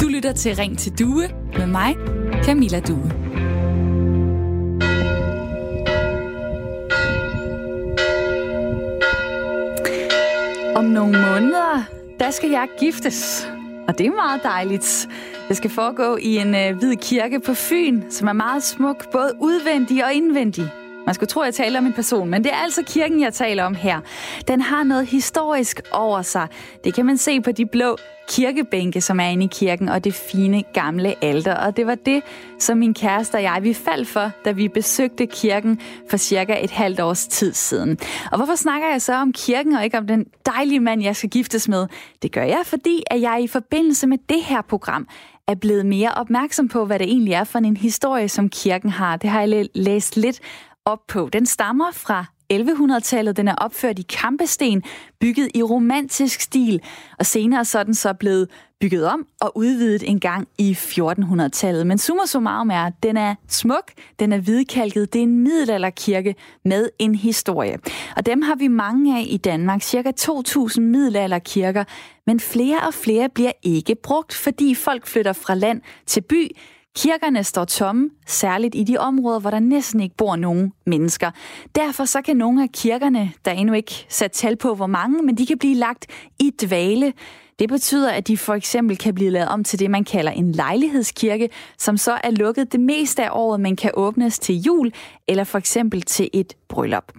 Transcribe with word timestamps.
Du 0.00 0.08
lytter 0.08 0.32
til 0.36 0.56
Ring 0.56 0.78
til 0.78 0.98
Due 0.98 1.28
med 1.58 1.66
mig, 1.66 1.96
Camilla 2.44 2.80
Due. 2.80 3.10
Om 10.76 10.84
nogle 10.84 11.12
måneder, 11.12 11.82
der 12.20 12.30
skal 12.30 12.50
jeg 12.50 12.68
giftes. 12.80 13.48
Og 13.88 13.98
det 13.98 14.06
er 14.06 14.10
meget 14.10 14.42
dejligt. 14.42 15.08
Det 15.48 15.56
skal 15.56 15.70
foregå 15.70 16.16
i 16.16 16.36
en 16.36 16.54
øh, 16.54 16.78
hvid 16.78 16.96
kirke 16.96 17.40
på 17.40 17.54
Fyn, 17.54 18.10
som 18.10 18.28
er 18.28 18.32
meget 18.32 18.62
smuk, 18.62 19.12
både 19.12 19.32
udvendig 19.40 20.04
og 20.04 20.12
indvendig. 20.12 20.72
Man 21.08 21.14
skulle 21.14 21.28
tro, 21.28 21.40
at 21.40 21.46
jeg 21.46 21.54
taler 21.54 21.78
om 21.78 21.86
en 21.86 21.92
person, 21.92 22.28
men 22.28 22.44
det 22.44 22.52
er 22.52 22.56
altså 22.56 22.82
kirken, 22.86 23.20
jeg 23.20 23.34
taler 23.34 23.64
om 23.64 23.74
her. 23.74 24.00
Den 24.48 24.60
har 24.60 24.84
noget 24.84 25.06
historisk 25.06 25.80
over 25.92 26.22
sig. 26.22 26.48
Det 26.84 26.94
kan 26.94 27.06
man 27.06 27.18
se 27.18 27.40
på 27.40 27.52
de 27.52 27.66
blå 27.66 27.96
kirkebænke, 28.28 29.00
som 29.00 29.20
er 29.20 29.24
inde 29.24 29.44
i 29.44 29.48
kirken, 29.52 29.88
og 29.88 30.04
det 30.04 30.14
fine 30.14 30.62
gamle 30.62 31.24
alter. 31.24 31.54
Og 31.54 31.76
det 31.76 31.86
var 31.86 31.94
det, 31.94 32.22
som 32.58 32.78
min 32.78 32.94
kæreste 32.94 33.34
og 33.34 33.42
jeg, 33.42 33.58
vi 33.62 33.74
faldt 33.74 34.08
for, 34.08 34.30
da 34.44 34.52
vi 34.52 34.68
besøgte 34.68 35.26
kirken 35.26 35.80
for 36.10 36.16
cirka 36.16 36.56
et 36.64 36.70
halvt 36.70 37.00
års 37.00 37.26
tid 37.26 37.52
siden. 37.52 37.98
Og 38.30 38.36
hvorfor 38.36 38.54
snakker 38.54 38.88
jeg 38.88 39.02
så 39.02 39.14
om 39.14 39.32
kirken, 39.32 39.72
og 39.72 39.84
ikke 39.84 39.98
om 39.98 40.06
den 40.06 40.24
dejlige 40.46 40.80
mand, 40.80 41.02
jeg 41.02 41.16
skal 41.16 41.30
giftes 41.30 41.68
med? 41.68 41.86
Det 42.22 42.32
gør 42.32 42.44
jeg, 42.44 42.60
fordi 42.64 43.02
at 43.10 43.20
jeg 43.20 43.40
i 43.42 43.46
forbindelse 43.46 44.06
med 44.06 44.18
det 44.28 44.42
her 44.42 44.62
program 44.62 45.08
er 45.48 45.54
blevet 45.54 45.86
mere 45.86 46.10
opmærksom 46.16 46.68
på, 46.68 46.84
hvad 46.84 46.98
det 46.98 47.06
egentlig 47.06 47.32
er 47.32 47.44
for 47.44 47.58
en 47.58 47.76
historie, 47.76 48.28
som 48.28 48.48
kirken 48.48 48.90
har. 48.90 49.16
Det 49.16 49.30
har 49.30 49.40
jeg 49.40 49.66
læst 49.74 50.16
lidt 50.16 50.40
op 50.88 51.06
på. 51.08 51.28
Den 51.32 51.46
stammer 51.46 51.90
fra 51.92 52.24
1100-tallet. 52.52 53.36
Den 53.36 53.48
er 53.48 53.54
opført 53.54 53.98
i 53.98 54.02
kampesten, 54.02 54.82
bygget 55.20 55.48
i 55.54 55.62
romantisk 55.62 56.40
stil, 56.40 56.80
og 57.18 57.26
senere 57.26 57.64
så 57.64 57.78
er 57.78 57.82
den 57.82 57.94
så 57.94 58.12
blevet 58.12 58.48
bygget 58.80 59.06
om 59.06 59.26
og 59.40 59.52
udvidet 59.56 60.08
en 60.08 60.20
gang 60.20 60.48
i 60.58 60.72
1400-tallet. 60.72 61.86
Men 61.86 61.98
summa 61.98 62.26
summarum 62.26 62.70
er, 62.70 62.90
den 63.02 63.16
er 63.16 63.34
smuk, 63.48 63.92
den 64.18 64.32
er 64.32 64.38
hvidkalket, 64.38 65.12
det 65.12 65.18
er 65.18 65.22
en 65.22 65.38
middelalderkirke 65.42 66.34
med 66.64 66.88
en 66.98 67.14
historie. 67.14 67.78
Og 68.16 68.26
dem 68.26 68.42
har 68.42 68.54
vi 68.54 68.68
mange 68.68 69.18
af 69.18 69.24
i 69.28 69.36
Danmark, 69.36 69.82
cirka 69.82 70.12
2.000 70.20 70.80
middelalderkirker, 70.80 71.84
men 72.26 72.40
flere 72.40 72.80
og 72.86 72.94
flere 72.94 73.28
bliver 73.28 73.52
ikke 73.62 73.94
brugt, 73.94 74.34
fordi 74.34 74.74
folk 74.74 75.06
flytter 75.06 75.32
fra 75.32 75.54
land 75.54 75.80
til 76.06 76.20
by, 76.20 76.50
Kirkerne 76.96 77.44
står 77.44 77.64
tomme, 77.64 78.10
særligt 78.26 78.74
i 78.74 78.82
de 78.82 78.98
områder, 78.98 79.40
hvor 79.40 79.50
der 79.50 79.60
næsten 79.60 80.00
ikke 80.00 80.16
bor 80.16 80.36
nogen 80.36 80.72
mennesker. 80.86 81.30
Derfor 81.74 82.04
så 82.04 82.22
kan 82.22 82.36
nogle 82.36 82.62
af 82.62 82.68
kirkerne, 82.72 83.32
der 83.44 83.50
endnu 83.50 83.74
ikke 83.74 84.06
sat 84.08 84.32
tal 84.32 84.56
på 84.56 84.74
hvor 84.74 84.86
mange, 84.86 85.22
men 85.22 85.38
de 85.38 85.46
kan 85.46 85.58
blive 85.58 85.74
lagt 85.74 86.06
i 86.38 86.50
dvale. 86.62 87.12
Det 87.58 87.68
betyder, 87.68 88.10
at 88.10 88.28
de 88.28 88.36
for 88.36 88.54
eksempel 88.54 88.98
kan 88.98 89.14
blive 89.14 89.30
lavet 89.30 89.48
om 89.48 89.64
til 89.64 89.78
det, 89.78 89.90
man 89.90 90.04
kalder 90.04 90.32
en 90.32 90.52
lejlighedskirke, 90.52 91.48
som 91.78 91.96
så 91.96 92.18
er 92.24 92.30
lukket 92.30 92.72
det 92.72 92.80
meste 92.80 93.24
af 93.24 93.30
året, 93.32 93.60
men 93.60 93.76
kan 93.76 93.90
åbnes 93.94 94.38
til 94.38 94.54
jul 94.60 94.92
eller 95.28 95.44
for 95.44 95.58
eksempel 95.58 96.02
til 96.02 96.30
et 96.32 96.54
bryllup. 96.68 97.12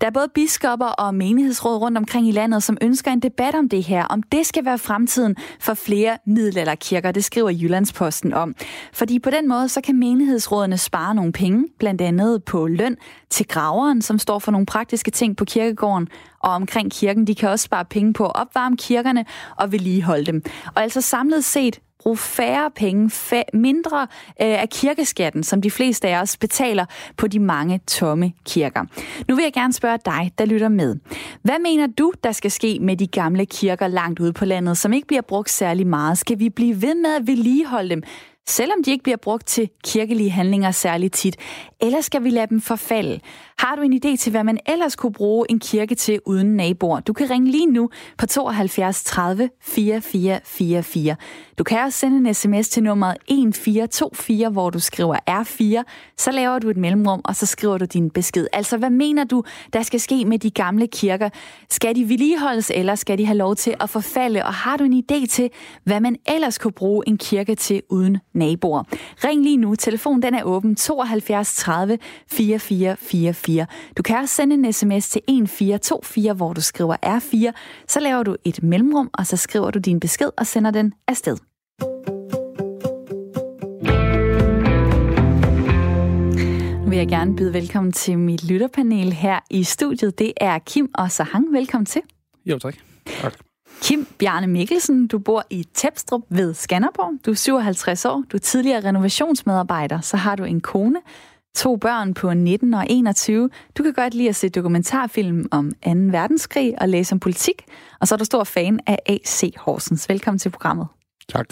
Der 0.00 0.06
er 0.06 0.10
både 0.10 0.28
biskopper 0.34 0.86
og 0.86 1.14
menighedsråd 1.14 1.78
rundt 1.78 1.98
omkring 1.98 2.28
i 2.28 2.32
landet, 2.32 2.62
som 2.62 2.78
ønsker 2.80 3.10
en 3.10 3.20
debat 3.20 3.54
om 3.54 3.68
det 3.68 3.82
her, 3.82 4.04
om 4.04 4.22
det 4.22 4.46
skal 4.46 4.64
være 4.64 4.78
fremtiden 4.78 5.36
for 5.60 5.74
flere 5.74 6.18
middelalderkirker. 6.26 7.12
Det 7.12 7.24
skriver 7.24 7.50
Jyllandsposten 7.50 8.32
om. 8.32 8.54
Fordi 8.92 9.18
på 9.18 9.30
den 9.30 9.48
måde, 9.48 9.68
så 9.68 9.80
kan 9.80 9.98
menighedsrådene 9.98 10.78
spare 10.78 11.14
nogle 11.14 11.32
penge, 11.32 11.64
blandt 11.78 12.00
andet 12.00 12.44
på 12.44 12.66
løn 12.66 12.96
til 13.30 13.48
graveren, 13.48 14.02
som 14.02 14.18
står 14.18 14.38
for 14.38 14.52
nogle 14.52 14.66
praktiske 14.66 15.10
ting 15.10 15.36
på 15.36 15.44
kirkegården 15.44 16.08
og 16.40 16.52
omkring 16.52 16.92
kirken. 16.92 17.26
De 17.26 17.34
kan 17.34 17.48
også 17.48 17.62
spare 17.62 17.84
penge 17.84 18.12
på 18.12 18.26
at 18.26 18.32
opvarme 18.34 18.76
kirkerne 18.76 19.24
og 19.56 19.72
vedligeholde 19.72 20.24
dem. 20.24 20.42
Og 20.74 20.82
altså 20.82 21.00
samlet 21.00 21.44
set 21.44 21.80
bruge 22.06 22.16
færre 22.16 22.70
penge, 22.76 23.10
fa- 23.14 23.50
mindre 23.58 24.02
øh, 24.42 24.62
af 24.62 24.68
kirkeskatten, 24.70 25.42
som 25.42 25.62
de 25.62 25.70
fleste 25.70 26.08
af 26.08 26.20
os 26.22 26.36
betaler 26.36 26.84
på 27.16 27.26
de 27.26 27.38
mange 27.38 27.80
tomme 27.86 28.32
kirker. 28.44 28.84
Nu 29.28 29.36
vil 29.36 29.42
jeg 29.42 29.52
gerne 29.52 29.72
spørge 29.72 29.98
dig, 30.04 30.32
der 30.38 30.44
lytter 30.44 30.68
med. 30.68 30.96
Hvad 31.42 31.58
mener 31.62 31.86
du, 31.86 32.12
der 32.24 32.32
skal 32.32 32.50
ske 32.50 32.78
med 32.80 32.96
de 32.96 33.06
gamle 33.06 33.46
kirker 33.46 33.86
langt 33.88 34.20
ude 34.20 34.32
på 34.32 34.44
landet, 34.44 34.78
som 34.78 34.92
ikke 34.92 35.06
bliver 35.06 35.22
brugt 35.22 35.50
særlig 35.50 35.86
meget? 35.86 36.18
Skal 36.18 36.38
vi 36.38 36.48
blive 36.50 36.82
ved 36.82 36.94
med 36.94 37.14
at 37.14 37.26
vedligeholde 37.26 37.90
dem? 37.90 38.02
Selvom 38.48 38.82
de 38.82 38.90
ikke 38.90 39.02
bliver 39.02 39.16
brugt 39.16 39.46
til 39.46 39.70
kirkelige 39.84 40.30
handlinger 40.30 40.70
særligt 40.70 41.14
tit? 41.14 41.36
Eller 41.80 42.00
skal 42.00 42.24
vi 42.24 42.30
lade 42.30 42.46
dem 42.46 42.60
forfalde? 42.60 43.20
Har 43.58 43.76
du 43.76 43.82
en 43.82 44.00
idé 44.04 44.16
til, 44.16 44.30
hvad 44.30 44.44
man 44.44 44.58
ellers 44.66 44.96
kunne 44.96 45.12
bruge 45.12 45.46
en 45.50 45.58
kirke 45.58 45.94
til 45.94 46.20
uden 46.26 46.56
naboer? 46.56 47.00
Du 47.00 47.12
kan 47.12 47.30
ringe 47.30 47.50
lige 47.50 47.66
nu 47.66 47.90
på 48.18 48.26
72 48.26 49.04
30 49.04 49.50
4444. 49.60 51.16
Du 51.58 51.64
kan 51.64 51.78
også 51.78 51.98
sende 51.98 52.28
en 52.28 52.34
sms 52.34 52.68
til 52.68 52.82
nummeret 52.82 53.14
1424, 53.14 54.48
hvor 54.48 54.70
du 54.70 54.78
skriver 54.80 55.16
R4. 55.30 55.82
Så 56.18 56.30
laver 56.32 56.58
du 56.58 56.70
et 56.70 56.76
mellemrum, 56.76 57.20
og 57.24 57.36
så 57.36 57.46
skriver 57.46 57.78
du 57.78 57.84
din 57.84 58.10
besked. 58.10 58.46
Altså, 58.52 58.76
hvad 58.76 58.90
mener 58.90 59.24
du, 59.24 59.44
der 59.72 59.82
skal 59.82 60.00
ske 60.00 60.24
med 60.24 60.38
de 60.38 60.50
gamle 60.50 60.86
kirker? 60.86 61.28
Skal 61.70 61.96
de 61.96 62.08
vedligeholdes, 62.08 62.72
eller 62.74 62.94
skal 62.94 63.18
de 63.18 63.26
have 63.26 63.38
lov 63.38 63.56
til 63.56 63.74
at 63.80 63.90
forfalde? 63.90 64.44
Og 64.44 64.54
har 64.54 64.76
du 64.76 64.84
en 64.84 65.02
idé 65.10 65.26
til, 65.26 65.50
hvad 65.84 66.00
man 66.00 66.16
ellers 66.34 66.58
kunne 66.58 66.72
bruge 66.72 67.04
en 67.08 67.18
kirke 67.18 67.54
til 67.54 67.82
uden 67.90 68.18
naboer? 68.36 68.82
Ring 69.24 69.42
lige 69.42 69.56
nu. 69.56 69.74
Telefonen 69.74 70.22
den 70.22 70.34
er 70.34 70.42
åben 70.42 70.76
72 70.76 71.56
30 71.56 71.98
44 72.30 72.96
44. 72.96 73.66
Du 73.96 74.02
kan 74.02 74.16
også 74.16 74.34
sende 74.34 74.54
en 74.54 74.72
sms 74.72 75.08
til 75.08 75.22
1424, 75.28 76.32
hvor 76.32 76.52
du 76.52 76.60
skriver 76.60 76.96
R4. 77.06 77.52
Så 77.88 78.00
laver 78.00 78.22
du 78.22 78.36
et 78.44 78.62
mellemrum, 78.62 79.10
og 79.12 79.26
så 79.26 79.36
skriver 79.36 79.70
du 79.70 79.78
din 79.78 80.00
besked 80.00 80.30
og 80.36 80.46
sender 80.46 80.70
den 80.70 80.92
afsted. 81.08 81.36
Nu 86.86 86.90
vil 86.90 86.98
jeg 86.98 87.08
gerne 87.08 87.36
byde 87.36 87.52
velkommen 87.52 87.92
til 87.92 88.18
mit 88.18 88.44
lytterpanel 88.44 89.12
her 89.12 89.40
i 89.50 89.64
studiet. 89.64 90.18
Det 90.18 90.32
er 90.36 90.58
Kim 90.58 90.90
og 90.94 91.12
Sahang. 91.12 91.52
Velkommen 91.52 91.86
til. 91.86 92.02
Jo, 92.46 92.58
tak. 92.58 92.85
Kim 93.86 94.06
Bjarne 94.18 94.46
Mikkelsen, 94.46 95.06
du 95.06 95.18
bor 95.18 95.44
i 95.50 95.64
Tepstrup 95.74 96.22
ved 96.28 96.54
Skanderborg. 96.54 97.12
Du 97.26 97.30
er 97.30 97.34
57 97.34 98.04
år, 98.04 98.24
du 98.32 98.36
er 98.36 98.40
tidligere 98.40 98.84
renovationsmedarbejder, 98.84 100.00
så 100.00 100.16
har 100.16 100.36
du 100.36 100.44
en 100.44 100.60
kone, 100.60 101.00
to 101.56 101.76
børn 101.76 102.14
på 102.14 102.34
19 102.34 102.74
og 102.74 102.86
21. 102.90 103.50
Du 103.78 103.82
kan 103.82 103.92
godt 103.92 104.14
lide 104.14 104.28
at 104.28 104.36
se 104.36 104.48
dokumentarfilm 104.48 105.46
om 105.50 105.70
2. 105.70 105.90
verdenskrig 105.90 106.74
og 106.80 106.88
læse 106.88 107.12
om 107.12 107.20
politik, 107.20 107.64
og 108.00 108.08
så 108.08 108.14
er 108.14 108.16
du 108.16 108.24
stor 108.24 108.44
fan 108.44 108.80
af 108.86 108.98
AC 109.06 109.42
Horsens. 109.56 110.08
Velkommen 110.08 110.38
til 110.38 110.50
programmet. 110.50 110.86
Tak. 111.28 111.46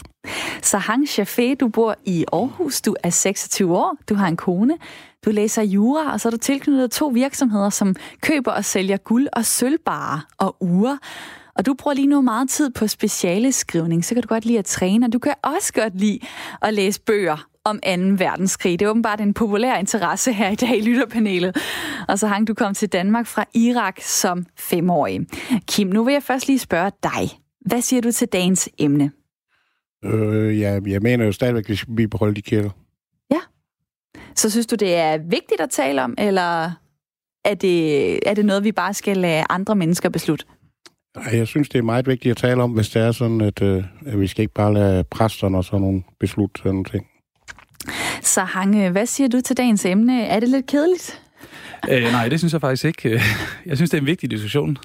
Sahang 0.62 1.04
Shafé, 1.04 1.54
du 1.54 1.68
bor 1.68 1.96
i 2.04 2.24
Aarhus, 2.32 2.82
du 2.82 2.96
er 3.02 3.10
26 3.10 3.76
år, 3.76 3.96
du 4.08 4.14
har 4.14 4.28
en 4.28 4.36
kone, 4.36 4.78
du 5.24 5.30
læser 5.30 5.62
jura, 5.62 6.12
og 6.12 6.20
så 6.20 6.28
er 6.28 6.30
du 6.30 6.36
tilknyttet 6.36 6.90
to 6.90 7.06
virksomheder, 7.06 7.70
som 7.70 7.96
køber 8.20 8.52
og 8.52 8.64
sælger 8.64 8.96
guld 8.96 9.28
og 9.32 9.44
sølvbarer 9.44 10.20
og 10.38 10.56
uger. 10.60 10.96
Og 11.56 11.66
du 11.66 11.74
bruger 11.74 11.94
lige 11.94 12.06
nu 12.06 12.20
meget 12.20 12.50
tid 12.50 12.70
på 12.70 12.86
speciale 12.86 13.52
skrivning, 13.52 14.04
så 14.04 14.14
kan 14.14 14.22
du 14.22 14.28
godt 14.28 14.44
lide 14.44 14.58
at 14.58 14.64
træne, 14.64 15.06
og 15.06 15.12
du 15.12 15.18
kan 15.18 15.34
også 15.42 15.72
godt 15.72 16.00
lide 16.00 16.18
at 16.62 16.74
læse 16.74 17.00
bøger 17.00 17.48
om 17.64 17.76
2. 17.76 17.90
verdenskrig. 18.24 18.78
Det 18.78 18.86
er 18.86 18.90
åbenbart 18.90 19.20
en 19.20 19.34
populær 19.34 19.76
interesse 19.76 20.32
her 20.32 20.50
i 20.50 20.54
dag 20.54 20.78
i 20.78 20.80
lytterpanelet. 20.80 21.56
Og 22.08 22.18
så 22.18 22.26
hang 22.26 22.48
du 22.48 22.54
kom 22.54 22.74
til 22.74 22.88
Danmark 22.88 23.26
fra 23.26 23.44
Irak 23.54 24.00
som 24.00 24.46
femårig. 24.58 25.20
Kim, 25.66 25.86
nu 25.88 26.04
vil 26.04 26.12
jeg 26.12 26.22
først 26.22 26.46
lige 26.46 26.58
spørge 26.58 26.90
dig. 27.02 27.38
Hvad 27.60 27.80
siger 27.80 28.02
du 28.02 28.12
til 28.12 28.28
dagens 28.28 28.68
emne? 28.78 29.12
Øh, 30.04 30.60
ja, 30.60 30.80
jeg 30.86 31.02
mener 31.02 31.24
jo 31.24 31.32
stadigvæk, 31.32 31.64
at 31.64 31.68
vi 31.68 31.76
skal 31.76 32.08
beholde 32.08 32.34
de 32.34 32.42
kirker. 32.42 32.70
Ja. 33.30 33.40
Så 34.34 34.50
synes 34.50 34.66
du, 34.66 34.76
det 34.76 34.94
er 34.94 35.18
vigtigt 35.18 35.60
at 35.60 35.70
tale 35.70 36.02
om, 36.02 36.14
eller 36.18 36.70
er 37.44 37.54
det, 37.54 38.18
er 38.28 38.34
det 38.34 38.44
noget, 38.44 38.64
vi 38.64 38.72
bare 38.72 38.94
skal 38.94 39.16
lade 39.16 39.44
andre 39.50 39.76
mennesker 39.76 40.08
beslutte? 40.08 40.46
Nej, 41.16 41.38
jeg 41.38 41.48
synes, 41.48 41.68
det 41.68 41.78
er 41.78 41.82
meget 41.82 42.06
vigtigt 42.06 42.30
at 42.30 42.36
tale 42.36 42.62
om, 42.62 42.70
hvis 42.70 42.88
det 42.88 43.02
er 43.02 43.12
sådan, 43.12 43.40
at, 43.40 43.62
øh, 43.62 43.84
at 44.06 44.20
vi 44.20 44.26
skal 44.26 44.42
ikke 44.42 44.54
bare 44.54 44.74
lade 44.74 45.04
præsterne 45.04 45.58
og 45.58 45.64
sådan 45.64 45.80
nogle 45.80 46.02
beslutte 46.20 46.58
sådan 46.58 46.72
nogle 46.72 46.84
ting. 46.84 47.06
Så 48.22 48.40
Hange, 48.40 48.90
hvad 48.90 49.06
siger 49.06 49.28
du 49.28 49.40
til 49.40 49.56
dagens 49.56 49.84
emne? 49.84 50.22
Er 50.22 50.40
det 50.40 50.48
lidt 50.48 50.66
kedeligt? 50.66 51.22
Øh, 51.90 52.02
nej, 52.02 52.28
det 52.28 52.38
synes 52.40 52.52
jeg 52.52 52.60
faktisk 52.60 52.84
ikke. 52.84 53.20
Jeg 53.66 53.76
synes, 53.76 53.90
det 53.90 53.98
er 53.98 54.00
en 54.00 54.06
vigtig 54.06 54.30
diskussion. 54.30 54.76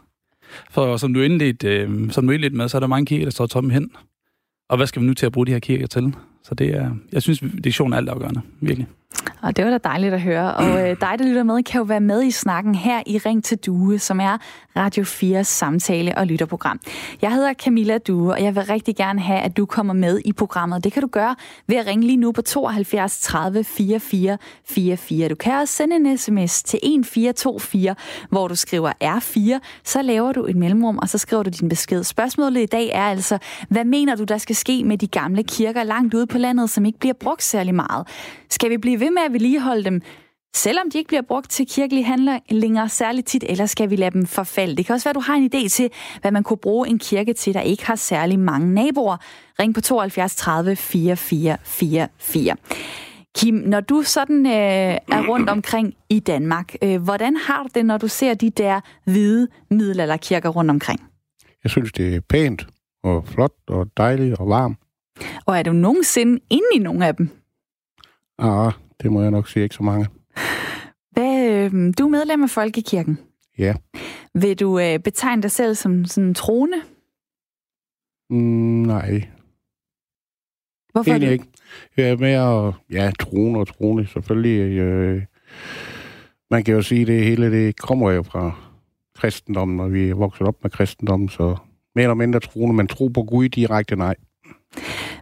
For 0.72 0.98
som 0.98 1.14
du 1.14 1.22
indledte, 1.22 1.68
øh, 1.68 2.12
som 2.12 2.28
du 2.28 2.34
indledte 2.34 2.56
med, 2.58 2.70
så 2.70 2.78
er 2.78 2.80
der 2.80 2.88
mange 2.88 3.06
kirker, 3.06 3.26
der 3.26 3.32
står 3.32 3.46
tomme 3.46 3.74
hen. 3.74 3.92
Og 4.70 4.78
hvad 4.78 4.88
skal 4.88 5.02
vi 5.02 5.08
nu 5.08 5.14
til 5.14 5.26
at 5.26 5.32
bruge 5.32 5.48
de 5.48 5.52
her 5.52 5.60
kirker 5.60 5.88
til? 5.88 6.14
Så 6.44 6.56
det 6.56 6.68
er, 6.70 6.92
jeg 7.12 7.22
synes, 7.22 7.40
diskussionen 7.40 7.94
er 7.94 7.98
altafgørende, 7.98 8.42
virkelig. 8.62 8.88
Og 9.42 9.58
det 9.58 9.66
var 9.66 9.72
da 9.72 9.78
dejligt 9.78 10.14
at 10.14 10.22
høre. 10.22 10.56
Og 10.56 10.90
øh, 10.90 10.98
dig, 11.02 11.16
der 11.20 11.26
lytter 11.26 11.44
med, 11.44 11.64
kan 11.64 11.78
jo 11.78 11.84
være 11.84 12.00
med 12.00 12.24
i 12.24 12.32
snakken 12.32 12.76
her 12.76 13.04
i 13.06 13.18
Ring 13.18 13.44
til 13.44 13.58
Due, 13.58 14.00
som 14.00 14.20
er 14.20 14.38
Radio 14.76 15.04
4's 15.04 15.44
samtale- 15.44 16.18
og 16.18 16.28
lytterprogram. 16.28 16.80
Jeg 17.22 17.34
hedder 17.34 17.54
Camilla 17.54 17.98
Due, 17.98 18.34
og 18.34 18.44
jeg 18.44 18.56
vil 18.56 18.64
rigtig 18.64 18.96
gerne 18.96 19.20
have, 19.20 19.40
at 19.40 19.58
du 19.58 19.66
kommer 19.66 19.94
med 19.94 20.22
i 20.26 20.34
programmet. 20.34 20.84
Det 20.84 20.94
kan 20.94 21.02
du 21.02 21.08
gøre 21.08 21.36
ved 21.68 21.78
at 21.78 21.88
ringe 21.88 22.06
lige 22.06 22.18
nu 22.18 22.32
på 22.32 22.42
72 22.42 23.20
30 23.22 23.64
44 23.64 24.38
44. 24.66 25.30
Du 25.30 25.36
kan 25.36 25.54
også 25.54 25.74
sende 25.74 25.96
en 25.96 26.18
sms 26.18 26.64
til 26.64 26.78
1424, 26.78 27.96
hvor 28.30 28.48
du 28.48 28.56
skriver 28.56 28.92
R4. 29.04 29.60
Så 29.84 30.02
laver 30.02 30.32
du 30.32 30.46
et 30.46 30.56
mellemrum, 30.56 30.98
og 30.98 31.10
så 31.10 31.18
skriver 31.18 31.44
du 31.44 31.50
din 31.50 31.70
besked. 31.70 32.04
Spørgsmålet 32.04 32.62
i 32.62 32.66
dag 32.66 32.90
er 32.94 33.06
altså, 33.06 33.38
hvad 33.70 33.86
mener 33.86 34.16
du, 34.16 34.24
der 34.24 34.38
skal 34.38 34.56
ske 34.56 34.84
med 34.84 34.98
de 34.98 35.08
gamle 35.08 35.44
kirker 35.44 35.84
langt 35.84 36.14
ude 36.14 36.28
på 36.28 36.38
landet, 36.38 36.70
som 36.70 36.86
ikke 36.86 37.00
bliver 37.00 37.14
brugt 37.14 37.44
særlig 37.44 37.76
meget? 37.76 38.08
Skal 38.50 38.70
vi 38.70 38.78
blive 38.78 39.00
ved 39.00 39.12
med 39.12 39.22
at 39.26 39.34
vedligeholde 39.34 39.84
dem, 39.84 40.02
selvom 40.56 40.92
de 40.92 40.98
ikke 40.98 41.08
bliver 41.08 41.22
brugt 41.22 41.50
til 41.50 41.68
kirkelige 41.70 42.04
handlinger 42.04 42.88
særligt 42.88 43.28
tit, 43.28 43.44
eller 43.50 43.66
skal 43.66 43.90
vi 43.90 43.96
lade 43.96 44.12
dem 44.12 44.26
forfalde? 44.26 44.76
Det 44.76 44.86
kan 44.86 44.94
også 44.94 45.06
være, 45.06 45.12
at 45.12 45.16
du 45.16 45.22
har 45.22 45.36
en 45.36 45.50
idé 45.54 45.70
til, 45.70 45.90
hvad 46.22 46.32
man 46.32 46.44
kunne 46.44 46.58
bruge 46.58 46.88
en 46.88 47.00
kirke 47.00 47.34
til, 47.34 47.54
der 47.54 47.62
ikke 47.62 47.86
har 47.86 47.96
særlig 47.96 48.40
mange 48.40 48.74
naboer. 48.74 49.18
Ring 49.60 49.76
på 49.76 49.82
72 49.82 50.36
30 50.36 50.76
44 50.76 51.58
44. 51.64 52.56
Kim, 53.38 53.56
når 53.56 53.80
du 53.80 54.02
sådan 54.02 54.46
øh, 54.46 54.52
er 54.52 55.28
rundt 55.28 55.50
omkring 55.50 55.94
i 56.10 56.20
Danmark, 56.20 56.76
øh, 56.84 57.02
hvordan 57.04 57.36
har 57.36 57.64
du 57.64 57.70
det, 57.76 57.86
når 57.86 57.98
du 57.98 58.08
ser 58.08 58.34
de 58.34 58.50
der 58.50 58.82
hvide 59.04 59.48
middelalderkirker 59.72 60.50
rundt 60.50 60.72
omkring? 60.72 61.00
Jeg 61.64 61.72
synes, 61.72 61.92
det 61.92 62.16
er 62.16 62.20
pænt 62.30 62.68
og 63.04 63.28
flot 63.28 63.52
og 63.68 63.88
dejligt 63.98 64.40
og 64.40 64.50
varmt. 64.50 64.78
Og 65.46 65.58
er 65.58 65.64
du 65.64 65.72
nogensinde 65.72 66.40
inde 66.50 66.68
i 66.76 66.80
nogle 66.80 67.08
af 67.08 67.16
dem? 67.16 67.39
Ah, 68.40 68.72
det 69.04 69.12
må 69.12 69.22
jeg 69.22 69.32
nok 69.32 69.48
sige 69.48 69.64
ikke 69.64 69.76
så 69.76 69.84
mange. 69.84 70.08
Hvad, 71.12 71.50
øh, 71.50 71.94
du 71.98 72.06
er 72.06 72.10
medlem 72.10 72.44
af 72.44 72.50
Folkekirken. 72.50 73.20
Ja. 73.58 73.74
Vil 74.34 74.60
du 74.60 74.80
øh, 74.80 75.00
betegne 75.00 75.42
dig 75.42 75.52
selv 75.52 75.76
som 75.76 76.06
sådan 76.06 76.34
trone? 76.34 76.76
Mm, 78.30 78.84
nej, 78.84 79.28
Hvorfor 80.92 81.12
egentlig 81.12 81.32
ikke. 81.32 81.46
Jeg 81.98 82.10
er 82.10 82.18
med 82.18 82.32
at, 82.32 82.74
ja, 82.92 83.12
trone 83.20 83.60
og 83.60 83.68
trone, 83.68 84.08
selvfølgelig. 84.08 84.78
Øh, 84.78 85.24
man 86.52 86.64
kan 86.64 86.74
jo 86.74 86.82
sige, 86.82 87.06
det 87.06 87.24
hele 87.24 87.52
det 87.52 87.80
kommer 87.80 88.12
jo 88.12 88.24
fra 88.24 88.52
kristendommen, 89.18 89.80
og 89.80 89.94
vi 89.94 90.10
er 90.10 90.16
vokset 90.16 90.48
op 90.48 90.56
med 90.64 90.72
kristendommen, 90.72 91.30
så 91.30 91.56
mere 91.96 92.04
eller 92.04 92.14
mindre 92.14 92.40
troende, 92.40 92.76
men 92.76 92.88
tro 92.88 93.08
på 93.08 93.24
Gud 93.24 93.50
direkte 93.50 93.96
nej. 93.96 94.16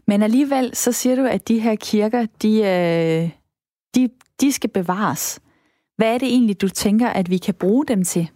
Men 0.07 0.21
alligevel, 0.21 0.75
så 0.75 0.91
siger 0.91 1.15
du, 1.15 1.25
at 1.25 1.47
de 1.47 1.59
her 1.59 1.75
kirker, 1.75 2.25
de, 2.41 2.49
øh, 2.59 3.29
de, 3.95 4.09
de 4.41 4.51
skal 4.51 4.69
bevares. 4.69 5.39
Hvad 5.97 6.13
er 6.13 6.17
det 6.17 6.27
egentlig, 6.27 6.61
du 6.61 6.69
tænker, 6.69 7.07
at 7.07 7.29
vi 7.29 7.37
kan 7.37 7.53
bruge 7.53 7.85
dem 7.85 8.03
til? 8.03 8.29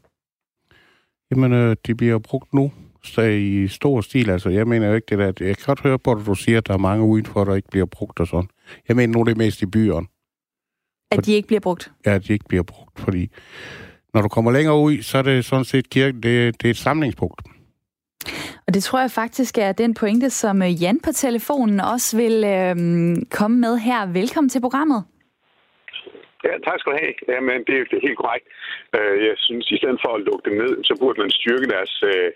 Jamen, 1.31 1.53
øh, 1.53 1.75
de 1.88 1.95
bliver 1.95 2.19
brugt 2.19 2.53
nu 2.53 2.71
så 3.03 3.21
i 3.21 3.68
stor 3.68 4.01
stil. 4.01 4.29
Altså, 4.29 4.50
jeg 4.50 4.68
mener 4.68 4.88
jo 4.88 4.94
ikke 4.94 5.06
det 5.09 5.18
der. 5.18 5.45
Jeg 5.45 5.57
kan 5.57 5.65
godt 5.65 5.79
høre 5.81 6.00
på, 6.00 6.12
at 6.12 6.25
du 6.25 6.35
siger, 6.35 6.57
at 6.57 6.68
der 6.68 6.73
er 6.73 6.77
mange 6.77 7.06
udenfor, 7.06 7.44
der 7.44 7.56
ikke 7.56 7.69
bliver 7.71 7.85
brugt 7.85 8.19
og 8.19 8.27
sådan. 8.27 8.50
Jeg 8.88 8.95
mener 8.95 9.17
nu 9.17 9.24
det 9.24 9.31
er 9.31 9.35
mest 9.35 9.62
i 9.62 9.65
byerne, 9.65 10.07
At 11.12 11.25
de 11.25 11.33
ikke 11.33 11.47
bliver 11.47 11.59
brugt? 11.59 11.91
ja, 12.06 12.15
at 12.15 12.27
de 12.27 12.33
ikke 12.33 12.45
bliver 12.47 12.63
brugt, 12.63 13.00
fordi 13.00 13.29
når 14.13 14.21
du 14.21 14.27
kommer 14.27 14.51
længere 14.51 14.79
ud, 14.79 15.01
så 15.01 15.17
er 15.17 15.21
det 15.21 15.45
sådan 15.45 15.65
set 15.65 15.89
kirken, 15.89 16.24
det, 16.24 16.62
det 16.62 16.67
er 16.67 16.71
et 16.71 16.77
samlingspunkt. 16.77 17.41
Og 18.68 18.73
det 18.73 18.83
tror 18.83 19.00
jeg 19.00 19.12
faktisk 19.12 19.57
er 19.57 19.71
den 19.71 19.94
pointe, 19.94 20.29
som 20.29 20.62
øh, 20.62 20.81
Jan 20.83 21.00
på 21.06 21.12
telefonen 21.25 21.79
også 21.94 22.18
vil 22.18 22.35
øhm, 22.56 23.15
komme 23.38 23.57
med 23.65 23.73
her. 23.88 24.00
Velkommen 24.19 24.50
til 24.50 24.62
programmet. 24.62 25.01
Ja, 26.47 26.53
tak 26.68 26.77
skal 26.79 26.91
du 26.94 26.97
have. 27.03 27.13
Jamen, 27.33 27.57
det, 27.68 27.75
er- 27.79 27.88
det 27.89 27.95
er 27.97 28.07
helt 28.09 28.21
korrekt. 28.23 28.45
Øh, 28.97 29.15
Jeg 29.29 29.35
synes, 29.47 29.65
i 29.75 29.77
stedet 29.81 30.00
for 30.03 30.12
at 30.15 30.23
lukke 30.27 30.45
dem 30.50 30.56
ned, 30.63 30.73
så 30.88 30.94
burde 31.01 31.19
man 31.23 31.31
styrke 31.39 31.68
deres 31.75 31.94
øh, 32.12 32.29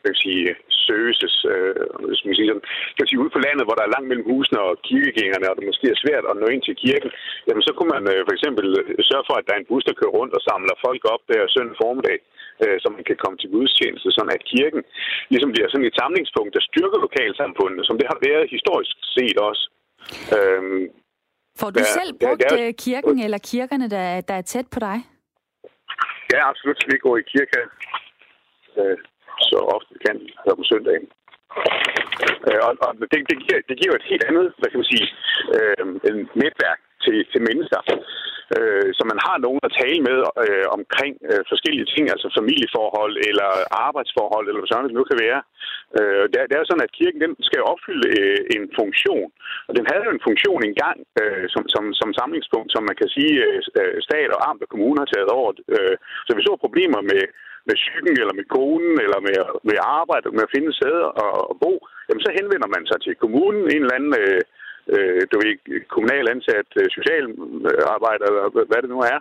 hvad 0.00 0.12
kan 0.12 0.20
jeg 0.20 0.26
sige, 0.28 0.44
services, 0.88 1.36
øh, 1.52 1.74
hvis 2.08 2.20
man 2.26 2.34
siger 2.36 2.48
sådan. 2.50 2.66
Kan 2.96 3.06
sige, 3.08 3.22
ude 3.22 3.34
på 3.36 3.40
landet, 3.46 3.64
hvor 3.66 3.76
der 3.76 3.84
er 3.84 3.94
langt 3.94 4.08
mellem 4.10 4.28
husene 4.32 4.60
og 4.68 4.72
kirkegængerne, 4.88 5.46
og 5.50 5.54
det 5.56 5.68
måske 5.70 5.86
er 5.94 6.02
svært 6.04 6.24
at 6.30 6.36
nå 6.40 6.46
ind 6.54 6.62
til 6.64 6.76
kirken, 6.84 7.10
jamen 7.46 7.62
så 7.66 7.72
kunne 7.76 7.92
man 7.96 8.04
øh, 8.12 8.20
for 8.26 8.34
eksempel 8.36 8.66
øh, 8.80 8.84
sørge 9.10 9.26
for, 9.28 9.34
at 9.38 9.46
der 9.46 9.52
er 9.54 9.60
en 9.62 9.70
bus, 9.70 9.84
der 9.88 9.98
kører 10.00 10.16
rundt 10.18 10.32
og 10.36 10.42
samler 10.48 10.74
folk 10.86 11.02
op 11.14 11.22
der 11.30 11.40
søndag 11.54 11.76
formiddag, 11.82 12.18
øh, 12.64 12.76
så 12.82 12.86
man 12.96 13.04
kan 13.08 13.16
komme 13.22 13.36
til 13.38 13.50
gudstjeneste, 13.54 14.08
sådan 14.12 14.34
at 14.36 14.44
kirken 14.54 14.82
ligesom 15.32 15.50
bliver 15.54 15.68
sådan 15.70 15.86
et 15.90 15.98
samlingspunkt, 16.02 16.54
der 16.56 16.62
styrker 16.70 16.98
lokalsamfundet, 17.06 17.82
som 17.88 17.96
det 18.00 18.06
har 18.12 18.18
været 18.28 18.52
historisk 18.56 18.94
set 19.16 19.36
også. 19.48 19.64
Øhm, 20.36 20.82
Får 21.60 21.70
du 21.70 21.78
Ja, 21.80 21.90
selv 21.98 22.10
brugt 22.22 22.40
det 22.42 22.52
er- 22.60 22.66
øh, 22.68 22.72
kirken 22.86 23.16
eller 23.26 23.40
kirkerne, 23.52 23.86
der, 23.94 24.04
der 24.28 24.34
er 24.40 24.46
tæt 24.52 24.66
på 24.74 24.78
dig? 24.88 24.96
Ja, 26.32 26.40
absolut. 26.50 26.78
Vi 26.92 26.98
går 27.04 27.16
i 27.22 27.24
kirke 27.34 27.58
øh, 28.80 28.96
så 29.48 29.58
ofte 29.76 29.92
kan 30.06 30.16
her 30.44 30.54
på 30.60 30.64
søndagen. 30.72 31.06
Øh, 32.48 32.60
og 32.66 32.72
og 32.86 32.92
det, 33.12 33.18
det, 33.30 33.36
giver, 33.44 33.58
det 33.68 33.76
giver 33.82 33.94
et 33.96 34.06
helt 34.10 34.24
andet, 34.30 34.46
hvad 34.58 34.68
kan 34.70 34.78
man 34.82 34.90
sige, 34.94 35.06
øh, 35.56 35.84
en 36.08 36.16
netværk 36.42 36.80
til, 37.04 37.16
til 37.32 37.40
mennesker. 37.48 37.80
Øh, 38.56 38.88
så 38.96 39.02
man 39.12 39.18
har 39.26 39.36
nogen 39.46 39.62
at 39.68 39.76
tale 39.82 40.00
med 40.08 40.18
øh, 40.44 40.66
omkring 40.78 41.14
øh, 41.30 41.42
forskellige 41.50 41.90
ting, 41.94 42.04
altså 42.14 42.28
familieforhold 42.38 43.14
eller 43.28 43.50
arbejdsforhold, 43.86 44.46
eller 44.46 44.60
hvad 44.60 44.70
sådan 44.70 44.88
det 44.88 44.98
nu 44.98 45.04
kan 45.10 45.18
være. 45.26 45.40
Øh, 45.98 46.24
det, 46.30 46.38
er, 46.40 46.46
det 46.46 46.54
er 46.54 46.62
jo 46.62 46.70
sådan, 46.70 46.86
at 46.88 46.96
kirken 46.98 47.20
den 47.24 47.32
skal 47.48 47.62
opfylde 47.72 48.06
øh, 48.18 48.40
en 48.54 48.64
funktion. 48.80 49.28
Og 49.68 49.72
den 49.76 49.84
havde 49.90 50.04
jo 50.06 50.12
en 50.14 50.26
funktion 50.28 50.60
engang 50.70 50.98
øh, 51.20 51.44
som, 51.54 51.62
som, 51.74 51.84
som 52.00 52.08
samlingspunkt, 52.20 52.70
som 52.72 52.82
man 52.88 52.96
kan 53.00 53.08
sige, 53.16 53.34
øh, 53.46 53.58
øh 53.80 53.96
stat 54.06 54.30
og 54.34 54.40
amt 54.48 54.64
og 54.64 54.68
kommune 54.72 55.00
har 55.02 55.10
taget 55.14 55.30
over. 55.38 55.50
Øh, 55.74 55.96
så 56.26 56.30
hvis 56.32 56.46
så 56.48 56.54
problemer 56.64 57.00
med, 57.10 57.22
med 57.68 57.76
psyken, 57.82 58.16
eller 58.22 58.34
med 58.38 58.46
konen, 58.56 58.94
eller 59.04 59.20
med, 59.26 59.36
med 59.68 59.76
arbejde, 60.00 60.26
med 60.36 60.46
at 60.46 60.54
finde 60.54 60.68
et 60.70 60.78
og, 61.24 61.32
og 61.50 61.54
bo, 61.64 61.72
jamen 62.06 62.22
så 62.26 62.30
henvender 62.38 62.68
man 62.74 62.84
sig 62.90 62.98
til 63.06 63.14
kommunen, 63.22 63.64
en 63.64 63.82
eller 63.84 63.98
anden... 63.98 64.14
Øh, 64.24 64.42
øh, 64.94 65.20
du 65.30 65.36
ved, 65.42 65.54
kommunal 65.94 66.24
ansat 66.34 66.68
øh, 66.80 66.86
socialarbejder, 66.96 68.24
eller 68.30 68.44
hvad- 68.54 68.68
hvad 68.70 68.80
det 68.82 68.90
nu 68.94 69.00
er, 69.14 69.18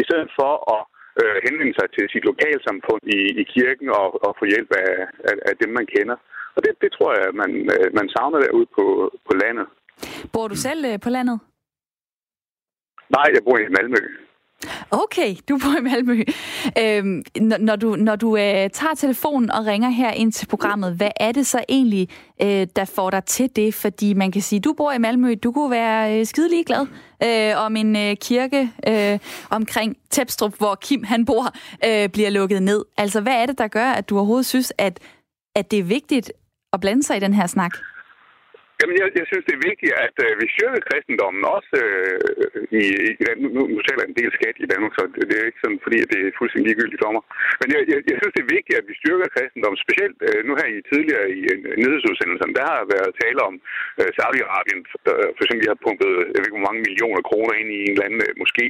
i 0.00 0.02
stedet 0.08 0.30
for 0.38 0.52
at 0.74 0.82
øh, 1.20 1.36
henvende 1.46 1.74
sig 1.78 1.88
til 1.96 2.04
sit 2.12 2.24
lokalsamfund 2.30 3.02
i, 3.16 3.20
i 3.42 3.44
kirken 3.54 3.88
og, 4.00 4.06
og 4.26 4.30
få 4.38 4.44
hjælp 4.52 4.70
af, 4.84 4.92
af, 5.28 5.34
af 5.50 5.54
dem, 5.62 5.70
man 5.78 5.86
kender. 5.94 6.16
Og 6.56 6.60
det, 6.64 6.72
det 6.82 6.90
tror 6.92 7.10
jeg, 7.20 7.28
man, 7.42 7.50
øh, 7.74 7.86
man 7.98 8.06
savner 8.14 8.38
derude 8.40 8.68
på, 8.76 8.84
på 9.28 9.32
landet. 9.42 9.66
Bor 10.32 10.46
du 10.48 10.56
selv 10.66 10.80
øh, 10.90 10.96
på 11.04 11.10
landet? 11.16 11.38
Nej, 13.16 13.26
jeg 13.34 13.42
bor 13.46 13.56
i 13.58 13.68
Malmø. 13.76 14.02
Okay, 14.90 15.36
du 15.48 15.58
bor 15.58 15.78
i 15.78 15.82
Malmø. 15.82 16.22
Øhm, 16.78 17.22
når, 17.40 17.58
når 17.58 17.76
du, 17.76 17.96
når 17.96 18.16
du 18.16 18.36
øh, 18.36 18.70
tager 18.70 18.94
telefonen 18.96 19.50
og 19.50 19.66
ringer 19.66 19.88
her 19.88 20.10
ind 20.10 20.32
til 20.32 20.46
programmet, 20.46 20.94
hvad 20.94 21.10
er 21.20 21.32
det 21.32 21.46
så 21.46 21.64
egentlig, 21.68 22.08
øh, 22.42 22.66
der 22.76 22.84
får 22.84 23.10
dig 23.10 23.24
til 23.24 23.50
det? 23.56 23.74
Fordi 23.74 24.14
man 24.14 24.32
kan 24.32 24.42
sige, 24.42 24.60
du 24.60 24.72
bor 24.72 24.92
i 24.92 24.98
Malmø, 24.98 25.34
du 25.42 25.52
kunne 25.52 25.70
være 25.70 26.18
øh, 26.18 26.26
skide 26.26 26.48
ligeglad 26.48 26.86
øh, 27.24 27.64
om 27.64 27.76
en 27.76 27.96
øh, 27.96 28.16
kirke 28.16 28.70
øh, 28.88 29.18
omkring 29.50 29.96
Tepstrup, 30.10 30.54
hvor 30.58 30.74
Kim 30.74 31.04
han 31.04 31.24
bor, 31.24 31.54
øh, 31.86 32.08
bliver 32.08 32.30
lukket 32.30 32.62
ned. 32.62 32.84
Altså, 32.96 33.20
hvad 33.20 33.34
er 33.34 33.46
det, 33.46 33.58
der 33.58 33.68
gør, 33.68 33.86
at 33.86 34.08
du 34.08 34.16
overhovedet 34.16 34.46
synes, 34.46 34.72
at, 34.78 35.00
at 35.54 35.70
det 35.70 35.78
er 35.78 35.84
vigtigt 35.84 36.32
at 36.72 36.80
blande 36.80 37.02
sig 37.02 37.16
i 37.16 37.20
den 37.20 37.34
her 37.34 37.46
snak? 37.46 37.72
Jamen, 38.80 38.96
jeg, 39.00 39.08
jeg 39.20 39.26
synes, 39.30 39.44
det 39.48 39.54
er 39.56 39.68
vigtigt, 39.70 39.94
at 40.06 40.16
øh, 40.26 40.32
vi 40.40 40.46
styrker 40.54 40.80
kristendommen 40.88 41.42
også 41.56 41.74
øh, 41.84 42.18
i, 42.82 42.84
i 43.08 43.12
nu, 43.42 43.46
nu, 43.56 43.60
nu 43.74 43.78
taler 43.86 44.02
jeg 44.02 44.10
en 44.10 44.20
del 44.20 44.30
skat 44.38 44.56
i 44.64 44.70
Danmark, 44.72 44.92
så 44.98 45.02
det, 45.14 45.22
det 45.30 45.36
er 45.38 45.48
ikke 45.50 45.62
sådan, 45.64 45.84
fordi 45.84 45.98
at 46.04 46.10
det 46.12 46.20
er 46.20 46.38
fuldstændig 46.38 46.66
ligegyldigt 46.68 47.02
for 47.04 47.12
mig. 47.16 47.24
Men 47.60 47.68
jeg, 47.74 47.80
jeg, 47.92 47.98
jeg 48.10 48.16
synes, 48.18 48.34
det 48.36 48.42
er 48.44 48.54
vigtigt, 48.56 48.78
at 48.80 48.86
vi 48.90 48.94
styrker 49.02 49.34
kristendommen, 49.36 49.78
specielt 49.84 50.18
øh, 50.28 50.40
nu 50.48 50.52
her 50.60 50.68
i 50.76 50.78
tidligere 50.92 51.26
i 51.38 51.40
øh, 51.52 51.58
nyhedsudsendelserne, 51.82 52.56
der 52.58 52.66
har 52.72 52.82
været 52.94 53.18
tale 53.22 53.40
om 53.48 53.54
øh, 54.00 54.10
Saudi-Arabien, 54.18 54.80
der 55.06 55.16
øh, 55.22 55.28
for 55.36 55.42
eksempel 55.44 55.64
har 55.72 55.84
pumpet, 55.86 56.10
øh, 56.18 56.24
jeg 56.32 56.38
ved 56.38 56.48
ikke, 56.48 56.58
hvor 56.58 56.68
mange 56.70 56.84
millioner 56.86 57.22
kroner 57.28 57.54
ind 57.60 57.68
i 57.76 57.78
en 57.86 57.94
eller 57.94 58.06
anden 58.08 58.22
øh, 58.26 58.32
moské. 58.42 58.66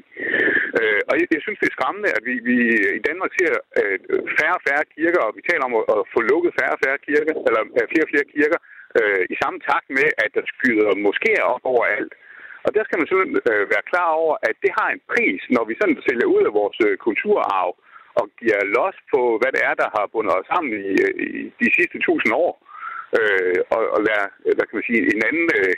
Øh, 0.79 1.01
og 1.09 1.15
jeg, 1.19 1.27
jeg 1.37 1.43
synes, 1.45 1.59
det 1.61 1.69
er 1.69 1.77
skræmmende, 1.77 2.11
at 2.17 2.23
vi, 2.29 2.35
vi 2.49 2.57
øh, 2.87 2.93
i 2.99 3.03
Danmark 3.09 3.31
ser 3.39 3.53
øh, 3.81 3.99
færre 4.39 4.57
og 4.59 4.65
færre 4.69 4.85
kirker, 4.95 5.23
og 5.27 5.33
vi 5.37 5.43
taler 5.51 5.65
om 5.69 5.75
at, 5.81 5.85
at 5.95 6.03
få 6.15 6.21
lukket 6.31 6.53
færre 6.59 6.75
og 6.77 6.83
færre 6.85 6.99
kirker, 7.09 7.35
eller 7.49 7.63
øh, 7.79 7.87
flere 7.93 8.07
og 8.07 8.13
flere 8.15 8.29
kirker, 8.37 8.61
øh, 9.01 9.23
i 9.33 9.35
samme 9.43 9.59
takt 9.69 9.89
med, 9.99 10.09
at 10.25 10.31
der 10.37 10.45
skyder 10.53 10.89
moskéer 11.07 11.45
op 11.55 11.65
overalt. 11.73 12.13
Og 12.67 12.71
der 12.77 12.83
skal 12.85 12.99
man 12.99 13.09
sådan 13.13 13.37
øh, 13.51 13.65
være 13.73 13.89
klar 13.93 14.11
over, 14.23 14.35
at 14.49 14.57
det 14.65 14.73
har 14.79 14.89
en 14.91 15.03
pris, 15.11 15.41
når 15.57 15.65
vi 15.69 15.75
sådan 15.81 15.99
sælger 16.09 16.29
ud 16.35 16.43
af 16.49 16.53
vores 16.61 16.79
øh, 16.87 16.97
kulturarv 17.07 17.71
og 18.21 18.27
giver 18.41 18.61
los 18.77 18.97
på, 19.13 19.21
hvad 19.41 19.51
det 19.57 19.63
er, 19.69 19.75
der 19.83 19.89
har 19.97 20.13
bundet 20.13 20.33
os 20.39 20.47
sammen 20.53 20.73
i, 20.91 20.95
øh, 21.07 21.15
i 21.27 21.43
de 21.63 21.69
sidste 21.77 21.99
tusind 22.07 22.33
år. 22.47 22.53
Øh, 23.19 23.61
og, 23.75 23.83
og 23.95 24.01
lade, 24.09 24.29
øh, 24.47 24.53
hvad 24.57 24.67
kan 24.67 24.77
man 24.79 24.89
sige, 24.89 25.03
en 25.17 25.23
anden, 25.31 25.49
øh, 25.61 25.75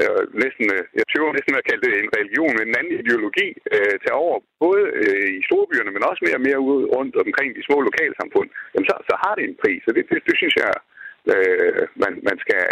øh 0.00 0.22
næsten, 0.44 0.64
jeg 0.98 1.06
tøver 1.12 1.36
næsten 1.36 1.52
med 1.52 1.62
at 1.62 1.68
kalde 1.70 1.84
det 1.84 1.92
en 1.94 2.14
religion, 2.18 2.52
men 2.56 2.66
en 2.68 2.78
anden 2.78 2.94
ideologi 3.00 3.48
øh, 3.74 3.94
tage 4.02 4.20
over, 4.24 4.36
både 4.64 4.82
øh, 5.02 5.28
i 5.38 5.40
storbyerne, 5.48 5.90
men 5.94 6.08
også 6.10 6.20
mere 6.26 6.38
og 6.40 6.46
mere 6.48 6.60
ude 6.68 6.84
rundt 6.96 7.14
omkring 7.24 7.50
de 7.56 7.66
små 7.68 7.76
lokalsamfund, 7.88 8.48
jamen 8.72 8.88
så, 8.90 8.96
så 9.08 9.14
har 9.22 9.32
det 9.34 9.44
en 9.44 9.60
pris, 9.62 9.82
og 9.88 9.92
det, 9.96 10.04
det, 10.10 10.18
det 10.28 10.36
synes 10.40 10.56
jeg, 10.62 10.72
øh, 11.34 11.82
man, 12.02 12.12
man 12.28 12.36
skal 12.44 12.62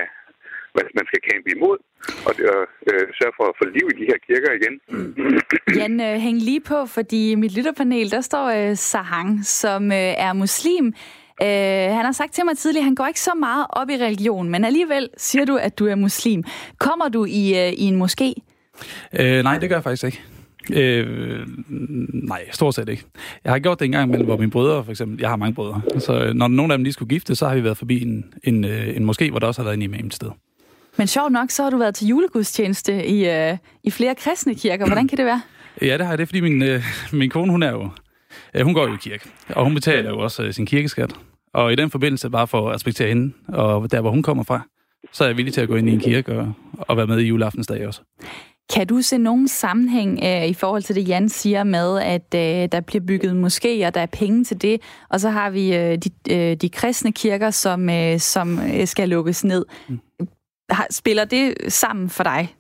man 0.75 1.07
skal 1.07 1.21
kæmpe 1.31 1.49
imod, 1.57 1.79
og 2.27 2.33
øh, 2.91 3.07
sørge 3.19 3.35
for 3.39 3.45
at 3.51 3.55
få 3.61 3.65
liv 3.77 3.87
i 3.93 3.97
de 4.01 4.05
her 4.11 4.19
kirker 4.27 4.53
igen. 4.61 4.75
Jan, 5.81 6.01
øh, 6.01 6.21
hæng 6.25 6.39
lige 6.39 6.61
på, 6.61 6.87
fordi 6.87 7.31
i 7.31 7.35
mit 7.35 7.57
lytterpanel, 7.57 8.11
der 8.11 8.21
står 8.21 8.47
øh, 8.47 8.77
Sahang, 8.77 9.45
som 9.45 9.93
øh, 9.93 10.27
er 10.27 10.33
muslim. 10.33 10.87
Øh, 11.43 11.97
han 11.97 12.05
har 12.05 12.13
sagt 12.13 12.33
til 12.33 12.45
mig 12.45 12.59
tidligere, 12.59 12.83
at 12.83 12.85
han 12.85 12.95
går 12.95 13.07
ikke 13.07 13.21
så 13.21 13.35
meget 13.35 13.67
op 13.71 13.91
i 13.91 13.97
religion, 13.97 14.49
men 14.49 14.65
alligevel 14.65 15.09
siger 15.17 15.45
du, 15.45 15.57
at 15.57 15.79
du 15.79 15.87
er 15.87 15.95
muslim. 15.95 16.45
Kommer 16.79 17.09
du 17.09 17.25
i, 17.25 17.67
øh, 17.67 17.73
i 17.73 17.85
en 17.85 18.03
moské? 18.03 18.33
Øh, 19.21 19.43
nej, 19.43 19.59
det 19.59 19.69
gør 19.69 19.77
jeg 19.77 19.83
faktisk 19.83 20.05
ikke. 20.05 20.23
Øh, 20.73 21.47
nej, 22.13 22.45
stort 22.53 22.75
set 22.75 22.89
ikke. 22.89 23.05
Jeg 23.45 23.53
har 23.53 23.59
gjort 23.59 23.79
det 23.79 23.85
en 23.85 23.93
gang 23.93 24.09
imellem, 24.09 24.27
hvor 24.27 24.37
mine 24.37 24.51
brødre, 24.51 24.85
for 24.85 24.91
eksempel, 24.91 25.21
jeg 25.21 25.29
har 25.29 25.37
mange 25.37 25.55
brødre, 25.55 25.83
så 25.99 26.33
når 26.35 26.49
nogen 26.49 26.71
af 26.71 26.79
dem 26.79 26.85
lige 26.85 26.93
skulle 26.93 27.09
gifte, 27.09 27.35
så 27.35 27.49
har 27.49 27.55
vi 27.55 27.65
været 27.65 27.77
forbi 27.77 28.03
en, 28.03 28.25
en, 28.45 28.65
øh, 28.65 28.97
en 28.97 29.11
moské, 29.11 29.31
hvor 29.31 29.39
der 29.39 29.47
også 29.47 29.63
har 29.63 29.65
været 29.65 29.77
en 29.77 29.83
imam 29.83 30.11
sted. 30.11 30.31
Men 30.97 31.07
sjovt 31.07 31.33
nok, 31.33 31.51
så 31.51 31.63
har 31.63 31.71
du 31.71 31.79
været 31.79 31.95
til 31.95 32.09
julegudstjeneste 32.09 33.07
i, 33.07 33.29
øh, 33.29 33.57
i 33.85 33.91
flere 33.91 34.15
kristne 34.15 34.55
kirker. 34.55 34.87
Hvordan 34.87 35.09
kan 35.09 35.19
det 35.19 35.27
være? 35.27 35.43
Ja, 35.83 35.99
det 35.99 36.01
har 36.01 36.13
jeg. 36.13 36.19
Det 36.19 36.23
er, 36.23 36.27
fordi 36.27 36.41
min, 36.41 36.63
øh, 36.63 36.83
min 37.13 37.31
kone, 37.31 37.51
hun 37.51 37.63
er 37.63 37.71
jo... 37.71 37.89
Øh, 38.55 38.65
hun 38.65 38.75
går 38.75 38.89
jo 38.89 38.95
i 38.95 38.97
kirke, 39.01 39.29
og 39.49 39.65
hun 39.65 39.75
betaler 39.75 40.11
jo 40.11 40.19
også 40.19 40.43
øh, 40.43 40.53
sin 40.53 40.67
kirkeskat. 40.67 41.15
Og 41.55 41.73
i 41.73 41.77
den 41.77 41.91
forbindelse, 41.91 42.31
bare 42.31 42.47
for 42.47 42.69
at 42.69 42.75
respektere 42.75 43.09
hende, 43.09 43.33
og 43.49 43.93
der, 43.93 44.01
hvor 44.01 44.11
hun 44.11 44.23
kommer 44.23 44.45
fra, 44.45 44.61
så 45.13 45.25
er 45.25 45.29
jeg 45.29 45.37
villig 45.37 45.55
til 45.55 45.61
at 45.61 45.69
gå 45.69 45.77
ind 45.77 45.89
i 45.89 45.93
en 45.93 46.01
kirke 46.01 46.39
og, 46.39 46.53
og 46.79 46.97
være 46.97 47.07
med 47.07 47.19
i 47.19 47.27
juleaftensdag 47.27 47.87
også. 47.87 48.01
Kan 48.73 48.87
du 48.87 49.03
se 49.03 49.19
nogen 49.19 49.49
sammenhæng 49.49 50.21
øh, 50.25 50.47
i 50.47 50.55
forhold 50.55 50.83
til 50.83 50.95
det, 50.95 51.09
Jan 51.09 51.29
siger 51.29 51.65
med, 51.65 52.01
at 52.01 52.35
øh, 52.35 52.69
der 52.73 52.81
bliver 52.81 53.05
bygget 53.05 53.31
moskéer, 53.31 53.91
der 53.91 54.01
er 54.01 54.07
penge 54.07 54.45
til 54.45 54.63
det, 54.63 54.81
og 55.11 55.21
så 55.21 55.31
har 55.31 55.51
vi 55.51 55.75
øh, 55.75 55.99
de, 55.99 56.11
øh, 56.31 56.57
de 56.57 56.69
kristne 56.69 57.13
kirker, 57.13 57.51
som, 57.51 57.91
øh, 57.91 58.19
som 58.19 58.59
øh, 58.59 58.87
skal 58.87 59.09
lukkes 59.09 59.45
ned. 59.45 59.65
Mm. 59.89 59.99
Har, 60.71 60.87
spiller 60.91 61.25
det 61.25 61.55
sammen 61.69 62.09
for 62.11 62.23
dig? 62.25 62.55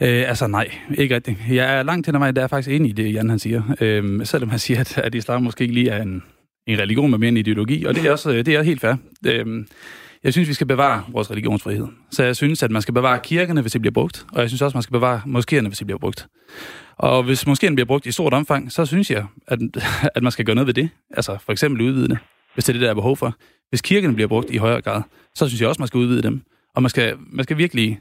Øh, 0.00 0.28
altså 0.28 0.46
nej, 0.46 0.70
ikke 0.98 1.14
rigtigt. 1.14 1.38
Jeg 1.50 1.78
er 1.78 1.82
langt 1.82 2.08
ad 2.08 2.12
mig, 2.12 2.36
der 2.36 2.42
er 2.42 2.46
faktisk 2.46 2.74
enig 2.74 2.88
i 2.88 2.92
det, 2.92 3.14
Jan 3.14 3.30
han 3.30 3.38
siger. 3.38 3.62
Øh, 3.80 4.26
selvom 4.26 4.50
han 4.50 4.58
siger, 4.58 4.80
at, 4.80 4.98
at 4.98 5.14
islam 5.14 5.42
måske 5.42 5.62
ikke 5.62 5.74
lige 5.74 5.90
er 5.90 6.02
en, 6.02 6.22
en 6.66 6.78
religion, 6.78 7.10
men 7.10 7.20
mere 7.20 7.28
en 7.28 7.36
ideologi, 7.36 7.84
og 7.84 7.94
det 7.94 8.06
er 8.06 8.10
også 8.10 8.30
det 8.32 8.48
er 8.48 8.62
helt 8.62 8.80
fair. 8.80 8.94
Øh, 9.26 9.64
jeg 10.24 10.32
synes, 10.32 10.48
vi 10.48 10.54
skal 10.54 10.66
bevare 10.66 11.04
vores 11.08 11.30
religionsfrihed. 11.30 11.86
Så 12.10 12.22
jeg 12.22 12.36
synes, 12.36 12.62
at 12.62 12.70
man 12.70 12.82
skal 12.82 12.94
bevare 12.94 13.20
kirkerne, 13.22 13.60
hvis 13.60 13.72
de 13.72 13.80
bliver 13.80 13.92
brugt, 13.92 14.26
og 14.32 14.40
jeg 14.40 14.50
synes 14.50 14.62
også, 14.62 14.76
man 14.76 14.82
skal 14.82 14.92
bevare 14.92 15.22
moskéerne, 15.26 15.66
hvis 15.66 15.78
de 15.78 15.84
bliver 15.84 15.98
brugt. 15.98 16.28
Og 16.96 17.22
hvis 17.22 17.46
moskéerne 17.46 17.74
bliver 17.74 17.86
brugt 17.86 18.06
i 18.06 18.12
stort 18.12 18.34
omfang, 18.34 18.72
så 18.72 18.86
synes 18.86 19.10
jeg, 19.10 19.26
at, 19.48 19.58
at 20.16 20.22
man 20.22 20.32
skal 20.32 20.44
gøre 20.44 20.54
noget 20.54 20.66
ved 20.66 20.74
det. 20.74 20.90
Altså 21.10 21.38
for 21.44 21.52
eksempel 21.52 21.82
udvide 21.82 22.08
det, 22.08 22.18
hvis 22.54 22.64
det 22.64 22.68
er 22.68 22.72
det, 22.72 22.82
der 22.82 22.90
er 22.90 22.94
behov 22.94 23.16
for. 23.16 23.34
Hvis 23.68 23.82
kirkerne 23.82 24.14
bliver 24.14 24.28
brugt 24.28 24.50
i 24.50 24.56
højere 24.56 24.82
grad, 24.82 25.02
så 25.34 25.48
synes 25.48 25.60
jeg 25.60 25.68
også, 25.68 25.80
man 25.80 25.88
skal 25.88 25.98
udvide 25.98 26.22
dem. 26.22 26.42
Og 26.74 26.82
man 26.82 26.90
skal, 26.90 27.14
man 27.32 27.44
skal 27.44 27.58
virkelig... 27.58 28.00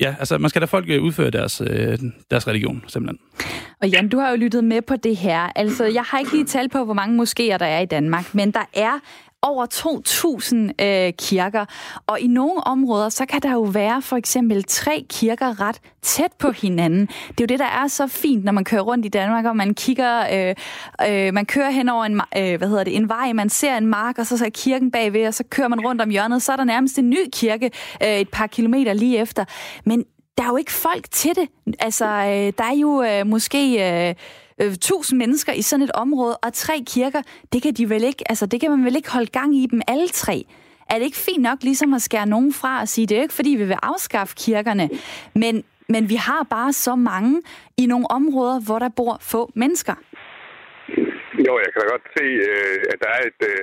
Ja, 0.00 0.14
altså 0.18 0.38
man 0.38 0.50
skal 0.50 0.60
da 0.60 0.66
folk 0.66 0.84
øh, 0.88 1.02
udføre 1.02 1.30
deres, 1.30 1.60
øh, 1.60 1.98
deres 2.30 2.48
religion, 2.48 2.84
simpelthen. 2.86 3.18
Og 3.82 3.88
Jan, 3.88 4.08
du 4.08 4.18
har 4.18 4.30
jo 4.30 4.36
lyttet 4.36 4.64
med 4.64 4.82
på 4.82 4.96
det 4.96 5.16
her. 5.16 5.40
Altså, 5.56 5.84
jeg 5.84 6.02
har 6.02 6.18
ikke 6.18 6.32
lige 6.32 6.44
tal 6.44 6.68
på, 6.68 6.84
hvor 6.84 6.94
mange 6.94 7.22
moskéer 7.22 7.56
der 7.58 7.66
er 7.66 7.80
i 7.80 7.86
Danmark, 7.86 8.34
men 8.34 8.50
der 8.50 8.64
er 8.72 9.00
over 9.44 9.66
2.000 10.78 10.84
øh, 10.84 11.12
kirker. 11.12 11.64
Og 12.06 12.20
i 12.20 12.26
nogle 12.26 12.66
områder, 12.66 13.08
så 13.08 13.26
kan 13.26 13.42
der 13.42 13.52
jo 13.52 13.62
være 13.62 14.02
for 14.02 14.16
eksempel 14.16 14.64
tre 14.64 15.06
kirker 15.08 15.60
ret 15.60 15.80
tæt 16.02 16.32
på 16.38 16.50
hinanden. 16.50 17.06
Det 17.06 17.40
er 17.40 17.44
jo 17.44 17.46
det, 17.46 17.58
der 17.58 17.64
er 17.64 17.88
så 17.88 18.06
fint, 18.06 18.44
når 18.44 18.52
man 18.52 18.64
kører 18.64 18.82
rundt 18.82 19.06
i 19.06 19.08
Danmark, 19.08 19.44
og 19.44 19.56
man 19.56 19.74
kigger, 19.74 20.26
øh, 20.32 20.54
øh, 21.08 21.34
man 21.34 21.46
kører 21.46 21.70
hen 21.70 21.88
over 21.88 22.04
en, 22.04 22.20
øh, 22.36 22.58
hvad 22.58 22.68
hedder 22.68 22.84
det, 22.84 22.96
en 22.96 23.08
vej, 23.08 23.32
man 23.32 23.48
ser 23.50 23.76
en 23.76 23.86
mark, 23.86 24.18
og 24.18 24.26
så 24.26 24.44
er 24.44 24.50
kirken 24.50 24.90
bagved, 24.90 25.26
og 25.26 25.34
så 25.34 25.44
kører 25.50 25.68
man 25.68 25.80
rundt 25.80 26.02
om 26.02 26.10
hjørnet, 26.10 26.42
så 26.42 26.52
er 26.52 26.56
der 26.56 26.64
nærmest 26.64 26.98
en 26.98 27.10
ny 27.10 27.18
kirke 27.32 27.70
øh, 28.02 28.08
et 28.08 28.28
par 28.28 28.46
kilometer 28.46 28.92
lige 28.92 29.18
efter. 29.18 29.44
Men 29.84 30.04
der 30.38 30.44
er 30.44 30.48
jo 30.48 30.56
ikke 30.56 30.72
folk 30.72 31.10
til 31.10 31.30
det. 31.34 31.48
Altså, 31.78 32.04
øh, 32.06 32.52
der 32.58 32.64
er 32.64 32.76
jo 32.76 33.02
øh, 33.02 33.26
måske... 33.26 33.92
Øh, 34.08 34.14
øh, 34.60 34.72
tusind 34.80 35.18
mennesker 35.18 35.52
i 35.52 35.62
sådan 35.62 35.84
et 35.84 35.90
område, 35.90 36.36
og 36.36 36.52
tre 36.52 36.82
kirker, 36.86 37.22
det 37.52 37.62
kan, 37.62 37.72
de 37.72 37.90
vel 37.90 38.04
ikke, 38.04 38.24
altså, 38.28 38.46
det 38.46 38.60
kan 38.60 38.70
man 38.70 38.84
vel 38.84 38.96
ikke 38.96 39.10
holde 39.10 39.26
gang 39.26 39.56
i 39.56 39.66
dem 39.70 39.80
alle 39.88 40.08
tre. 40.08 40.44
Er 40.90 40.94
det 40.94 41.04
ikke 41.04 41.16
fint 41.16 41.42
nok 41.42 41.58
ligesom 41.62 41.94
at 41.94 42.02
skære 42.02 42.26
nogen 42.26 42.52
fra 42.52 42.80
og 42.80 42.88
sige, 42.88 43.06
det 43.06 43.14
er 43.14 43.18
jo 43.18 43.22
ikke 43.22 43.34
fordi, 43.34 43.50
vi 43.50 43.64
vil 43.64 43.76
afskaffe 43.82 44.34
kirkerne, 44.36 44.90
men, 45.34 45.64
men 45.88 46.08
vi 46.08 46.14
har 46.14 46.46
bare 46.50 46.72
så 46.72 46.94
mange 46.94 47.42
i 47.76 47.86
nogle 47.86 48.10
områder, 48.10 48.60
hvor 48.60 48.78
der 48.78 48.88
bor 48.88 49.18
få 49.20 49.52
mennesker. 49.54 49.94
Jo, 51.46 51.52
jeg 51.64 51.70
kan 51.72 51.82
da 51.82 51.86
godt 51.94 52.06
se, 52.18 52.24
øh, 52.50 52.78
at 52.92 52.98
der 53.02 53.10
er 53.18 53.22
et, 53.30 53.40
øh, 53.50 53.60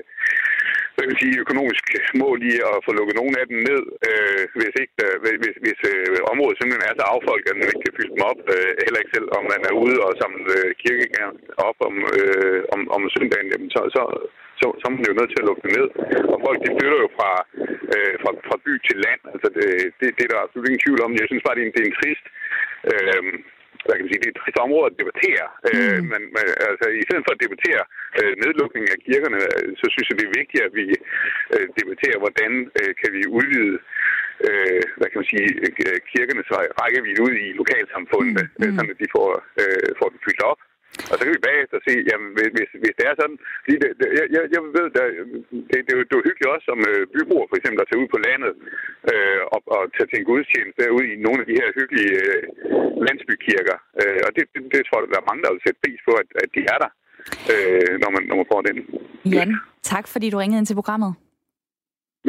øh, 0.92 1.02
hvad 1.02 1.06
vil 1.10 1.22
sige, 1.24 1.42
økonomisk 1.46 1.86
mål 2.24 2.38
i 2.52 2.54
at 2.70 2.78
få 2.86 2.92
lukket 3.00 3.16
nogle 3.22 3.36
af 3.42 3.46
dem 3.52 3.60
ned, 3.70 3.84
øh, 4.10 4.44
hvis, 4.60 4.76
ikke, 4.84 4.96
øh, 5.06 5.36
hvis, 5.42 5.56
hvis 5.64 5.80
øh, 5.94 6.18
området 6.32 6.58
simpelthen 6.58 6.88
er 6.90 6.96
så 7.00 7.06
affolket, 7.14 7.52
at 7.52 7.60
man 7.60 7.70
ikke 7.72 7.86
kan 7.86 7.98
fylde 7.98 8.14
dem 8.16 8.24
op, 8.32 8.40
øh, 8.56 8.72
heller 8.86 9.00
ikke 9.02 9.16
selv 9.18 9.28
om 9.38 9.44
man 9.54 9.62
er 9.70 9.74
ude 9.84 9.98
og 10.06 10.12
samle 10.22 10.44
øh, 10.58 10.70
kirkegær 10.82 11.30
op 11.70 11.78
om, 11.90 11.96
øh, 12.20 12.60
om, 12.74 12.82
om 12.96 13.02
søndagen, 13.16 13.52
jamen, 13.52 13.70
så, 13.76 13.82
så, 13.96 14.04
så, 14.60 14.68
så 14.80 14.84
er 14.88 14.94
man 14.96 15.10
jo 15.10 15.18
nødt 15.20 15.32
til 15.32 15.42
at 15.42 15.48
lukke 15.50 15.64
dem 15.66 15.74
ned. 15.80 15.88
Og 16.34 16.38
folk 16.46 16.58
de 16.64 16.76
flytter 16.78 17.00
jo 17.06 17.10
fra, 17.18 17.32
øh, 17.94 18.14
fra, 18.22 18.32
fra 18.48 18.58
by 18.66 18.74
til 18.88 18.98
land, 19.06 19.22
altså 19.34 19.48
det, 19.58 19.68
det, 20.00 20.08
det 20.18 20.24
er 20.26 20.32
der 20.32 20.44
absolut 20.46 20.68
ingen 20.68 20.84
tvivl 20.86 21.00
om. 21.06 21.20
Jeg 21.22 21.28
synes 21.30 21.46
bare, 21.46 21.56
det 21.56 21.64
er 21.64 21.68
en, 21.70 21.76
det 21.76 21.82
er 21.84 21.90
en 21.90 22.00
trist... 22.00 22.26
Øh, 22.92 23.24
hvad 23.86 23.96
kan 23.96 24.04
man 24.04 24.12
sige, 24.12 24.22
det 24.22 24.30
er 24.30 24.36
et 24.36 24.42
trist 24.42 24.60
område 24.66 24.88
at 24.90 24.98
debattere. 25.02 25.46
Øh, 25.70 25.76
mm. 25.76 25.92
Øh, 25.92 26.02
men, 26.12 26.22
men 26.36 26.46
altså, 26.70 26.86
i 27.02 27.04
stedet 27.08 27.24
for 27.26 27.34
at 27.34 27.44
debattere 27.46 27.84
øh, 28.20 28.34
nedlukningen 28.44 28.90
af 28.96 29.00
kirkerne, 29.08 29.40
øh, 29.58 29.70
så 29.80 29.86
synes 29.94 30.08
jeg, 30.08 30.18
det 30.20 30.28
er 30.28 30.40
vigtigt, 30.42 30.66
at 30.68 30.74
vi 30.80 30.86
øh, 31.54 31.68
debatterer, 31.80 32.18
hvordan 32.24 32.52
øh, 32.80 32.92
kan 33.02 33.10
vi 33.16 33.22
udvide 33.38 33.78
øh, 34.48 34.84
hvad 34.98 35.08
kan 35.10 35.20
man 35.22 35.32
sige, 35.34 35.48
øh, 35.84 35.98
kirkernes 36.14 36.50
rækkevidde 36.80 37.22
ud 37.28 37.34
i 37.46 37.48
lokalsamfundene, 37.62 38.44
mm. 38.46 38.54
mm. 38.60 38.74
sådan 38.76 38.94
at 38.94 39.02
de 39.04 39.08
får, 39.16 39.30
øh, 39.62 39.90
får 40.00 40.08
den 40.14 40.20
fyldt 40.26 40.44
op. 40.52 40.60
Og 41.12 41.16
så 41.16 41.22
kan 41.24 41.36
vi 41.36 41.48
bagefter 41.50 41.78
se, 41.88 41.94
jamen, 42.10 42.30
hvis, 42.56 42.72
hvis 42.84 42.96
det 43.00 43.06
er 43.10 43.16
sådan, 43.22 43.40
fordi 43.64 43.76
det, 43.84 43.90
det, 44.00 44.08
jeg, 44.36 44.44
jeg 44.56 44.62
ved, 44.78 44.88
der, 44.98 45.06
det, 45.70 45.80
det, 45.88 45.94
det 46.08 46.14
er 46.14 46.20
jo 46.20 46.28
hyggeligt 46.28 46.54
også 46.54 46.66
som 46.72 46.80
øh, 46.92 47.02
byboer 47.14 47.48
for 47.50 47.58
eksempel, 47.60 47.80
at 47.82 47.90
tage 47.90 48.02
ud 48.04 48.10
på 48.16 48.20
landet 48.28 48.54
øh, 49.12 49.42
og, 49.54 49.60
og 49.76 49.82
tage 49.96 50.08
til 50.10 50.20
en 50.20 50.30
gudstjeneste 50.30 50.80
derude 50.84 51.08
i 51.14 51.16
nogle 51.26 51.40
af 51.44 51.48
de 51.50 51.58
her 51.60 51.70
hyggelige 51.78 52.16
øh, 52.30 52.44
landsbykirker. 53.06 53.78
Øh, 54.02 54.20
og 54.26 54.30
det, 54.36 54.44
det, 54.54 54.62
det 54.74 54.82
tror 54.84 55.00
jeg, 55.00 55.12
der 55.14 55.22
er 55.22 55.30
mange, 55.30 55.44
der 55.44 55.52
vil 55.54 55.66
sætte 55.66 55.82
pris 55.84 56.02
på, 56.08 56.14
at, 56.22 56.30
at 56.44 56.50
de 56.56 56.62
er 56.74 56.78
der, 56.84 56.92
øh, 57.54 57.94
når, 58.02 58.10
man, 58.16 58.24
når 58.30 58.36
man 58.40 58.48
får 58.52 58.62
den. 58.68 58.78
Jan, 59.36 59.52
tak 59.94 60.06
fordi 60.14 60.28
du 60.30 60.38
ringede 60.38 60.60
ind 60.62 60.70
til 60.70 60.80
programmet. 60.82 61.12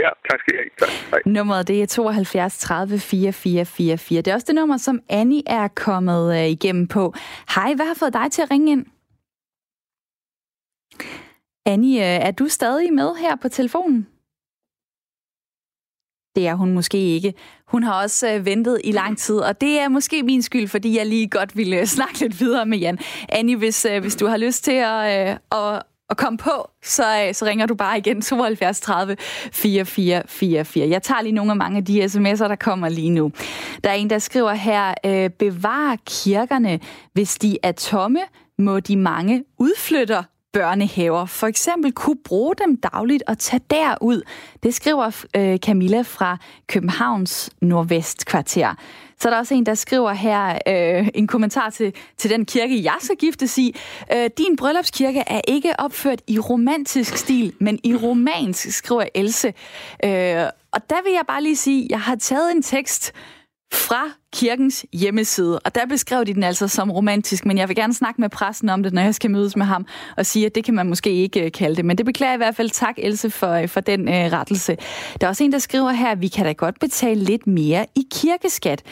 Ja, 0.00 0.08
tak 0.30 0.40
skal 0.40 0.54
I 0.54 0.56
have. 0.56 0.70
Tak. 0.78 0.88
Hej. 1.10 1.20
Nummeret 1.26 1.68
det 1.68 1.82
er 1.82 1.86
72 1.86 2.58
30 2.58 2.98
4444. 2.98 4.22
Det 4.22 4.30
er 4.30 4.34
også 4.34 4.46
det 4.46 4.54
nummer, 4.54 4.76
som 4.76 5.00
Annie 5.08 5.42
er 5.46 5.68
kommet 5.68 6.34
øh, 6.38 6.48
igennem 6.48 6.86
på. 6.88 7.14
Hej, 7.54 7.74
hvad 7.74 7.86
har 7.86 7.94
fået 7.94 8.12
dig 8.12 8.32
til 8.32 8.42
at 8.42 8.50
ringe 8.50 8.72
ind? 8.72 8.86
Annie, 11.66 12.00
øh, 12.00 12.26
er 12.26 12.30
du 12.30 12.48
stadig 12.48 12.92
med 12.92 13.14
her 13.14 13.36
på 13.36 13.48
telefonen? 13.48 14.06
Det 16.36 16.46
er 16.46 16.54
hun 16.54 16.72
måske 16.72 16.98
ikke. 16.98 17.34
Hun 17.66 17.82
har 17.82 18.02
også 18.02 18.34
øh, 18.34 18.46
ventet 18.46 18.80
i 18.84 18.92
lang 18.92 19.18
tid, 19.18 19.38
og 19.38 19.60
det 19.60 19.78
er 19.78 19.88
måske 19.88 20.22
min 20.22 20.42
skyld, 20.42 20.68
fordi 20.68 20.96
jeg 20.98 21.06
lige 21.06 21.28
godt 21.28 21.56
ville 21.56 21.80
øh, 21.80 21.86
snakke 21.86 22.20
lidt 22.20 22.40
videre 22.40 22.66
med 22.66 22.78
Jan. 22.78 22.98
Annie, 23.28 23.56
hvis, 23.56 23.84
øh, 23.84 24.00
hvis 24.00 24.16
du 24.16 24.26
har 24.26 24.36
lyst 24.36 24.64
til 24.64 24.72
at, 24.72 25.30
øh, 25.30 25.36
at, 25.52 25.82
at 26.12 26.16
komme 26.16 26.38
på, 26.38 26.70
så, 26.82 27.02
øh, 27.02 27.34
så 27.34 27.44
ringer 27.44 27.66
du 27.66 27.74
bare 27.74 27.98
igen 27.98 28.22
72 28.22 28.80
30 28.80 29.16
4444. 29.52 30.88
Jeg 30.88 31.02
tager 31.02 31.22
lige 31.22 31.32
nogle 31.32 31.50
af 31.50 31.56
mange 31.56 31.76
af 31.76 31.84
de 31.84 32.04
sms'er, 32.04 32.48
der 32.48 32.56
kommer 32.56 32.88
lige 32.88 33.10
nu. 33.10 33.32
Der 33.84 33.90
er 33.90 33.94
en, 33.94 34.10
der 34.10 34.18
skriver 34.18 34.52
her, 34.52 34.94
øh, 35.06 35.30
bevar 35.30 35.96
kirkerne, 36.06 36.80
hvis 37.12 37.38
de 37.38 37.58
er 37.62 37.72
tomme, 37.72 38.20
må 38.58 38.80
de 38.80 38.96
mange 38.96 39.44
udflytter 39.58 40.22
børnehaver 40.52 41.26
for 41.26 41.46
eksempel 41.46 41.92
kunne 41.92 42.18
bruge 42.24 42.54
dem 42.64 42.76
dagligt 42.76 43.22
og 43.26 43.38
tage 43.38 43.60
derud. 43.70 44.22
Det 44.62 44.74
skriver 44.74 45.24
øh, 45.36 45.58
Camilla 45.58 46.02
fra 46.02 46.36
Københavns 46.66 47.50
Nordvestkvarter. 47.62 48.74
Så 49.22 49.28
er 49.28 49.30
der 49.30 49.38
også 49.38 49.54
en, 49.54 49.66
der 49.66 49.74
skriver 49.74 50.12
her 50.12 50.58
øh, 50.68 51.08
en 51.14 51.26
kommentar 51.26 51.70
til, 51.70 51.94
til 52.16 52.30
den 52.30 52.44
kirke, 52.44 52.84
jeg 52.84 52.96
skal 53.00 53.16
giftes 53.16 53.58
i. 53.58 53.76
Øh, 54.14 54.30
Din 54.38 54.56
bryllupskirke 54.56 55.24
er 55.26 55.40
ikke 55.48 55.72
opført 55.80 56.22
i 56.26 56.38
romantisk 56.38 57.16
stil, 57.16 57.52
men 57.58 57.78
i 57.84 57.96
romansk, 57.96 58.70
skriver 58.70 59.04
Else. 59.14 59.48
Øh, 60.04 60.46
og 60.72 60.90
der 60.90 61.02
vil 61.04 61.12
jeg 61.12 61.22
bare 61.28 61.42
lige 61.42 61.56
sige, 61.56 61.86
jeg 61.90 62.00
har 62.00 62.16
taget 62.16 62.52
en 62.52 62.62
tekst 62.62 63.12
fra 63.72 64.10
kirkens 64.32 64.86
hjemmeside, 64.92 65.58
og 65.58 65.74
der 65.74 65.86
beskrev 65.86 66.24
de 66.24 66.34
den 66.34 66.42
altså 66.42 66.68
som 66.68 66.90
romantisk, 66.90 67.46
men 67.46 67.58
jeg 67.58 67.68
vil 67.68 67.76
gerne 67.76 67.94
snakke 67.94 68.20
med 68.20 68.28
præsten 68.28 68.68
om 68.68 68.82
det, 68.82 68.92
når 68.92 69.02
jeg 69.02 69.14
skal 69.14 69.30
mødes 69.30 69.56
med 69.56 69.66
ham, 69.66 69.86
og 70.16 70.26
sige, 70.26 70.46
at 70.46 70.54
det 70.54 70.64
kan 70.64 70.74
man 70.74 70.88
måske 70.88 71.10
ikke 71.10 71.44
øh, 71.44 71.52
kalde 71.52 71.76
det. 71.76 71.84
Men 71.84 71.98
det 71.98 72.06
beklager 72.06 72.30
jeg 72.30 72.36
i 72.36 72.44
hvert 72.44 72.56
fald. 72.56 72.70
Tak, 72.70 72.94
Else, 72.98 73.30
for, 73.30 73.50
øh, 73.50 73.68
for 73.68 73.80
den 73.80 74.08
øh, 74.08 74.14
rettelse. 74.14 74.76
Der 75.20 75.26
er 75.26 75.28
også 75.28 75.44
en, 75.44 75.52
der 75.52 75.58
skriver 75.58 75.90
her, 75.90 76.10
at 76.10 76.20
vi 76.20 76.28
kan 76.28 76.44
da 76.44 76.52
godt 76.52 76.80
betale 76.80 77.20
lidt 77.20 77.46
mere 77.46 77.86
i 77.94 78.06
kirkeskat. 78.12 78.82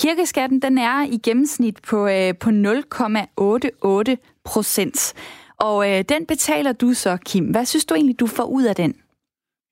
Kirkeskatten 0.00 0.62
den 0.62 0.78
er 0.78 1.06
i 1.06 1.20
gennemsnit 1.24 1.82
på, 1.82 2.06
øh, 2.06 2.34
på 2.40 2.50
0,88 2.50 4.40
procent. 4.44 5.14
Og 5.60 5.90
øh, 5.90 6.04
den 6.08 6.26
betaler 6.26 6.72
du 6.72 6.92
så, 6.94 7.16
Kim. 7.24 7.44
Hvad 7.44 7.64
synes 7.64 7.84
du 7.84 7.94
egentlig, 7.94 8.20
du 8.20 8.26
får 8.26 8.44
ud 8.44 8.62
af 8.64 8.76
den? 8.76 8.94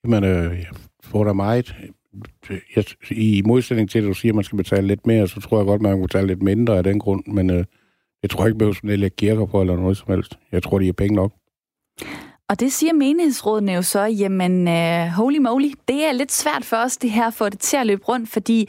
Jamen, 0.05 0.25
øh, 0.25 0.59
jeg 0.59 0.67
får 1.03 1.25
da 1.25 1.33
meget 1.33 1.75
jeg, 2.77 2.85
i 3.11 3.43
modsætning 3.47 3.91
til, 3.91 3.99
at 3.99 4.05
du 4.05 4.15
siger, 4.15 4.33
at 4.33 4.35
man 4.35 4.45
skal 4.45 4.57
betale 4.57 4.87
lidt 4.87 5.07
mere, 5.07 5.29
så 5.29 5.41
tror 5.41 5.59
jeg 5.59 5.67
godt, 5.67 5.83
man 5.83 5.93
kan 5.93 6.03
betale 6.03 6.27
lidt 6.27 6.43
mindre 6.43 6.77
af 6.77 6.85
den 6.85 6.99
grund, 6.99 7.25
men 7.27 7.51
øh, 7.51 7.65
jeg 8.23 8.31
tror 8.31 8.47
ikke, 8.47 8.55
man 8.55 8.59
behøver 8.59 8.75
sådan 8.75 9.01
lægge 9.01 9.17
kirker 9.17 9.47
på 9.47 9.61
eller 9.61 9.77
noget 9.77 9.97
som 9.97 10.15
helst. 10.15 10.39
Jeg 10.53 10.63
tror, 10.63 10.79
de 10.79 10.89
er 10.89 10.93
penge 10.93 11.17
nok. 11.17 11.33
Og 12.53 12.61
det 12.61 12.73
siger 12.73 12.93
menighedsrådene 12.93 13.73
jo 13.73 13.83
så, 13.83 14.01
jamen 14.01 14.69
uh, 14.69 15.07
holy 15.07 15.39
moly, 15.39 15.73
det 15.89 16.05
er 16.05 16.13
lidt 16.13 16.33
svært 16.33 16.65
for 16.65 16.77
os 16.77 16.97
det 16.97 17.11
her 17.11 17.27
at 17.27 17.35
få 17.35 17.49
det 17.49 17.59
til 17.59 17.77
at 17.77 17.87
løbe 17.87 18.05
rundt, 18.05 18.29
fordi 18.29 18.69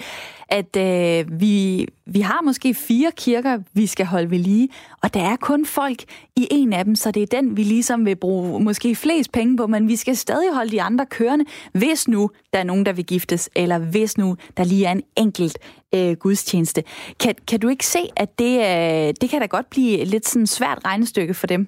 at 0.49 0.77
uh, 0.77 1.39
vi, 1.41 1.87
vi 2.05 2.19
har 2.19 2.41
måske 2.41 2.73
fire 2.73 3.11
kirker, 3.17 3.59
vi 3.73 3.87
skal 3.87 4.05
holde 4.05 4.31
ved 4.31 4.39
lige, 4.39 4.69
og 5.01 5.13
der 5.13 5.21
er 5.21 5.35
kun 5.35 5.65
folk 5.65 6.03
i 6.35 6.47
en 6.51 6.73
af 6.73 6.85
dem, 6.85 6.95
så 6.95 7.11
det 7.11 7.23
er 7.23 7.41
den, 7.41 7.57
vi 7.57 7.63
ligesom 7.63 8.05
vil 8.05 8.15
bruge 8.15 8.63
måske 8.63 8.95
flest 8.95 9.31
penge 9.31 9.57
på, 9.57 9.67
men 9.67 9.87
vi 9.87 9.95
skal 9.95 10.17
stadig 10.17 10.53
holde 10.53 10.71
de 10.71 10.81
andre 10.81 11.05
kørende, 11.05 11.45
hvis 11.73 12.07
nu 12.07 12.29
der 12.53 12.59
er 12.59 12.63
nogen, 12.63 12.85
der 12.85 12.93
vil 12.93 13.05
giftes, 13.05 13.49
eller 13.55 13.77
hvis 13.77 14.17
nu 14.17 14.37
der 14.57 14.63
lige 14.63 14.85
er 14.85 14.91
en 14.91 15.03
enkelt 15.17 15.59
uh, 15.95 16.11
gudstjeneste. 16.11 16.83
Kan, 17.19 17.35
kan 17.47 17.59
du 17.59 17.67
ikke 17.67 17.85
se, 17.85 17.99
at 18.15 18.39
det, 18.39 18.57
uh, 18.57 19.13
det 19.21 19.29
kan 19.29 19.41
da 19.41 19.45
godt 19.45 19.69
blive 19.69 20.05
lidt 20.05 20.27
sådan 20.27 20.47
svært 20.47 20.79
regnestykke 20.85 21.33
for 21.33 21.47
dem? 21.47 21.67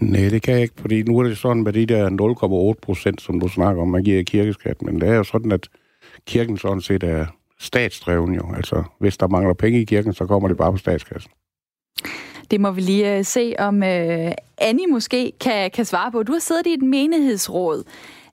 Nej, 0.00 0.28
det 0.28 0.42
kan 0.42 0.54
jeg 0.54 0.62
ikke, 0.62 0.74
fordi 0.80 1.02
nu 1.02 1.18
er 1.18 1.22
det 1.22 1.38
sådan 1.38 1.62
med 1.62 1.72
de 1.72 1.86
der 1.86 2.74
0,8 2.74 2.80
procent, 2.82 3.22
som 3.22 3.40
du 3.40 3.48
snakker 3.48 3.82
om, 3.82 3.88
man 3.88 4.04
giver 4.04 4.18
i 4.18 4.22
kirkeskat, 4.22 4.82
men 4.82 5.00
det 5.00 5.08
er 5.08 5.14
jo 5.14 5.24
sådan, 5.24 5.52
at 5.52 5.68
kirken 6.26 6.58
sådan 6.58 6.80
set 6.80 7.02
er 7.02 7.26
statsdreven 7.58 8.34
jo. 8.34 8.54
Altså, 8.56 8.82
hvis 8.98 9.16
der 9.16 9.28
mangler 9.28 9.54
penge 9.54 9.80
i 9.80 9.84
kirken, 9.84 10.14
så 10.14 10.26
kommer 10.26 10.48
det 10.48 10.56
bare 10.56 10.72
på 10.72 10.78
statskassen. 10.78 11.30
Det 12.50 12.60
må 12.60 12.70
vi 12.70 12.80
lige 12.80 13.18
uh, 13.18 13.24
se, 13.24 13.54
om 13.58 13.76
uh, 13.76 14.32
Annie 14.58 14.86
måske 14.90 15.32
kan, 15.40 15.70
kan 15.70 15.84
svare 15.84 16.12
på. 16.12 16.22
Du 16.22 16.32
har 16.32 16.40
siddet 16.40 16.66
i 16.66 16.72
et 16.72 16.82
menighedsråd. 16.82 17.84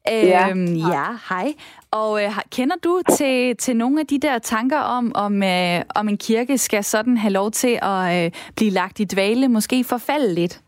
Ja. 0.07 0.49
Øhm, 0.49 0.73
ja, 0.73 1.05
hej. 1.29 1.53
Og 1.91 2.11
uh, 2.11 2.37
kender 2.51 2.75
du 2.83 3.01
til, 3.17 3.57
til 3.57 3.75
nogle 3.75 3.99
af 3.99 4.07
de 4.07 4.19
der 4.19 4.39
tanker 4.39 4.79
om, 4.79 5.11
om, 5.15 5.41
uh, 5.43 5.81
om 5.95 6.09
en 6.09 6.17
kirke 6.17 6.57
skal 6.57 6.83
sådan 6.83 7.17
have 7.17 7.31
lov 7.31 7.51
til 7.51 7.79
at 7.81 8.25
uh, 8.25 8.31
blive 8.55 8.71
lagt 8.71 8.99
i 8.99 9.03
dvale, 9.03 9.47
måske 9.47 9.83
forfalde 9.83 10.33
lidt? 10.33 10.61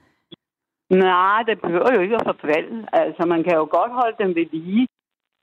Nej, 0.94 1.44
det 1.48 1.62
behøver 1.62 1.92
jo 1.96 2.02
ikke 2.02 2.16
at 2.16 2.26
forfalde. 2.26 2.88
Altså, 2.94 3.26
man 3.26 3.44
kan 3.44 3.56
jo 3.56 3.68
godt 3.78 3.92
holde 3.92 4.18
dem 4.20 4.36
ved 4.36 4.46
lige. 4.52 4.88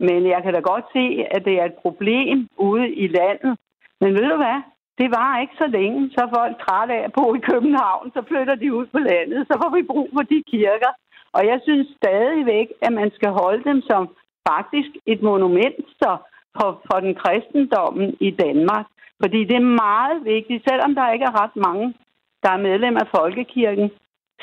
Men 0.01 0.27
jeg 0.27 0.43
kan 0.43 0.55
da 0.55 0.61
godt 0.61 0.85
se, 0.93 1.05
at 1.31 1.45
det 1.45 1.55
er 1.61 1.65
et 1.65 1.81
problem 1.85 2.49
ude 2.57 2.89
i 3.05 3.07
landet. 3.09 3.59
Men 4.01 4.15
ved 4.15 4.27
du 4.31 4.37
hvad? 4.37 4.61
Det 5.01 5.09
var 5.11 5.41
ikke 5.41 5.57
så 5.59 5.67
længe, 5.67 6.11
så 6.11 6.21
er 6.25 6.35
folk 6.39 6.55
trætte 6.65 6.95
af 6.95 7.03
at 7.05 7.13
bo 7.13 7.35
i 7.35 7.47
København, 7.51 8.11
så 8.15 8.23
flytter 8.29 8.55
de 8.55 8.75
ud 8.75 8.87
på 8.87 8.99
landet, 8.99 9.47
så 9.47 9.55
får 9.63 9.71
vi 9.77 9.83
brug 9.83 10.09
for 10.13 10.23
de 10.23 10.43
kirker. 10.53 10.93
Og 11.33 11.47
jeg 11.47 11.61
synes 11.63 11.87
stadigvæk, 11.97 12.69
at 12.83 12.93
man 12.93 13.11
skal 13.17 13.31
holde 13.31 13.65
dem 13.65 13.83
som 13.91 14.03
faktisk 14.49 14.91
et 15.07 15.23
monument 15.23 15.85
så 16.03 16.17
for, 16.57 16.71
for 16.89 17.01
den 17.01 17.15
kristendommen 17.15 18.17
i 18.21 18.31
Danmark. 18.31 18.87
Fordi 19.23 19.41
det 19.45 19.57
er 19.57 19.75
meget 19.87 20.25
vigtigt, 20.25 20.65
selvom 20.69 20.95
der 20.95 21.13
ikke 21.13 21.25
er 21.25 21.43
ret 21.43 21.57
mange, 21.57 21.95
der 22.43 22.51
er 22.53 22.65
medlem 22.69 22.97
af 22.97 23.07
Folkekirken, 23.17 23.91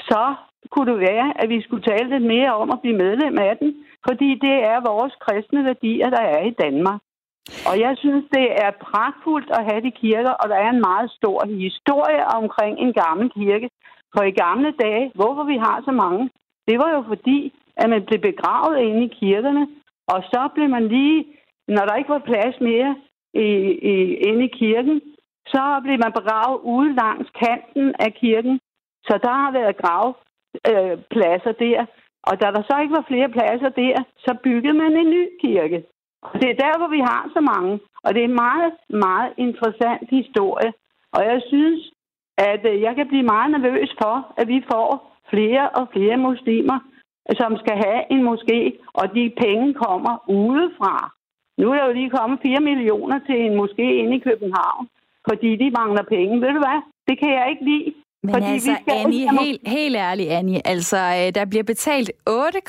så 0.10 0.36
kunne 0.72 0.92
det 0.92 1.00
være, 1.00 1.28
at 1.42 1.50
vi 1.50 1.62
skulle 1.62 1.84
tale 1.84 2.10
lidt 2.10 2.28
mere 2.36 2.52
om 2.56 2.72
at 2.72 2.82
blive 2.82 2.98
medlem 2.98 3.38
af 3.38 3.58
den, 3.58 3.70
fordi 4.08 4.30
det 4.46 4.56
er 4.72 4.88
vores 4.92 5.14
kristne 5.26 5.66
værdier, 5.66 6.10
der 6.10 6.24
er 6.36 6.44
i 6.46 6.56
Danmark. 6.64 7.02
Og 7.70 7.80
jeg 7.80 7.94
synes, 7.98 8.26
det 8.38 8.48
er 8.66 8.72
pragtfuldt 8.88 9.50
at 9.58 9.66
have 9.70 9.82
de 9.88 9.92
kirker, 9.92 10.34
og 10.42 10.50
der 10.50 10.56
er 10.56 10.70
en 10.70 10.86
meget 10.90 11.12
stor 11.12 11.40
historie 11.66 12.24
omkring 12.40 12.80
en 12.80 12.94
gammel 12.94 13.30
kirke. 13.30 13.70
For 14.14 14.24
i 14.24 14.32
gamle 14.32 14.72
dage, 14.84 15.12
hvorfor 15.16 15.44
vi 15.44 15.58
har 15.58 15.82
så 15.86 15.92
mange, 15.92 16.30
det 16.68 16.78
var 16.80 16.90
jo 16.96 17.04
fordi, 17.08 17.54
at 17.78 17.90
man 17.90 18.06
blev 18.06 18.20
begravet 18.20 18.78
inde 18.80 19.04
i 19.06 19.16
kirkerne, 19.20 19.68
og 20.08 20.24
så 20.32 20.50
blev 20.56 20.70
man 20.70 20.88
lige, 20.88 21.26
når 21.68 21.86
der 21.86 21.96
ikke 21.96 22.10
var 22.10 22.30
plads 22.32 22.56
mere 22.62 22.96
i, 23.34 23.48
i, 23.92 23.94
inde 24.30 24.44
i 24.46 24.56
kirken, 24.62 25.02
så 25.48 25.64
blev 25.84 25.98
man 26.04 26.14
begravet 26.20 26.60
ude 26.64 26.96
langs 26.96 27.30
kanten 27.44 27.96
af 28.00 28.14
kirken. 28.14 28.60
Så 29.08 29.20
der 29.24 29.34
har 29.44 29.52
været 29.52 29.78
grav 29.78 30.18
øh, 30.72 30.98
pladser 31.14 31.52
der. 31.52 31.86
Og 32.30 32.42
da 32.42 32.46
der 32.56 32.64
så 32.70 32.76
ikke 32.82 32.98
var 33.00 33.06
flere 33.08 33.30
pladser 33.30 33.70
der, 33.70 33.96
så 34.18 34.32
byggede 34.44 34.78
man 34.84 34.92
en 34.98 35.10
ny 35.10 35.24
kirke. 35.42 35.84
Og 36.22 36.42
det 36.42 36.50
er 36.50 36.62
der, 36.66 36.78
hvor 36.78 36.88
vi 36.88 37.00
har 37.00 37.30
så 37.36 37.42
mange. 37.54 37.80
Og 38.04 38.14
det 38.14 38.20
er 38.22 38.28
en 38.28 38.42
meget, 38.48 38.74
meget 38.90 39.34
interessant 39.38 40.10
historie. 40.10 40.74
Og 41.16 41.22
jeg 41.32 41.42
synes, 41.48 41.92
at 42.38 42.62
øh, 42.72 42.82
jeg 42.82 42.96
kan 42.96 43.08
blive 43.08 43.32
meget 43.34 43.52
nervøs 43.52 43.92
for, 44.02 44.34
at 44.38 44.48
vi 44.48 44.60
får 44.72 44.88
flere 45.30 45.70
og 45.70 45.88
flere 45.94 46.18
muslimer, 46.18 46.80
som 47.40 47.58
skal 47.58 47.78
have 47.86 48.02
en 48.14 48.22
moské, 48.30 48.60
og 48.94 49.06
de 49.16 49.34
penge 49.44 49.74
kommer 49.74 50.14
udefra. 50.28 51.12
Nu 51.58 51.72
er 51.72 51.76
der 51.76 51.86
jo 51.88 51.94
lige 51.94 52.10
kommet 52.10 52.40
4 52.46 52.60
millioner 52.60 53.20
til 53.28 53.38
en 53.46 53.60
moské 53.62 53.88
inde 54.02 54.16
i 54.16 54.26
København, 54.30 54.88
fordi 55.30 55.56
de 55.56 55.72
mangler 55.80 56.04
penge. 56.04 56.42
Ved 56.42 56.52
du 56.54 56.62
hvad? 56.66 56.80
Det 57.08 57.20
kan 57.20 57.32
jeg 57.38 57.50
ikke 57.50 57.66
lide. 57.66 57.94
Men 58.28 58.34
Fordi 58.36 58.46
altså, 58.46 58.70
vi 58.72 58.76
skal- 58.84 58.98
Annie, 58.98 59.40
helt, 59.40 59.62
helt 59.68 59.96
ærligt, 59.96 60.30
Annie, 60.30 60.68
altså, 60.68 60.98
øh, 60.98 61.36
der 61.36 61.46
bliver 61.46 61.64
betalt 61.64 62.12
8, 62.26 62.60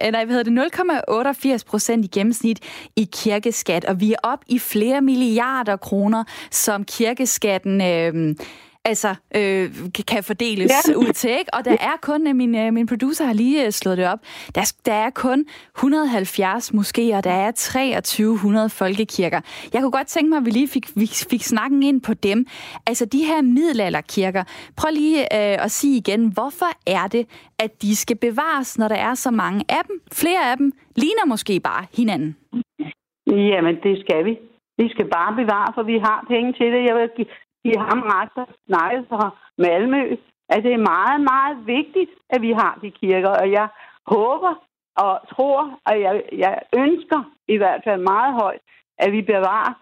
eller 0.00 0.24
hvad 0.24 0.36
hedder 0.36 0.42
det, 0.42 0.52
0,88 0.52 1.64
procent 1.64 2.04
i 2.04 2.08
gennemsnit 2.08 2.58
i 2.96 3.08
kirkeskat, 3.12 3.84
og 3.84 4.00
vi 4.00 4.12
er 4.12 4.16
op 4.22 4.38
i 4.48 4.58
flere 4.58 5.00
milliarder 5.00 5.76
kroner, 5.76 6.24
som 6.50 6.84
kirkeskatten... 6.84 7.80
Øh, 7.80 8.34
altså, 8.84 9.08
øh, 9.36 9.70
kan- 10.08 10.24
fordeles 10.24 10.70
ja. 10.88 10.92
Ja. 10.92 10.98
ud 10.98 11.12
til, 11.12 11.30
ikke? 11.30 11.54
Og 11.54 11.64
der 11.64 11.72
er 11.72 11.96
kun, 12.02 12.26
øh, 12.28 12.36
min, 12.36 12.54
øh, 12.56 12.72
min 12.72 12.86
producer 12.86 13.24
har 13.24 13.32
lige 13.32 13.66
øh, 13.66 13.70
slået 13.72 13.98
det 13.98 14.06
op, 14.08 14.18
der, 14.54 14.72
der 14.86 14.92
er 14.92 15.10
kun 15.10 15.44
170 15.78 16.70
moskéer, 16.70 17.20
der 17.20 17.30
er 17.30 17.50
2300 17.50 18.68
folkekirker. 18.70 19.40
Jeg 19.72 19.80
kunne 19.82 19.90
godt 19.90 20.06
tænke 20.06 20.28
mig, 20.30 20.36
at 20.38 20.44
vi 20.44 20.50
lige 20.50 20.68
fik, 20.68 20.86
vi 20.96 21.06
fik 21.30 21.42
snakken 21.42 21.82
ind 21.82 22.00
på 22.00 22.14
dem. 22.14 22.46
Altså, 22.86 23.04
de 23.04 23.18
her 23.24 23.42
middelalderkirker. 23.42 24.44
Prøv 24.76 24.90
lige 24.92 25.20
øh, 25.20 25.64
at 25.64 25.70
sige 25.70 25.96
igen, 25.96 26.32
hvorfor 26.32 26.66
er 26.86 27.06
det, 27.06 27.26
at 27.58 27.82
de 27.82 27.96
skal 27.96 28.16
bevares, 28.16 28.78
når 28.78 28.88
der 28.88 28.94
er 28.96 29.14
så 29.14 29.30
mange 29.30 29.64
af 29.68 29.82
dem? 29.88 30.00
Flere 30.12 30.50
af 30.50 30.56
dem 30.56 30.72
ligner 30.96 31.26
måske 31.26 31.60
bare 31.60 31.86
hinanden. 31.96 32.36
Jamen, 33.26 33.74
det 33.82 33.94
skal 34.04 34.24
vi. 34.24 34.38
Vi 34.78 34.88
skal 34.88 35.06
bare 35.18 35.32
bevare, 35.36 35.72
for 35.76 35.82
vi 35.82 35.96
har 36.08 36.24
penge 36.28 36.52
til 36.52 36.66
det. 36.74 36.80
Jeg 36.88 36.94
vil 36.96 37.08
give, 37.64 37.78
ham 37.78 38.00
ret, 38.00 38.30
der 38.36 38.44
snakkede 38.66 39.06
fra 39.08 39.30
Malmø, 39.58 40.16
at 40.48 40.64
det 40.64 40.72
er 40.72 40.88
meget, 40.94 41.20
meget 41.20 41.66
vigtigt, 41.66 42.10
at 42.30 42.42
vi 42.42 42.52
har 42.52 42.78
de 42.82 42.90
kirker. 42.90 43.28
Og 43.28 43.50
jeg 43.50 43.68
håber 44.06 44.52
og 44.96 45.20
tror, 45.32 45.78
og 45.86 46.00
jeg, 46.00 46.22
jeg 46.32 46.58
ønsker 46.76 47.20
i 47.48 47.56
hvert 47.56 47.80
fald 47.84 48.00
meget 48.00 48.32
højt, 48.42 48.60
at 48.98 49.12
vi 49.12 49.22
bevarer, 49.22 49.74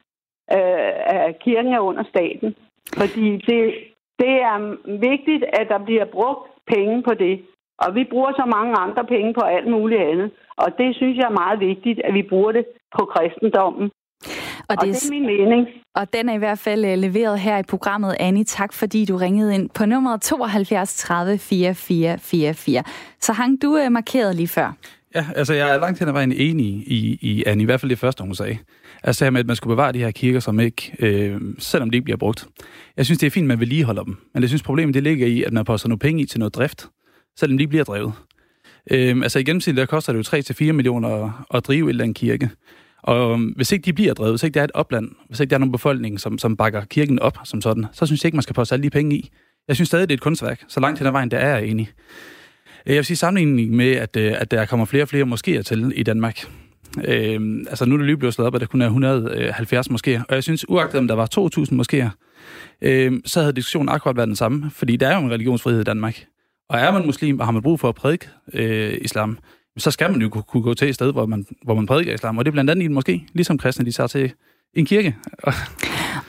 øh, 0.56 0.92
at 1.26 1.38
kirken 1.38 1.72
er 1.72 1.80
under 1.80 2.04
staten. 2.04 2.54
Fordi 2.96 3.26
det, 3.36 3.74
det 4.18 4.34
er 4.50 4.56
vigtigt, 5.08 5.44
at 5.44 5.68
der 5.68 5.78
bliver 5.78 6.04
brugt 6.04 6.50
penge 6.66 7.02
på 7.02 7.14
det. 7.14 7.44
Og 7.78 7.94
vi 7.94 8.04
bruger 8.04 8.32
så 8.32 8.44
mange 8.56 8.74
andre 8.78 9.04
penge 9.04 9.34
på 9.34 9.40
alt 9.40 9.68
muligt 9.70 10.02
andet. 10.02 10.30
Og 10.56 10.78
det 10.78 10.96
synes 10.96 11.16
jeg 11.16 11.26
er 11.28 11.40
meget 11.42 11.60
vigtigt, 11.60 12.00
at 12.04 12.14
vi 12.14 12.22
bruger 12.22 12.52
det 12.52 12.64
på 12.98 13.04
kristendommen. 13.04 13.90
Og, 14.68 14.76
Og 14.78 14.86
det, 14.86 14.94
det 14.94 15.04
er 15.06 15.10
min 15.10 15.26
mening. 15.26 15.66
og 15.94 16.12
den 16.12 16.28
er 16.28 16.34
i 16.34 16.38
hvert 16.38 16.58
fald 16.58 16.84
øh, 16.84 16.98
leveret 16.98 17.40
her 17.40 17.58
i 17.58 17.62
programmet, 17.62 18.16
Annie. 18.20 18.44
Tak 18.44 18.72
fordi 18.72 19.04
du 19.04 19.16
ringede 19.16 19.54
ind 19.54 19.70
på 19.70 19.86
nummeret 19.86 20.20
72 20.22 20.96
30 20.96 21.38
4444. 21.38 22.82
Så 23.20 23.32
hang 23.32 23.62
du 23.62 23.76
øh, 23.76 23.92
markeret 23.92 24.36
lige 24.36 24.48
før. 24.48 24.72
Ja, 25.14 25.26
altså 25.36 25.54
jeg 25.54 25.74
er 25.74 25.80
langt 25.80 25.98
hen 25.98 26.08
ad 26.08 26.12
vejen 26.12 26.32
enig 26.32 26.66
i, 26.66 27.18
i 27.20 27.44
Annie, 27.46 27.62
i 27.62 27.64
hvert 27.64 27.80
fald 27.80 27.90
det 27.90 27.98
første, 27.98 28.22
hun 28.24 28.34
sagde. 28.34 28.58
Altså 29.02 29.24
her 29.24 29.30
med, 29.30 29.40
at 29.40 29.46
man 29.46 29.56
skulle 29.56 29.72
bevare 29.76 29.92
de 29.92 29.98
her 29.98 30.10
kirker, 30.10 30.40
som 30.40 30.60
ikke, 30.60 30.92
øh, 30.98 31.40
selvom 31.58 31.90
de 31.90 31.96
ikke 31.96 32.04
bliver 32.04 32.16
brugt. 32.16 32.46
Jeg 32.96 33.04
synes, 33.04 33.18
det 33.18 33.26
er 33.26 33.30
fint, 33.30 33.44
at 33.44 33.48
man 33.48 33.60
vedligeholder 33.60 34.02
dem. 34.02 34.16
Men 34.34 34.42
jeg 34.42 34.48
synes, 34.50 34.62
problemet 34.62 34.94
det 34.94 35.02
ligger 35.02 35.26
i, 35.26 35.42
at 35.42 35.52
man 35.52 35.64
poster 35.64 35.88
nogle 35.88 35.98
penge 35.98 36.22
i 36.22 36.26
til 36.26 36.38
noget 36.38 36.54
drift, 36.54 36.88
selvom 37.38 37.58
de 37.58 37.62
ikke 37.62 37.68
bliver 37.70 37.84
drevet. 37.84 38.12
Øh, 38.90 39.16
altså 39.22 39.38
i 39.38 39.42
gennemsnit, 39.44 39.76
der 39.76 39.86
koster 39.86 40.12
det 40.12 40.32
jo 40.32 40.68
3-4 40.68 40.72
millioner 40.72 41.24
at, 41.24 41.30
at 41.54 41.66
drive 41.66 41.86
et 41.86 41.90
eller 41.90 42.04
andet 42.04 42.16
kirke. 42.16 42.50
Og 43.02 43.32
øhm, 43.32 43.44
hvis 43.56 43.72
ikke 43.72 43.84
de 43.84 43.92
bliver 43.92 44.14
drevet, 44.14 44.32
hvis 44.32 44.42
ikke 44.42 44.54
der 44.54 44.60
er 44.60 44.64
et 44.64 44.72
opland, 44.74 45.08
hvis 45.28 45.40
ikke 45.40 45.50
der 45.50 45.56
er 45.56 45.58
nogen 45.58 45.72
befolkning, 45.72 46.20
som, 46.20 46.38
som 46.38 46.56
bakker 46.56 46.84
kirken 46.84 47.18
op 47.18 47.38
som 47.44 47.60
sådan, 47.60 47.86
så 47.92 48.06
synes 48.06 48.24
jeg 48.24 48.28
ikke, 48.28 48.36
man 48.36 48.42
skal 48.42 48.54
poste 48.54 48.74
alle 48.74 48.82
de 48.82 48.90
penge 48.90 49.16
i. 49.16 49.30
Jeg 49.68 49.76
synes 49.76 49.88
stadig, 49.88 50.08
det 50.08 50.14
er 50.14 50.16
et 50.16 50.22
kunstværk. 50.22 50.64
Så 50.68 50.80
langt 50.80 50.98
hen 50.98 51.06
ad 51.06 51.12
vejen, 51.12 51.30
der 51.30 51.38
er 51.38 51.56
jeg 51.56 51.66
enig. 51.66 51.90
Øh, 52.86 52.90
jeg 52.90 52.96
vil 52.96 53.04
sige 53.04 53.16
sammenligning 53.16 53.70
med, 53.70 53.92
at, 53.92 54.16
øh, 54.16 54.34
at 54.38 54.50
der 54.50 54.66
kommer 54.66 54.86
flere 54.86 55.04
og 55.04 55.08
flere 55.08 55.24
moskéer 55.24 55.62
til 55.62 55.92
i 55.96 56.02
Danmark. 56.02 56.46
Øh, 57.04 57.40
altså 57.68 57.84
nu 57.84 57.94
er 57.94 57.98
det 57.98 58.06
lige 58.06 58.16
blevet 58.16 58.34
slået 58.34 58.46
op, 58.46 58.54
at 58.54 58.60
der 58.60 58.66
kun 58.66 58.82
er 58.82 58.86
170 58.86 59.88
øh, 59.88 59.94
moskéer. 59.94 60.22
Og 60.28 60.34
jeg 60.34 60.42
synes, 60.42 60.68
uagtet 60.68 60.98
om 60.98 61.08
der 61.08 61.14
var 61.14 61.28
2.000 61.38 61.72
moskéer, 61.72 62.08
øh, 62.82 63.12
så 63.24 63.40
havde 63.40 63.52
diskussionen 63.52 63.88
akkurat 63.88 64.16
været 64.16 64.28
den 64.28 64.36
samme. 64.36 64.70
Fordi 64.70 64.96
der 64.96 65.08
er 65.08 65.20
jo 65.20 65.24
en 65.24 65.30
religionsfrihed 65.30 65.80
i 65.80 65.84
Danmark. 65.84 66.24
Og 66.68 66.78
er 66.78 66.92
man 66.92 67.06
muslim, 67.06 67.40
og 67.40 67.46
har 67.46 67.52
man 67.52 67.62
brug 67.62 67.80
for 67.80 67.88
at 67.88 67.94
prædike 67.94 68.28
øh, 68.52 68.98
islam, 69.00 69.38
så 69.78 69.90
skal 69.90 70.10
man 70.10 70.20
jo 70.20 70.28
kunne, 70.28 70.62
gå 70.62 70.74
til 70.74 70.88
et 70.88 70.94
sted, 70.94 71.12
hvor 71.12 71.26
man, 71.26 71.46
hvor 71.64 71.74
man 71.74 71.86
prædiker 71.86 72.14
islam. 72.14 72.38
Og 72.38 72.44
det 72.44 72.50
er 72.50 72.52
blandt 72.52 72.70
andet 72.70 72.82
i 72.82 72.86
en 72.86 72.98
moské, 72.98 73.26
ligesom 73.34 73.58
kristne, 73.58 73.84
de 73.84 73.92
tager 73.92 74.06
til 74.06 74.32
en 74.74 74.86
kirke. 74.86 75.16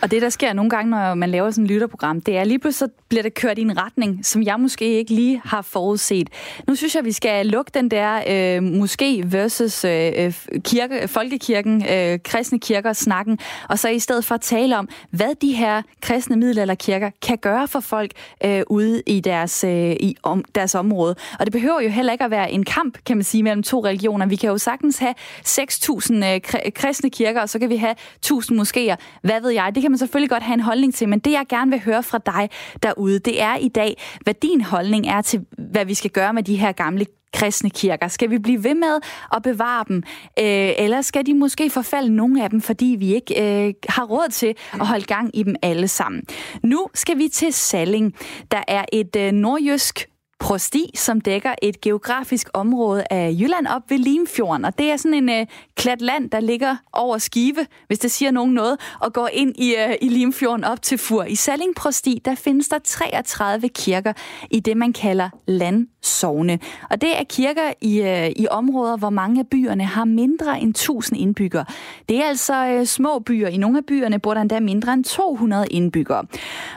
Og 0.02 0.12
det, 0.12 0.22
der 0.22 0.30
sker 0.30 0.54
nogle 0.54 0.70
gange, 0.70 0.92
når 0.92 1.14
man 1.14 1.30
laver 1.30 1.52
sådan 1.52 1.64
et 1.64 1.72
lytterprogram, 1.72 2.22
det 2.22 2.38
er 2.38 2.44
lige 2.44 2.60
pludselig, 2.60 2.90
så 2.90 3.04
bliver 3.10 3.24
det 3.24 3.34
kørt 3.34 3.58
i 3.58 3.62
en 3.62 3.78
retning, 3.78 4.26
som 4.26 4.44
jeg 4.44 4.60
måske 4.60 4.86
ikke 4.86 5.14
lige 5.14 5.42
har 5.46 5.62
forudset. 5.62 6.30
Nu 6.68 6.76
synes 6.76 6.96
jeg, 6.96 7.06
vi 7.06 7.12
skal 7.12 7.46
lukke 7.46 7.72
den 7.74 7.92
der 7.92 8.22
øh, 8.30 8.64
måske 8.64 9.24
versus 9.26 9.86
øh, 9.86 10.12
øh, 10.18 10.34
kirke, 10.64 11.08
folkekirken, 11.08 11.86
øh, 11.92 12.20
kristne 12.24 12.60
kirker 12.60 12.94
snakken, 12.94 13.40
og 13.70 13.80
så 13.80 13.90
i 13.90 14.00
stedet 14.00 14.26
for 14.26 14.36
at 14.36 14.42
tale 14.42 14.78
om, 14.78 14.90
hvad 15.10 15.36
de 15.42 15.54
her 15.54 15.82
kristne 16.02 16.36
middelalderkirker 16.36 17.10
kan 17.22 17.38
gøre 17.38 17.68
for 17.68 17.80
folk 17.80 18.12
øh, 18.46 18.64
ude 18.68 19.02
i 19.06 19.20
deres, 19.20 19.64
øh, 19.64 19.92
i 19.92 20.16
om, 20.24 20.44
deres 20.56 20.76
område. 20.76 21.16
Og 21.40 21.46
det 21.46 21.52
behøver 21.52 21.82
jo 21.82 21.90
heller 21.90 22.12
ikke 22.12 22.24
at 22.24 22.32
være 22.32 22.52
en 22.52 22.64
kamp, 22.64 22.98
kan 23.06 23.18
man 23.18 23.24
sige, 23.24 23.44
mellem 23.44 23.64
to 23.64 23.86
religioner. 23.86 24.26
Vi 24.26 24.36
kan 24.36 24.50
jo 24.50 24.58
sagtens 24.58 24.98
have 24.98 25.14
6.000 25.46 26.26
øh, 26.26 26.42
kristne 26.74 27.10
kirker, 27.10 27.42
og 27.42 27.50
så 27.50 27.60
kan 27.60 27.70
vi 27.70 27.76
have 27.76 27.96
1.000 28.26 28.32
moskéer. 28.32 28.96
Hvad 29.22 29.42
ved 29.42 29.50
jeg? 29.50 29.72
Det 29.76 29.82
kan 29.82 29.91
man 29.92 29.98
selvfølgelig 29.98 30.30
godt 30.30 30.44
have 30.44 30.54
en 30.54 30.60
holdning 30.60 30.94
til, 30.94 31.10
men 31.10 31.20
det 31.20 31.32
jeg 31.32 31.46
gerne 31.50 31.72
vil 31.72 31.82
høre 31.82 32.04
fra 32.04 32.18
dig 32.18 32.50
derude, 32.84 33.20
det 33.20 33.42
er 33.42 33.56
i 33.56 33.68
dag, 33.68 34.02
hvad 34.24 34.34
din 34.34 34.62
holdning 34.62 35.08
er 35.08 35.22
til, 35.22 35.46
hvad 35.58 35.86
vi 35.86 35.94
skal 35.94 36.12
gøre 36.12 36.34
med 36.34 36.44
de 36.44 36.56
her 36.56 36.72
gamle 36.72 37.06
kristne 37.34 37.70
kirker? 37.70 38.08
Skal 38.08 38.30
vi 38.30 38.38
blive 38.38 38.64
ved 38.64 38.76
med 38.76 39.00
at 39.36 39.44
bevare 39.44 39.86
dem, 39.88 39.98
øh, 40.40 40.72
eller 40.78 41.02
skal 41.02 41.26
de 41.26 41.34
måske 41.34 41.70
forfalde 41.70 42.16
nogle 42.16 42.44
af 42.44 42.50
dem, 42.50 42.62
fordi 42.62 42.96
vi 43.00 43.16
ikke 43.16 43.66
øh, 43.68 43.74
har 43.90 44.04
råd 44.04 44.30
til 44.32 44.56
at 44.74 44.88
holde 44.88 45.06
gang 45.06 45.38
i 45.38 45.44
dem 45.44 45.56
alle 45.62 45.88
sammen? 45.88 46.24
Nu 46.64 46.88
skal 46.94 47.18
vi 47.18 47.28
til 47.28 47.54
Salling. 47.54 48.14
Der 48.52 48.64
er 48.68 48.86
et 48.94 49.16
øh, 49.16 49.32
nordjysk 49.32 50.11
prosti, 50.42 50.92
som 50.96 51.22
dækker 51.22 51.54
et 51.62 51.82
geografisk 51.82 52.50
område 52.54 53.04
af 53.10 53.36
Jylland 53.40 53.68
op 53.68 53.82
ved 53.90 53.98
Limfjorden. 53.98 54.66
Og 54.66 54.78
det 54.78 54.92
er 54.92 54.98
sådan 54.98 55.14
en 55.14 55.30
øh, 55.30 55.46
klat 55.76 56.02
land, 56.02 56.30
der 56.30 56.40
ligger 56.40 56.76
over 56.94 57.18
Skive, 57.18 57.66
hvis 57.88 58.00
det 58.00 58.12
siger 58.12 58.32
nogen 58.32 58.54
noget, 58.54 58.78
og 59.00 59.14
går 59.14 59.30
ind 59.34 59.56
i, 59.58 59.76
øh, 59.76 59.96
i 60.02 60.10
Limfjorden 60.10 60.64
op 60.64 60.82
til 60.82 60.98
Fur. 60.98 61.24
I 61.24 61.36
Salling 61.36 61.76
prosti, 61.76 62.22
der 62.26 62.36
findes 62.36 62.70
der 62.70 62.80
33 62.84 63.70
kirker 63.70 64.14
i 64.52 64.60
det, 64.60 64.78
man 64.78 64.94
kalder 64.94 65.30
landsovne. 65.48 66.60
Og 66.90 67.02
det 67.02 67.20
er 67.20 67.24
kirker 67.24 67.74
i, 67.82 68.02
øh, 68.02 68.30
i 68.36 68.48
områder, 68.52 68.98
hvor 68.98 69.10
mange 69.10 69.40
af 69.40 69.48
byerne 69.48 69.86
har 69.86 70.06
mindre 70.06 70.60
end 70.60 70.70
1000 70.70 71.20
indbyggere. 71.20 71.66
Det 72.10 72.18
er 72.18 72.26
altså 72.26 72.66
øh, 72.66 72.86
små 72.86 73.20
byer. 73.20 73.48
I 73.48 73.58
nogle 73.58 73.78
af 73.78 73.86
byerne 73.86 74.20
bor 74.20 74.34
der 74.34 74.42
endda 74.42 74.60
mindre 74.60 74.94
end 74.94 75.04
200 75.04 75.68
indbyggere. 75.68 76.26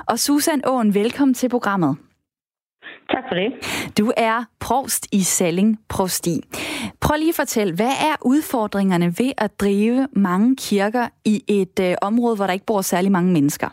Og 0.07 0.18
Susan 0.18 0.62
Åen, 0.66 0.94
velkommen 0.94 1.35
til 1.35 1.48
programmet. 1.48 1.96
Tak 3.11 3.25
for 3.29 3.35
det. 3.35 3.49
Du 3.99 4.12
er 4.17 4.45
provst 4.61 5.14
i 5.14 5.21
Salling 5.21 5.79
Provsti. 5.88 6.35
Prøv 7.01 7.17
lige 7.19 7.29
at 7.29 7.40
fortælle, 7.43 7.75
hvad 7.75 7.95
er 8.11 8.17
udfordringerne 8.25 9.07
ved 9.07 9.33
at 9.38 9.61
drive 9.61 10.09
mange 10.12 10.57
kirker 10.57 11.07
i 11.25 11.37
et 11.49 11.77
øh, 11.81 11.95
område, 12.03 12.37
hvor 12.37 12.47
der 12.47 12.53
ikke 12.53 12.67
bor 12.67 12.81
særlig 12.81 13.12
mange 13.12 13.33
mennesker? 13.33 13.69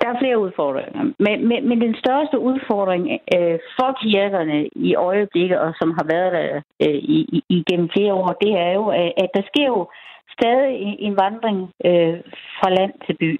Der 0.00 0.08
er 0.08 0.18
flere 0.18 0.38
udfordringer, 0.38 1.02
men, 1.24 1.48
men, 1.48 1.68
men 1.68 1.80
den 1.80 1.94
største 2.02 2.38
udfordring 2.38 3.04
øh, 3.34 3.58
for 3.76 3.90
kirkerne 4.02 4.68
i 4.88 4.94
øjeblikket, 4.94 5.58
og 5.58 5.74
som 5.80 5.90
har 5.98 6.06
været 6.14 6.32
der 6.38 6.60
øh, 6.84 6.98
i, 7.16 7.42
igennem 7.48 7.88
flere 7.96 8.14
år, 8.14 8.32
det 8.42 8.52
er 8.66 8.72
jo, 8.72 8.84
at 9.22 9.30
der 9.36 9.42
sker 9.50 9.66
jo 9.66 9.88
stadig 10.36 10.96
en 11.06 11.16
vandring 11.24 11.58
øh, 11.88 12.16
fra 12.58 12.70
land 12.70 12.92
til 13.06 13.16
by 13.20 13.30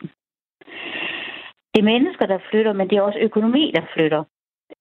det 1.79 1.85
er 1.85 1.93
mennesker, 1.95 2.27
der 2.27 2.47
flytter, 2.51 2.73
men 2.73 2.89
det 2.89 2.97
er 2.97 3.03
også 3.09 3.19
økonomi, 3.29 3.73
der 3.77 3.83
flytter, 3.95 4.23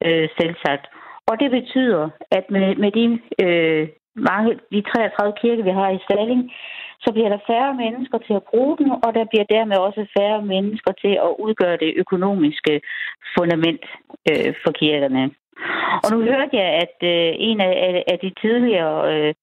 øh, 0.05 0.27
selvsagt. 0.39 0.85
Og 1.29 1.39
det 1.41 1.49
betyder, 1.51 2.09
at 2.37 2.45
med, 2.49 2.75
med 2.83 2.91
de, 2.97 3.05
øh, 3.45 3.87
mange, 4.15 4.49
de 4.73 4.81
33 4.81 5.33
kirker, 5.41 5.63
vi 5.63 5.73
har 5.79 5.89
i 5.89 6.03
Stalling, 6.05 6.41
så 7.03 7.09
bliver 7.11 7.29
der 7.29 7.45
færre 7.49 7.73
mennesker 7.83 8.17
til 8.17 8.33
at 8.33 8.47
bruge 8.51 8.77
den, 8.77 8.89
og 9.05 9.09
der 9.17 9.25
bliver 9.31 9.47
dermed 9.55 9.77
også 9.77 10.01
færre 10.17 10.41
mennesker 10.41 10.91
til 11.03 11.13
at 11.25 11.31
udgøre 11.45 11.77
det 11.83 11.91
økonomiske 12.03 12.81
fundament 13.37 13.85
øh, 14.29 14.53
for 14.63 14.71
kirkerne. 14.81 15.23
Og 16.03 16.07
nu 16.13 16.17
hørte 16.29 16.53
jeg, 16.61 16.69
at 16.83 16.97
øh, 17.13 17.31
en 17.49 17.61
af, 17.61 18.03
af 18.11 18.17
de 18.23 18.31
tidligere 18.41 18.97
øh, 19.13 19.33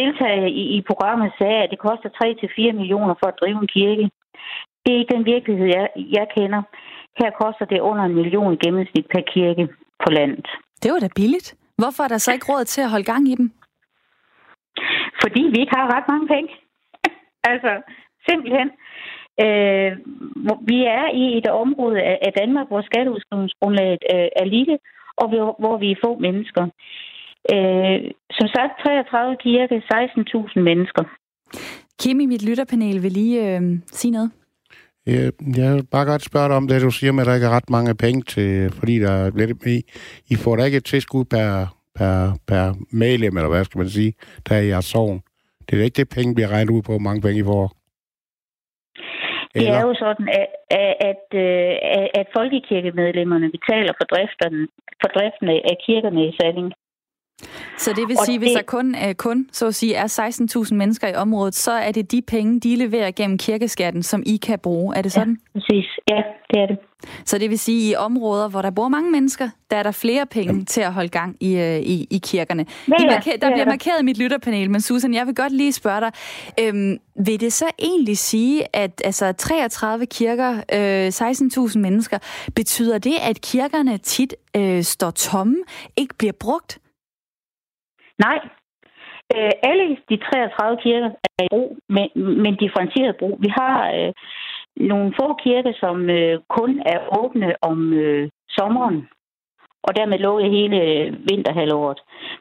deltagere 0.00 0.50
i, 0.50 0.64
i 0.76 0.80
programmet 0.90 1.32
sagde, 1.38 1.62
at 1.62 1.70
det 1.70 1.78
koster 1.78 2.08
3-4 2.08 2.72
millioner 2.80 3.14
for 3.20 3.26
at 3.28 3.38
drive 3.40 3.58
en 3.62 3.74
kirke. 3.78 4.10
Det 4.82 4.94
er 4.94 4.98
ikke 4.98 5.14
den 5.14 5.24
virkelighed, 5.24 5.66
jeg, 5.66 5.88
jeg 5.96 6.26
kender. 6.36 6.62
Her 7.20 7.30
koster 7.42 7.64
det 7.64 7.80
under 7.80 8.04
en 8.04 8.14
million 8.14 8.58
gennemsnit 8.58 9.06
per 9.14 9.22
kirke 9.32 9.64
på 10.04 10.08
landet. 10.10 10.46
Det 10.82 10.92
var 10.92 10.98
da 10.98 11.08
billigt. 11.16 11.48
Hvorfor 11.80 12.02
er 12.04 12.08
der 12.08 12.18
så 12.18 12.32
ikke 12.32 12.52
råd 12.52 12.64
til 12.64 12.80
at 12.80 12.90
holde 12.90 13.10
gang 13.12 13.28
i 13.28 13.34
dem? 13.34 13.52
Fordi 15.22 15.42
vi 15.52 15.58
ikke 15.60 15.76
har 15.76 15.94
ret 15.94 16.08
mange 16.12 16.28
penge. 16.34 16.50
altså, 17.52 17.72
simpelthen. 18.28 18.68
Øh, 19.44 19.90
vi 20.70 20.78
er 20.98 21.06
i 21.22 21.38
et 21.38 21.46
område 21.64 22.00
af 22.26 22.32
Danmark, 22.40 22.66
hvor 22.68 22.82
skatteudskrivningsgrundlaget 22.82 24.02
øh, 24.14 24.28
er 24.40 24.44
lille, 24.44 24.78
og 25.16 25.26
hvor 25.62 25.76
vi 25.78 25.90
er 25.90 26.02
få 26.04 26.18
mennesker. 26.26 26.64
Øh, 27.54 27.98
som 28.38 28.48
sagt, 28.56 28.72
33 28.82 29.36
kirke, 29.46 29.76
16.000 29.94 30.60
mennesker. 30.60 31.04
Kim 32.00 32.20
i 32.20 32.26
mit 32.26 32.48
lytterpanel 32.48 33.02
vil 33.02 33.12
lige 33.12 33.38
øh, 33.48 33.62
sige 33.86 34.12
noget. 34.12 34.30
Jeg, 35.14 35.32
jeg 35.56 35.74
vil 35.74 35.86
bare 35.94 36.06
godt 36.12 36.22
spørge 36.30 36.48
dig 36.48 36.56
om 36.56 36.68
det, 36.68 36.82
du 36.82 36.90
siger 36.90 37.12
med, 37.12 37.22
at 37.22 37.26
der 37.26 37.34
ikke 37.34 37.46
er 37.46 37.56
ret 37.56 37.70
mange 37.70 37.94
penge 38.04 38.22
til, 38.22 38.70
fordi 38.78 38.94
der 39.04 39.10
er 39.10 39.30
lidt 39.40 39.64
med. 39.64 39.80
I 40.32 40.34
får 40.42 40.56
da 40.56 40.62
ikke 40.64 40.76
et 40.76 40.84
tilskud 40.84 41.24
per, 41.24 41.48
per, 41.98 42.14
per 42.48 42.64
medlem, 43.02 43.36
eller 43.36 43.48
hvad 43.48 43.64
skal 43.64 43.78
man 43.78 43.88
sige, 43.88 44.12
der 44.48 44.54
er 44.54 44.60
i 44.60 44.72
jeres 44.72 44.84
sovn. 44.84 45.20
Det 45.66 45.80
er 45.80 45.84
ikke 45.84 46.00
det, 46.00 46.08
penge 46.16 46.34
bliver 46.34 46.48
regnet 46.54 46.70
ud 46.70 46.82
på, 46.82 46.92
hvor 46.92 47.06
mange 47.08 47.22
penge 47.22 47.40
I 47.40 47.44
får. 47.44 47.66
Eller? 49.54 49.70
Det 49.70 49.80
er 49.80 49.86
jo 49.90 49.94
sådan, 50.04 50.28
at, 50.40 50.48
at, 50.70 51.22
at, 51.98 52.08
at 52.20 52.26
folkekirkemedlemmerne 52.36 53.48
betaler 53.56 53.92
for, 53.98 54.06
driften, 54.12 54.54
for 55.00 55.08
driften 55.16 55.48
af 55.70 55.76
kirkerne 55.86 56.20
i 56.28 56.36
Sanding. 56.40 56.72
Så 57.78 57.92
det 57.92 58.08
vil 58.08 58.16
sige, 58.24 58.38
det... 58.38 58.48
hvis 58.48 58.52
der 58.56 58.62
kun, 58.62 58.94
uh, 59.08 59.12
kun 59.12 59.48
så 59.52 59.66
at 59.66 59.74
sige, 59.74 59.94
er 59.94 60.28
16.000 60.66 60.74
mennesker 60.74 61.08
i 61.08 61.14
området, 61.14 61.54
så 61.54 61.72
er 61.72 61.92
det 61.92 62.12
de 62.12 62.22
penge, 62.22 62.60
de 62.60 62.76
leverer 62.76 63.10
gennem 63.10 63.38
kirkeskatten, 63.38 64.02
som 64.02 64.22
I 64.26 64.36
kan 64.36 64.58
bruge. 64.58 64.96
Er 64.96 65.02
det 65.02 65.12
sådan? 65.12 65.38
Ja, 65.54 65.60
præcis. 65.60 65.86
Ja, 66.08 66.22
det 66.50 66.62
er 66.62 66.66
det. 66.66 66.78
Så 67.24 67.38
det 67.38 67.50
vil 67.50 67.58
sige, 67.58 67.86
at 67.86 67.92
i 67.92 68.04
områder, 68.04 68.48
hvor 68.48 68.62
der 68.62 68.70
bor 68.70 68.88
mange 68.88 69.10
mennesker, 69.10 69.48
der 69.70 69.76
er 69.76 69.82
der 69.82 69.90
flere 69.92 70.26
penge 70.26 70.64
til 70.64 70.80
at 70.80 70.92
holde 70.92 71.08
gang 71.08 71.36
i, 71.40 71.54
uh, 71.54 71.60
i, 71.62 72.06
i 72.10 72.20
kirkerne. 72.22 72.66
Ja, 72.88 72.94
I 73.00 73.06
marker- 73.06 73.36
der 73.36 73.50
bliver 73.50 73.66
markeret 73.66 74.00
i 74.00 74.04
mit 74.04 74.18
lytterpanel, 74.18 74.70
men 74.70 74.80
Susan, 74.80 75.14
jeg 75.14 75.26
vil 75.26 75.34
godt 75.34 75.52
lige 75.52 75.72
spørge 75.72 76.00
dig, 76.00 76.12
øhm, 76.60 76.96
vil 77.24 77.40
det 77.40 77.52
så 77.52 77.66
egentlig 77.78 78.18
sige, 78.18 78.76
at 78.76 79.02
altså, 79.04 79.32
33 79.32 80.06
kirker, 80.06 80.62
øh, 80.72 81.08
16.000 81.68 81.78
mennesker, 81.78 82.18
betyder 82.54 82.98
det, 82.98 83.14
at 83.22 83.40
kirkerne 83.40 83.98
tit 83.98 84.34
øh, 84.56 84.82
står 84.82 85.10
tomme, 85.10 85.56
ikke 85.96 86.14
bliver 86.18 86.32
brugt? 86.40 86.78
Nej. 88.26 88.38
Øh, 89.34 89.52
alle 89.62 89.96
de 90.10 90.16
33 90.16 90.76
kirker 90.82 91.10
er 91.38 91.44
i 91.44 91.48
brug, 91.50 91.78
men, 91.88 92.08
men 92.42 92.56
differentieret 92.56 93.16
brug. 93.16 93.38
Vi 93.40 93.48
har 93.48 93.92
øh, 93.98 94.12
nogle 94.76 95.14
få 95.20 95.26
kirker, 95.44 95.72
som 95.82 96.10
øh, 96.10 96.40
kun 96.48 96.82
er 96.86 96.98
åbne 97.18 97.54
om 97.62 97.92
øh, 97.92 98.30
sommeren, 98.48 99.08
og 99.82 99.96
dermed 99.96 100.18
lukket 100.18 100.50
hele 100.50 100.78
øh, 100.82 101.12
vinterhalvåret. 101.30 102.00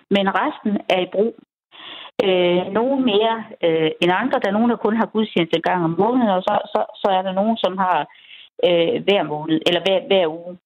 Men 0.09 0.25
resten 0.41 0.73
er 0.89 0.99
i 1.01 1.11
brug. 1.15 1.35
Øh, 2.25 2.61
nogle 2.77 3.05
mere 3.11 3.35
øh, 3.63 3.91
end 4.01 4.11
andre. 4.21 4.39
Der 4.39 4.47
er 4.49 4.57
nogen, 4.57 4.69
der 4.69 4.85
kun 4.85 4.97
har 4.97 5.05
gudstjeneste 5.05 5.55
en 5.57 5.67
gang 5.69 5.83
om 5.83 5.95
måneden, 5.99 6.29
og 6.29 6.41
så, 6.41 6.53
så, 6.73 6.81
så 7.01 7.07
er 7.17 7.21
der 7.21 7.33
nogen, 7.39 7.57
som 7.57 7.77
har 7.77 7.99
øh, 8.67 8.95
hver 9.05 9.23
måned, 9.23 9.61
eller 9.67 9.81
hver, 9.85 9.99
hver 10.07 10.27
uge. 10.27 10.57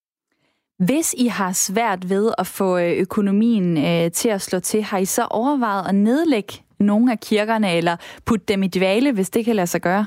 Hvis 0.88 1.14
I 1.26 1.28
har 1.28 1.52
svært 1.52 2.10
ved 2.10 2.26
at 2.38 2.48
få 2.58 2.78
øh, 2.78 2.94
økonomien 3.06 3.78
øh, 3.78 4.12
til 4.12 4.30
at 4.30 4.42
slå 4.42 4.60
til, 4.60 4.82
har 4.84 4.98
I 4.98 5.06
så 5.06 5.24
overvejet 5.32 5.90
at 5.90 5.96
nedlægge 5.96 6.54
nogle 6.80 7.12
af 7.12 7.20
kirkerne, 7.20 7.78
eller 7.78 7.96
putte 8.28 8.46
dem 8.46 8.64
i 8.64 8.68
dvale, 8.68 9.14
hvis 9.14 9.30
det 9.30 9.46
kan 9.46 9.56
lade 9.56 9.68
sig 9.68 9.82
gøre? 9.82 10.06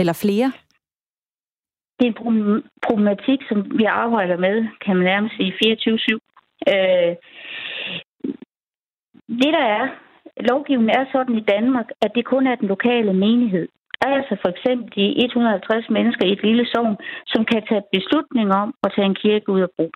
Eller 0.00 0.12
flere? 0.12 0.52
Det 1.98 2.06
er 2.06 2.12
en 2.12 2.62
problematik, 2.86 3.40
som 3.48 3.78
vi 3.78 3.84
arbejder 3.84 4.36
med, 4.36 4.66
kan 4.84 4.96
man 4.96 5.04
nærmest 5.04 5.34
sige, 5.36 5.52
24-7. 5.62 6.18
Øh, 6.72 7.16
det 9.40 9.52
der 9.56 9.66
er, 9.78 9.84
lovgivningen 10.50 10.96
er 11.00 11.04
sådan 11.12 11.34
i 11.34 11.44
Danmark, 11.54 11.88
at 12.02 12.10
det 12.14 12.24
kun 12.24 12.46
er 12.46 12.54
den 12.54 12.68
lokale 12.68 13.12
menighed. 13.12 13.68
Altså 14.00 14.36
for 14.42 14.48
eksempel 14.48 14.86
de 14.96 15.24
150 15.24 15.90
mennesker 15.90 16.26
i 16.26 16.32
et 16.32 16.42
lille 16.42 16.66
sogn, 16.72 16.96
som 17.26 17.44
kan 17.44 17.62
tage 17.68 17.82
beslutning 17.92 18.52
om 18.52 18.74
at 18.84 18.92
tage 18.94 19.06
en 19.06 19.20
kirke 19.24 19.48
ud 19.52 19.60
af 19.60 19.70
brug. 19.76 19.92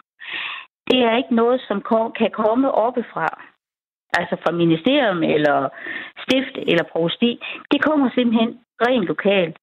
Det 0.91 0.99
er 1.09 1.17
ikke 1.17 1.35
noget, 1.35 1.61
som 1.69 1.79
kan 2.19 2.31
komme 2.31 2.73
oppefra, 2.73 3.29
altså 4.19 4.37
fra 4.43 4.53
ministerium 4.53 5.23
eller 5.23 5.69
stift 6.25 6.55
eller 6.71 6.85
prosti. 6.93 7.41
Det 7.71 7.83
kommer 7.83 8.11
simpelthen 8.15 8.61
rent 8.87 9.05
lokalt. 9.05 9.57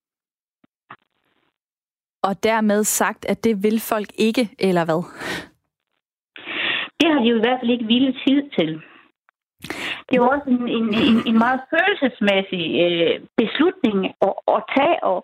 Og 2.24 2.44
dermed 2.44 2.84
sagt, 2.84 3.26
at 3.26 3.44
det 3.44 3.64
vil 3.64 3.80
folk 3.80 4.10
ikke, 4.18 4.50
eller 4.60 4.86
hvad? 4.86 5.04
Det 7.00 7.08
har 7.12 7.20
de 7.20 7.30
jo 7.30 7.38
i 7.38 7.40
hvert 7.40 7.60
fald 7.62 7.72
ikke 7.72 7.86
ville 7.86 8.14
tid 8.28 8.50
til 8.58 8.82
det 10.08 10.16
er 10.16 10.22
også 10.34 10.48
en, 10.56 10.68
en, 10.78 10.88
en, 11.10 11.18
en 11.30 11.38
meget 11.46 11.62
følelsesmæssig 11.72 12.66
øh, 12.86 13.16
beslutning 13.42 13.98
at, 14.28 14.34
at 14.56 14.62
tage 14.76 15.04
og, 15.04 15.20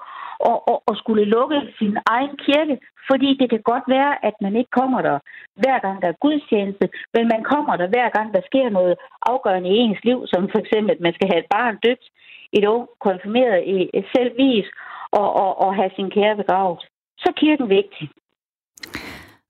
og, 0.49 0.57
og, 0.71 0.77
og 0.87 0.93
skulle 1.01 1.25
lukke 1.25 1.59
sin 1.79 1.97
egen 2.05 2.33
kirke, 2.45 2.75
fordi 3.09 3.29
det 3.39 3.49
kan 3.49 3.61
godt 3.71 3.85
være, 3.87 4.25
at 4.27 4.35
man 4.41 4.55
ikke 4.55 4.71
kommer 4.79 5.01
der 5.01 5.17
hver 5.61 5.79
gang 5.79 6.01
der 6.01 6.07
er 6.09 6.21
gudstjeneste, 6.25 6.89
men 7.13 7.23
man 7.33 7.43
kommer 7.43 7.75
der 7.75 7.87
hver 7.87 8.09
gang 8.09 8.33
der 8.33 8.41
sker 8.49 8.69
noget 8.69 8.95
afgørende 9.31 9.69
i 9.69 9.77
ens 9.85 10.03
liv, 10.03 10.19
som 10.27 10.49
for 10.51 10.59
eksempel, 10.59 10.91
at 10.91 11.01
man 11.05 11.13
skal 11.13 11.29
have 11.31 11.41
et 11.43 11.51
barn 11.55 11.77
døbt, 11.85 12.05
et 12.53 12.65
ung 12.65 12.87
konfirmeret 12.99 13.59
i 13.95 14.01
selvvis 14.15 14.67
og, 15.11 15.27
og, 15.43 15.51
og 15.63 15.75
have 15.75 15.91
sin 15.95 16.09
kære 16.09 16.35
begravet. 16.35 16.79
Så 17.19 17.25
er 17.27 17.39
kirken 17.43 17.69
vigtig. 17.69 18.09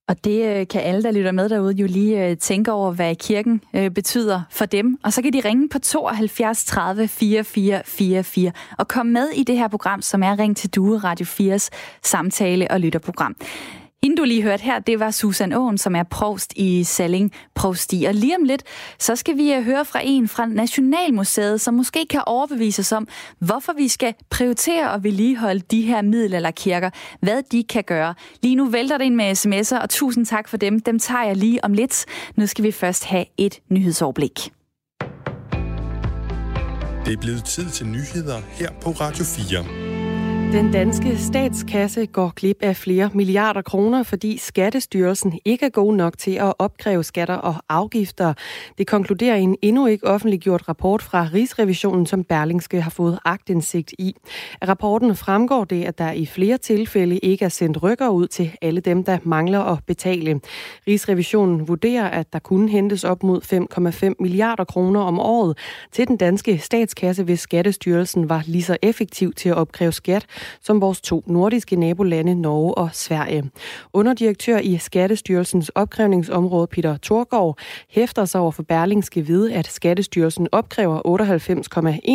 Og 0.08 0.24
det 0.24 0.46
øh, 0.46 0.68
kan 0.68 0.82
alle, 0.82 1.04
der 1.04 1.12
lytter 1.12 1.32
med 1.32 1.50
derude, 1.50 1.74
jo 1.74 1.88
lige 1.88 2.30
øh, 2.30 2.38
tænke 2.38 2.72
over, 2.72 2.91
hvad 2.91 3.15
kirken 3.15 3.62
øh, 3.74 3.91
betyder 3.91 4.41
for 4.50 4.65
dem. 4.65 4.98
Og 5.04 5.13
så 5.13 5.22
kan 5.22 5.34
de 5.34 5.41
ringe 5.46 5.70
på 5.70 5.80
72 5.80 6.65
30 6.65 7.08
44 7.08 7.82
44 7.86 8.52
og 8.78 8.88
komme 8.88 9.12
med 9.12 9.30
i 9.30 9.44
det 9.44 9.58
her 9.58 9.68
program, 9.68 10.02
som 10.02 10.24
er 10.24 10.39
Ring 10.39 10.58
til 10.58 10.70
Due 10.70 10.98
Radio 10.98 11.26
4's 11.26 11.70
samtale- 12.04 12.72
og 12.72 12.80
lytterprogram. 12.80 13.36
Hende, 14.06 14.18
du 14.18 14.24
lige 14.24 14.44
hørte 14.44 14.63
her, 14.63 14.80
det 14.80 15.00
var 15.00 15.12
Susan 15.12 15.54
Åen, 15.54 15.78
som 15.78 15.96
er 15.96 16.04
provst 16.04 16.54
i 16.56 16.84
Salling 16.84 17.32
Provsti. 17.56 18.06
Og 18.08 18.13
lige 18.13 18.36
om 18.38 18.44
lidt, 18.44 18.63
så 19.00 19.15
skal 19.15 19.38
vi 19.38 19.54
øh, 19.54 19.63
høre 19.63 19.86
fra 19.86 20.00
en 20.04 20.28
fra 20.28 20.46
Nationalmuseet, 20.46 21.62
som 21.62 21.74
måske 21.74 22.06
kan 22.10 22.22
overbevise 22.26 22.80
os 22.80 22.91
om, 22.91 23.08
hvorfor 23.39 23.74
vi 23.74 23.88
skal 23.88 24.13
prioritere 24.30 24.91
og 24.91 25.04
vedligeholde 25.04 25.60
de 25.60 25.82
her 25.82 26.02
middelalderkirker, 26.02 26.89
hvad 27.20 27.44
de 27.52 27.63
kan 27.63 27.84
gøre. 27.84 28.13
Lige 28.44 28.56
nu 28.56 28.65
vælter 28.65 28.98
det 28.98 29.06
ind 29.06 29.15
med 29.15 29.32
sms'er, 29.32 29.82
og 29.82 29.89
tusind 29.89 30.26
tak 30.26 30.48
for 30.48 30.58
dem. 30.58 30.80
Dem 30.80 31.00
tager 31.00 31.24
jeg 31.24 31.36
lige 31.36 31.65
om 31.65 31.74
lidt. 31.74 32.06
Nu 32.36 32.48
skal 32.48 32.63
vi 32.63 32.72
først 32.72 33.06
have 33.06 33.26
et 33.38 33.60
nyhedsoverblik. 33.70 34.39
Det 37.06 37.13
er 37.13 37.22
blevet 37.22 37.44
tid 37.44 37.70
til 37.70 37.88
nyheder 37.88 38.41
her 38.52 38.70
på 38.82 38.89
Radio 38.89 39.24
4. 39.24 39.94
Den 40.56 40.72
danske 40.72 41.18
statskasse 41.18 42.06
går 42.06 42.34
glip 42.36 42.58
af 42.62 42.76
flere 42.76 43.10
milliarder 43.13 43.62
kroner, 43.62 44.04
fordi 44.04 44.38
Skattestyrelsen 44.38 45.39
ikke 45.46 45.65
er 45.65 45.70
god 45.70 45.96
nok 45.96 46.18
til 46.18 46.32
at 46.32 46.54
opkræve 46.60 47.04
skatter 47.04 47.36
og 47.36 47.56
afgifter. 47.70 48.34
Det 48.78 48.88
konkluderer 48.88 49.36
en 49.36 49.56
endnu 49.62 49.88
ikke 49.88 50.08
offentliggjort 50.08 50.70
rapport 50.70 51.02
fra 51.02 51.28
Rigsrevisionen, 51.34 52.06
som 52.06 52.24
Berlingske 52.24 52.82
har 52.82 52.89
fået 52.89 53.20
agtindsigt 53.26 53.94
i. 54.00 54.15
Af 54.62 54.68
rapporten 54.68 55.15
fremgår 55.15 55.63
det, 55.63 55.84
at 55.84 55.98
der 55.98 56.12
i 56.12 56.26
flere 56.26 56.58
tilfælde 56.58 57.18
ikke 57.18 57.46
er 57.46 57.50
sendt 57.50 57.84
rykker 57.84 58.10
ud 58.10 58.28
til 58.28 58.52
alle 58.62 58.82
dem, 58.82 59.04
der 59.04 59.18
mangler 59.24 59.60
at 59.60 59.80
betale. 59.88 60.41
Rigsrevisionen 60.88 61.68
vurderer, 61.68 62.10
at 62.10 62.34
der 62.34 62.39
kunne 62.39 62.70
hentes 62.70 63.04
op 63.04 63.24
mod 63.24 63.41
5,5 64.10 64.13
milliarder 64.20 64.63
kroner 64.63 65.02
om 65.02 65.20
året 65.20 65.58
til 65.91 66.08
den 66.08 66.18
danske 66.18 66.58
statskasse, 66.58 67.24
hvis 67.24 67.39
Skattestyrelsen 67.39 68.30
var 68.30 68.44
lige 68.46 68.63
så 68.63 68.78
effektiv 68.82 69.34
til 69.34 69.50
at 69.50 69.56
opkræve 69.56 69.91
skat 69.91 70.26
som 70.62 70.81
vores 70.81 71.01
to 71.01 71.23
nordiske 71.27 71.75
nabolande 71.75 72.36
Norge 72.36 72.73
og 72.73 72.89
Sverige. 72.93 73.51
Underdirektør 73.93 74.58
i 74.58 74.77
Skattestyrelsens 74.77 75.69
opkrævningsområde 75.69 76.67
Peter 76.67 76.97
Thorgård 76.97 77.58
hæfter 77.89 78.25
sig 78.25 78.41
over 78.41 78.51
for 78.51 78.63
Berlingske 78.63 79.27
ved, 79.27 79.51
at 79.51 79.67
Skattestyrelsen 79.67 80.47
opkræver 80.51 80.99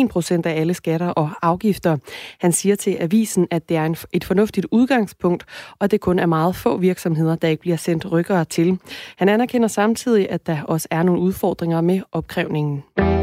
98,1 0.03 0.07
procent 0.07 0.45
af 0.45 0.59
alle 0.59 0.73
skatter 0.73 1.07
og 1.07 1.29
afgifter. 1.41 1.97
Han 2.39 2.51
siger 2.51 2.75
til 2.75 2.97
avisen, 2.99 3.47
at 3.51 3.69
det 3.69 3.77
er 3.77 4.05
et 4.13 4.23
fornuftigt 4.23 4.67
udgangspunkt, 4.71 5.45
og 5.79 5.91
det 5.91 6.01
kun 6.01 6.19
er 6.19 6.25
meget 6.25 6.55
få 6.55 6.77
virksomheder, 6.77 7.35
der 7.35 7.47
ikke 7.47 7.61
bliver 7.61 7.77
sendt 7.77 8.11
rykkere 8.11 8.45
til. 8.45 8.77
Han 9.17 9.29
anerkender 9.29 9.67
samtidig, 9.67 10.29
at 10.29 10.47
der 10.47 10.57
også 10.63 10.87
er 10.91 11.03
nogle 11.03 11.21
udfordringer 11.21 11.81
med 11.81 12.01
opkrævningen. 12.11 13.20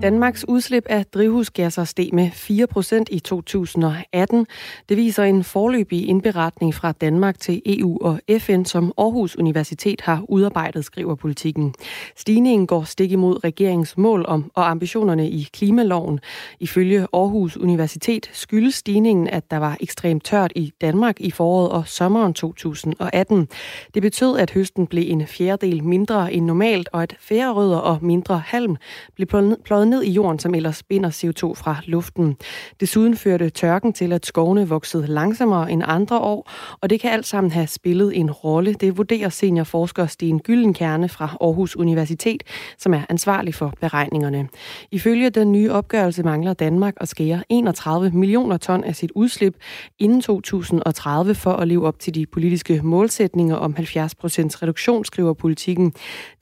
Mm. 0.00 0.02
Danmarks 0.02 0.44
udslip 0.48 0.86
af 0.88 1.06
drivhusgasser 1.06 1.84
steg 1.84 2.10
med 2.12 2.30
4% 2.30 3.04
i 3.10 3.18
2018. 3.18 4.46
Det 4.88 4.96
viser 4.96 5.22
en 5.22 5.44
forløbig 5.44 6.08
indberetning 6.08 6.74
fra 6.74 6.92
Danmark 6.92 7.38
til 7.38 7.62
EU 7.66 7.98
og 8.00 8.20
FN, 8.38 8.64
som 8.64 8.92
Aarhus 8.98 9.36
Universitet 9.36 10.00
har 10.00 10.24
udarbejdet, 10.28 10.84
skriver 10.84 11.14
politikken. 11.14 11.74
Stigningen 12.16 12.66
går 12.66 12.84
stik 12.84 13.12
imod 13.12 13.44
regeringens 13.44 13.98
mål 13.98 14.24
om 14.28 14.50
og 14.54 14.70
ambitionerne 14.70 15.30
i 15.30 15.48
klimaloven. 15.52 16.20
Ifølge 16.60 17.06
Aarhus 17.12 17.56
Universitet 17.56 18.30
skyldes 18.32 18.74
stigningen, 18.74 19.28
at 19.28 19.50
der 19.50 19.56
var 19.56 19.76
ekstremt 19.80 20.24
tørt 20.24 20.52
i 20.56 20.72
Danmark 20.80 21.20
i 21.20 21.30
foråret 21.30 21.70
og 21.70 21.88
sommeren 21.88 22.34
2018. 22.34 23.48
Det 23.94 24.02
betød, 24.02 24.38
at 24.38 24.50
høsten 24.50 24.86
blev 24.86 25.04
en 25.06 25.26
fjerdedel 25.26 25.84
mindre 25.84 26.32
end 26.32 26.44
normalt, 26.44 26.88
og 26.92 27.02
at 27.02 27.16
færre 27.20 27.52
rødder 27.52 27.78
og 27.78 27.98
mindre 28.02 28.38
halm 28.38 28.76
blev 29.14 29.28
pløjet 29.64 29.89
ned 29.90 30.02
i 30.02 30.10
jorden, 30.10 30.38
som 30.38 30.54
ellers 30.54 30.82
binder 30.82 31.10
CO2 31.10 31.54
fra 31.54 31.76
luften. 31.86 32.36
Desuden 32.80 33.16
førte 33.16 33.50
tørken 33.50 33.92
til, 33.92 34.12
at 34.12 34.26
skovene 34.26 34.68
voksede 34.68 35.06
langsommere 35.06 35.72
end 35.72 35.82
andre 35.86 36.18
år, 36.18 36.50
og 36.80 36.90
det 36.90 37.00
kan 37.00 37.10
alt 37.10 37.26
sammen 37.26 37.50
have 37.50 37.66
spillet 37.66 38.16
en 38.16 38.30
rolle. 38.30 38.74
Det 38.74 38.98
vurderer 38.98 39.28
seniorforsker 39.28 40.06
Sten 40.06 40.40
Gyllenkerne 40.40 41.08
fra 41.08 41.36
Aarhus 41.40 41.76
Universitet, 41.76 42.42
som 42.78 42.94
er 42.94 43.00
ansvarlig 43.08 43.54
for 43.54 43.74
beregningerne. 43.80 44.48
Ifølge 44.90 45.30
den 45.30 45.52
nye 45.52 45.72
opgørelse 45.72 46.22
mangler 46.22 46.54
Danmark 46.54 46.94
at 46.96 47.08
skære 47.08 47.42
31 47.48 48.10
millioner 48.10 48.56
ton 48.56 48.84
af 48.84 48.96
sit 48.96 49.12
udslip 49.14 49.56
inden 49.98 50.20
2030 50.20 51.34
for 51.34 51.52
at 51.52 51.68
leve 51.68 51.86
op 51.86 51.98
til 51.98 52.14
de 52.14 52.26
politiske 52.26 52.80
målsætninger 52.82 53.56
om 53.56 53.74
70 53.74 54.14
procents 54.14 54.62
reduktion, 54.62 55.04
skriver 55.04 55.32
politikken. 55.32 55.92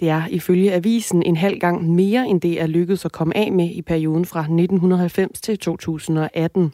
Det 0.01 0.09
er 0.09 0.23
ifølge 0.31 0.73
avisen 0.73 1.23
en 1.23 1.37
halv 1.37 1.59
gang 1.59 1.95
mere, 1.95 2.29
end 2.29 2.41
det 2.41 2.61
er 2.61 2.67
lykkedes 2.67 3.05
at 3.05 3.13
komme 3.13 3.37
af 3.39 3.53
med 3.53 3.71
i 3.71 3.83
perioden 3.83 4.25
fra 4.25 4.41
1990 4.41 5.41
til 5.41 5.59
2018. 5.59 6.73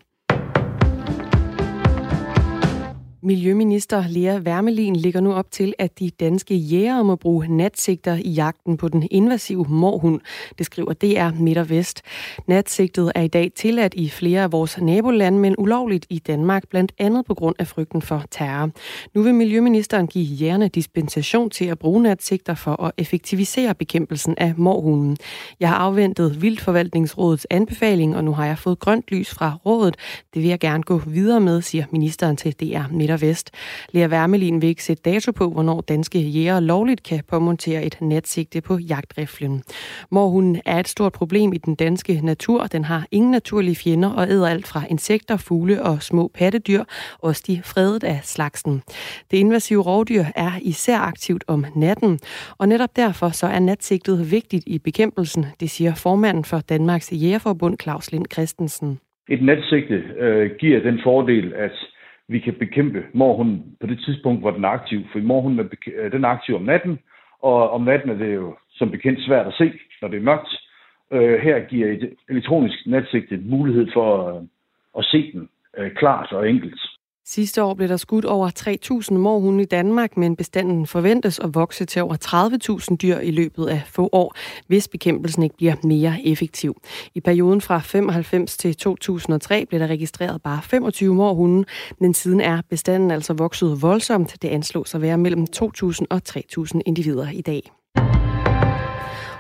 Miljøminister 3.27 4.05
Lea 4.09 4.39
Wermelin 4.39 4.97
ligger 4.97 5.21
nu 5.21 5.33
op 5.33 5.51
til, 5.51 5.75
at 5.79 5.99
de 5.99 6.11
danske 6.11 6.55
jægere 6.55 7.05
må 7.05 7.17
bruge 7.17 7.57
natsigter 7.57 8.15
i 8.15 8.31
jagten 8.31 8.77
på 8.77 8.89
den 8.89 9.09
invasive 9.11 9.67
morhund. 9.69 10.21
Det 10.59 10.67
skriver 10.67 10.93
DR 10.93 11.41
Midt 11.43 11.59
og 11.59 11.71
Vest. 11.71 12.03
Natsigtet 12.47 13.13
er 13.15 13.23
i 13.23 13.29
dag 13.29 13.53
tilladt 13.57 13.95
i 13.95 14.09
flere 14.09 14.43
af 14.43 14.53
vores 14.53 14.79
nabolande, 14.81 15.39
men 15.39 15.55
ulovligt 15.59 16.07
i 16.11 16.19
Danmark, 16.19 16.69
blandt 16.69 16.93
andet 16.99 17.25
på 17.25 17.35
grund 17.35 17.55
af 17.59 17.67
frygten 17.67 18.03
for 18.03 18.25
terror. 18.31 18.71
Nu 19.15 19.23
vil 19.23 19.35
Miljøministeren 19.35 20.07
give 20.07 20.25
jægerne 20.25 20.69
dispensation 20.69 21.51
til 21.51 21.65
at 21.65 21.79
bruge 21.79 22.03
natsigter 22.03 22.55
for 22.55 22.83
at 22.83 22.93
effektivisere 22.99 23.75
bekæmpelsen 23.75 24.35
af 24.39 24.55
morhunden. 24.57 25.17
Jeg 25.61 25.69
har 25.69 25.77
afventet 25.77 26.43
Vildforvaltningsrådets 26.43 27.47
anbefaling, 27.51 28.17
og 28.17 28.25
nu 28.25 28.33
har 28.33 28.47
jeg 28.47 28.59
fået 28.59 28.79
grønt 28.79 29.05
lys 29.09 29.31
fra 29.31 29.59
rådet. 29.67 29.97
Det 30.35 30.43
vil 30.43 30.49
jeg 30.49 30.61
gerne 30.61 30.83
gå 30.83 30.99
videre 30.99 31.41
med, 31.41 31.63
siger 31.63 31.85
ministeren 31.91 32.37
til 32.37 32.53
DR 32.53 32.93
Midt 32.93 33.14
og 33.15 33.21
Vest. 33.21 33.51
Lea 33.93 34.07
Wermelin 34.07 34.63
vil 34.63 34.69
ikke 34.69 34.85
sætte 34.85 35.03
dato 35.03 35.33
på, 35.33 35.51
hvornår 35.51 35.81
danske 35.81 36.19
jæger 36.19 36.61
lovligt 36.61 37.03
kan 37.03 37.21
påmontere 37.29 37.85
et 37.85 37.99
natsigte 38.01 38.61
på 38.61 38.79
jagtriflen. 38.79 39.63
Morhunden 40.11 40.61
er 40.67 40.81
et 40.81 40.89
stort 40.89 41.13
problem 41.13 41.53
i 41.53 41.59
den 41.59 41.75
danske 41.75 42.21
natur. 42.23 42.67
Den 42.67 42.85
har 42.85 43.07
ingen 43.11 43.31
naturlige 43.31 43.77
fjender 43.77 44.11
og 44.11 44.29
æder 44.29 44.49
alt 44.49 44.67
fra 44.67 44.83
insekter, 44.91 45.37
fugle 45.37 45.83
og 45.83 46.03
små 46.03 46.31
pattedyr, 46.35 46.85
også 47.23 47.45
de 47.47 47.61
fredet 47.65 48.05
af 48.05 48.21
slagsen. 48.23 48.83
Det 49.31 49.37
invasive 49.37 49.83
rovdyr 49.83 50.25
er 50.37 50.51
især 50.63 50.99
aktivt 50.99 51.45
om 51.47 51.65
natten, 51.77 52.19
og 52.59 52.69
netop 52.69 52.97
derfor 52.97 53.29
så 53.29 53.47
er 53.47 53.59
natsigtet 53.59 54.31
vigtigt 54.31 54.65
i 54.67 54.79
bekæmpelsen, 54.79 55.45
det 55.61 55.71
siger 55.71 55.95
formanden 55.95 56.45
for 56.45 56.61
Danmarks 56.69 57.13
Jægerforbund 57.13 57.79
Claus 57.83 58.13
Lind 58.13 58.27
Christensen. 58.33 58.99
Et 59.29 59.43
natsigte 59.43 59.95
øh, 59.95 60.51
giver 60.61 60.81
den 60.81 61.01
fordel, 61.05 61.53
at 61.55 61.77
vi 62.29 62.39
kan 62.39 62.55
bekæmpe 62.55 63.07
morhunden 63.13 63.77
på 63.81 63.87
det 63.87 63.99
tidspunkt, 64.05 64.41
hvor 64.41 64.51
den 64.51 64.65
er 64.65 64.69
aktiv. 64.69 65.01
For 65.13 65.19
morhunden 65.19 65.61
er, 65.61 65.65
øh, 65.95 66.13
den 66.13 66.25
er 66.25 66.29
aktiv 66.29 66.55
om 66.55 66.63
natten, 66.63 66.99
og 67.43 67.71
om 67.71 67.83
natten 67.83 68.11
er 68.11 68.15
det 68.15 68.35
jo 68.35 68.57
som 68.71 68.91
bekendt 68.91 69.21
svært 69.23 69.47
at 69.47 69.55
se, 69.55 69.73
når 70.03 70.09
det 70.09 70.17
er 70.17 70.23
mørkt. 70.23 70.49
Øh, 71.13 71.41
her 71.41 71.61
giver 71.61 71.93
et 71.93 72.15
elektronisk 72.29 72.87
natsigte 72.87 73.37
mulighed 73.37 73.87
for 73.93 74.37
øh, 74.37 74.43
at 74.99 75.05
se 75.05 75.33
den 75.33 75.49
øh, 75.79 75.95
klart 75.95 76.33
og 76.33 76.51
enkelt. 76.51 76.81
Sidste 77.27 77.63
år 77.63 77.75
blev 77.75 77.89
der 77.89 77.97
skudt 77.97 78.25
over 78.25 78.51
3.000 79.11 79.15
morhunde 79.15 79.63
i 79.63 79.67
Danmark, 79.67 80.17
men 80.17 80.37
bestanden 80.37 80.87
forventes 80.87 81.39
at 81.39 81.55
vokse 81.55 81.85
til 81.85 82.03
over 82.03 82.17
30.000 82.91 82.97
dyr 82.97 83.19
i 83.19 83.31
løbet 83.31 83.67
af 83.67 83.83
få 83.87 84.09
år, 84.13 84.35
hvis 84.67 84.89
bekæmpelsen 84.89 85.43
ikke 85.43 85.57
bliver 85.57 85.75
mere 85.85 86.17
effektiv. 86.25 86.77
I 87.15 87.21
perioden 87.21 87.61
fra 87.61 87.79
95 87.79 88.57
til 88.57 88.77
2003 88.77 89.67
blev 89.67 89.81
der 89.81 89.87
registreret 89.87 90.43
bare 90.43 90.63
25 90.63 91.15
morhunde, 91.15 91.65
men 92.01 92.15
siden 92.15 92.41
er 92.41 92.63
bestanden 92.71 93.11
altså 93.11 93.33
vokset 93.33 93.83
voldsomt. 93.83 94.43
Det 94.43 94.49
anslås 94.49 94.95
at 94.95 95.03
være 95.03 95.19
mellem 95.19 95.47
2.000 95.57 96.05
og 96.11 96.21
3.000 96.29 96.81
individer 96.87 97.31
i 97.31 97.41
dag. 97.41 97.71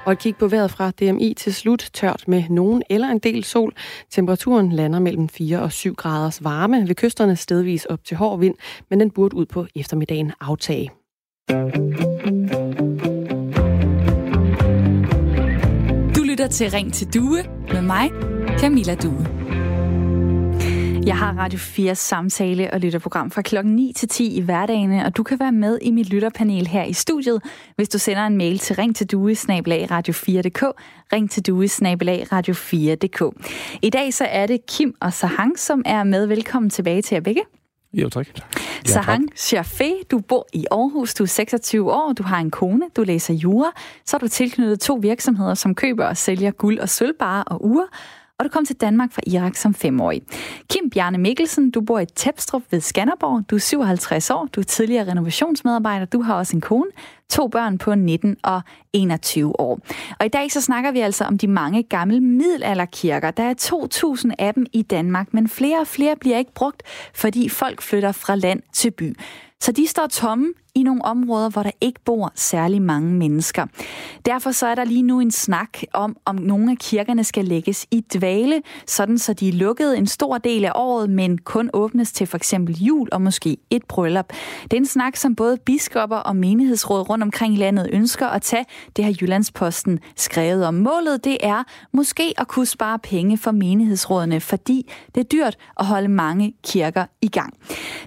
Og 0.06 0.12
et 0.12 0.18
kig 0.18 0.36
på 0.36 0.48
vejret 0.48 0.70
fra 0.70 0.90
DMI 0.90 1.34
til 1.36 1.54
slut. 1.54 1.90
Tørt 1.92 2.24
med 2.26 2.44
nogen 2.50 2.82
eller 2.90 3.08
en 3.08 3.18
del 3.18 3.44
sol. 3.44 3.74
Temperaturen 4.10 4.72
lander 4.72 4.98
mellem 4.98 5.28
4 5.28 5.62
og 5.62 5.72
7 5.72 5.94
graders 5.94 6.44
varme. 6.44 6.88
Ved 6.88 6.94
kysterne 6.94 7.36
stedvis 7.36 7.84
op 7.84 8.04
til 8.04 8.16
hård 8.16 8.38
vind, 8.38 8.54
men 8.90 9.00
den 9.00 9.10
burde 9.10 9.36
ud 9.36 9.46
på 9.46 9.66
eftermiddagen 9.76 10.32
aftage. 10.40 10.90
Du 16.16 16.22
lytter 16.22 16.46
til 16.50 16.70
Ring 16.70 16.92
til 16.92 17.14
Due 17.14 17.38
med 17.72 17.82
mig, 17.82 18.10
Camilla 18.58 18.94
Due. 18.94 19.26
Jeg 21.06 21.18
har 21.18 21.34
Radio 21.38 21.58
4 21.58 21.94
samtale 21.94 22.70
og 22.72 22.80
lytterprogram 22.80 23.30
fra 23.30 23.42
klokken 23.42 23.76
9 23.76 23.92
til 23.96 24.08
10 24.08 24.36
i 24.36 24.40
hverdagene, 24.40 25.06
og 25.06 25.16
du 25.16 25.22
kan 25.22 25.40
være 25.40 25.52
med 25.52 25.78
i 25.82 25.90
mit 25.90 26.08
lytterpanel 26.08 26.66
her 26.66 26.84
i 26.84 26.92
studiet, 26.92 27.42
hvis 27.76 27.88
du 27.88 27.98
sender 27.98 28.26
en 28.26 28.36
mail 28.36 28.58
til 28.58 28.76
ring 28.76 28.96
til 28.96 29.06
due 29.06 29.32
radio4.dk, 29.32 30.62
ring 31.12 31.30
til 31.30 31.46
due 31.46 31.64
radio4.dk. 32.32 33.46
I 33.82 33.90
dag 33.90 34.14
så 34.14 34.24
er 34.24 34.46
det 34.46 34.66
Kim 34.66 34.94
og 35.00 35.12
Sahang, 35.12 35.58
som 35.58 35.82
er 35.86 36.04
med. 36.04 36.26
Velkommen 36.26 36.70
tilbage 36.70 37.02
til 37.02 37.14
jer 37.14 37.20
begge. 37.20 37.42
Jo, 37.92 38.08
tak. 38.08 38.26
Sahang 38.86 39.30
Shafé, 39.34 40.04
du 40.10 40.18
bor 40.18 40.46
i 40.52 40.66
Aarhus, 40.70 41.14
du 41.14 41.22
er 41.22 41.28
26 41.28 41.92
år, 41.92 42.12
du 42.12 42.22
har 42.22 42.38
en 42.38 42.50
kone, 42.50 42.84
du 42.96 43.02
læser 43.02 43.34
jura, 43.34 43.72
så 44.04 44.16
er 44.16 44.18
du 44.18 44.28
tilknyttet 44.28 44.80
to 44.80 44.94
virksomheder, 44.94 45.54
som 45.54 45.74
køber 45.74 46.06
og 46.06 46.16
sælger 46.16 46.50
guld 46.50 46.78
og 46.78 46.88
sølvbarer 46.88 47.42
og 47.42 47.64
uger, 47.64 47.86
og 48.38 48.44
du 48.44 48.50
kom 48.50 48.64
til 48.64 48.76
Danmark 48.76 49.12
fra 49.12 49.22
Irak 49.26 49.56
som 49.56 49.74
femårig. 49.74 50.22
Kim 50.70 50.90
Bjarne 50.90 51.18
Mikkelsen, 51.18 51.70
du 51.70 51.80
bor 51.80 51.98
i 51.98 52.06
Tepstrup 52.06 52.62
ved 52.70 52.80
Skanderborg. 52.80 53.50
Du 53.50 53.54
er 53.54 53.60
57 53.60 54.30
år, 54.30 54.48
du 54.52 54.60
er 54.60 54.64
tidligere 54.64 55.10
renovationsmedarbejder, 55.10 56.06
du 56.06 56.22
har 56.22 56.34
også 56.34 56.56
en 56.56 56.60
kone, 56.60 56.90
to 57.30 57.48
børn 57.48 57.78
på 57.78 57.94
19 57.94 58.36
og 58.42 58.60
21 58.92 59.60
år. 59.60 59.78
Og 60.20 60.26
i 60.26 60.28
dag 60.28 60.52
så 60.52 60.60
snakker 60.60 60.92
vi 60.92 61.00
altså 61.00 61.24
om 61.24 61.38
de 61.38 61.46
mange 61.46 61.82
gamle 61.82 62.20
middelalderkirker. 62.20 63.30
Der 63.30 63.42
er 63.42 63.54
2.000 64.24 64.30
af 64.38 64.54
dem 64.54 64.66
i 64.72 64.82
Danmark, 64.82 65.34
men 65.34 65.48
flere 65.48 65.80
og 65.80 65.86
flere 65.86 66.16
bliver 66.16 66.38
ikke 66.38 66.54
brugt, 66.54 66.82
fordi 67.14 67.48
folk 67.48 67.82
flytter 67.82 68.12
fra 68.12 68.34
land 68.34 68.62
til 68.72 68.90
by. 68.90 69.16
Så 69.60 69.72
de 69.72 69.86
står 69.86 70.06
tomme 70.06 70.52
i 70.74 70.82
nogle 70.82 71.04
områder, 71.04 71.50
hvor 71.50 71.62
der 71.62 71.70
ikke 71.80 72.00
bor 72.04 72.32
særlig 72.34 72.82
mange 72.82 73.12
mennesker. 73.12 73.66
Derfor 74.26 74.50
så 74.50 74.66
er 74.66 74.74
der 74.74 74.84
lige 74.84 75.02
nu 75.02 75.20
en 75.20 75.30
snak 75.30 75.78
om, 75.92 76.16
om 76.24 76.36
nogle 76.36 76.70
af 76.70 76.78
kirkerne 76.78 77.24
skal 77.24 77.44
lægges 77.44 77.86
i 77.90 78.04
dvale, 78.14 78.62
sådan 78.86 79.18
så 79.18 79.32
de 79.32 79.48
er 79.48 79.52
lukket 79.52 79.98
en 79.98 80.06
stor 80.06 80.38
del 80.38 80.64
af 80.64 80.72
året, 80.74 81.10
men 81.10 81.38
kun 81.38 81.70
åbnes 81.72 82.12
til 82.12 82.26
for 82.26 82.36
eksempel 82.36 82.84
jul 82.84 83.08
og 83.12 83.22
måske 83.22 83.56
et 83.70 83.84
bryllup. 83.88 84.32
Det 84.62 84.72
er 84.72 84.76
en 84.76 84.86
snak, 84.86 85.16
som 85.16 85.36
både 85.36 85.56
biskopper 85.56 86.16
og 86.16 86.36
menighedsråd 86.36 87.10
rundt 87.10 87.22
omkring 87.22 87.54
i 87.54 87.56
landet 87.56 87.88
ønsker 87.92 88.26
at 88.26 88.42
tage. 88.42 88.64
Det 88.96 89.04
har 89.04 89.14
Jyllandsposten 89.20 89.98
skrevet 90.16 90.66
om. 90.66 90.74
Målet 90.74 91.24
det 91.24 91.38
er 91.42 91.62
måske 91.92 92.34
at 92.38 92.48
kunne 92.48 92.66
spare 92.66 92.98
penge 92.98 93.38
for 93.38 93.50
menighedsrådene, 93.50 94.40
fordi 94.40 94.90
det 95.14 95.20
er 95.20 95.24
dyrt 95.24 95.56
at 95.80 95.86
holde 95.86 96.08
mange 96.08 96.54
kirker 96.64 97.04
i 97.22 97.28
gang. 97.28 97.54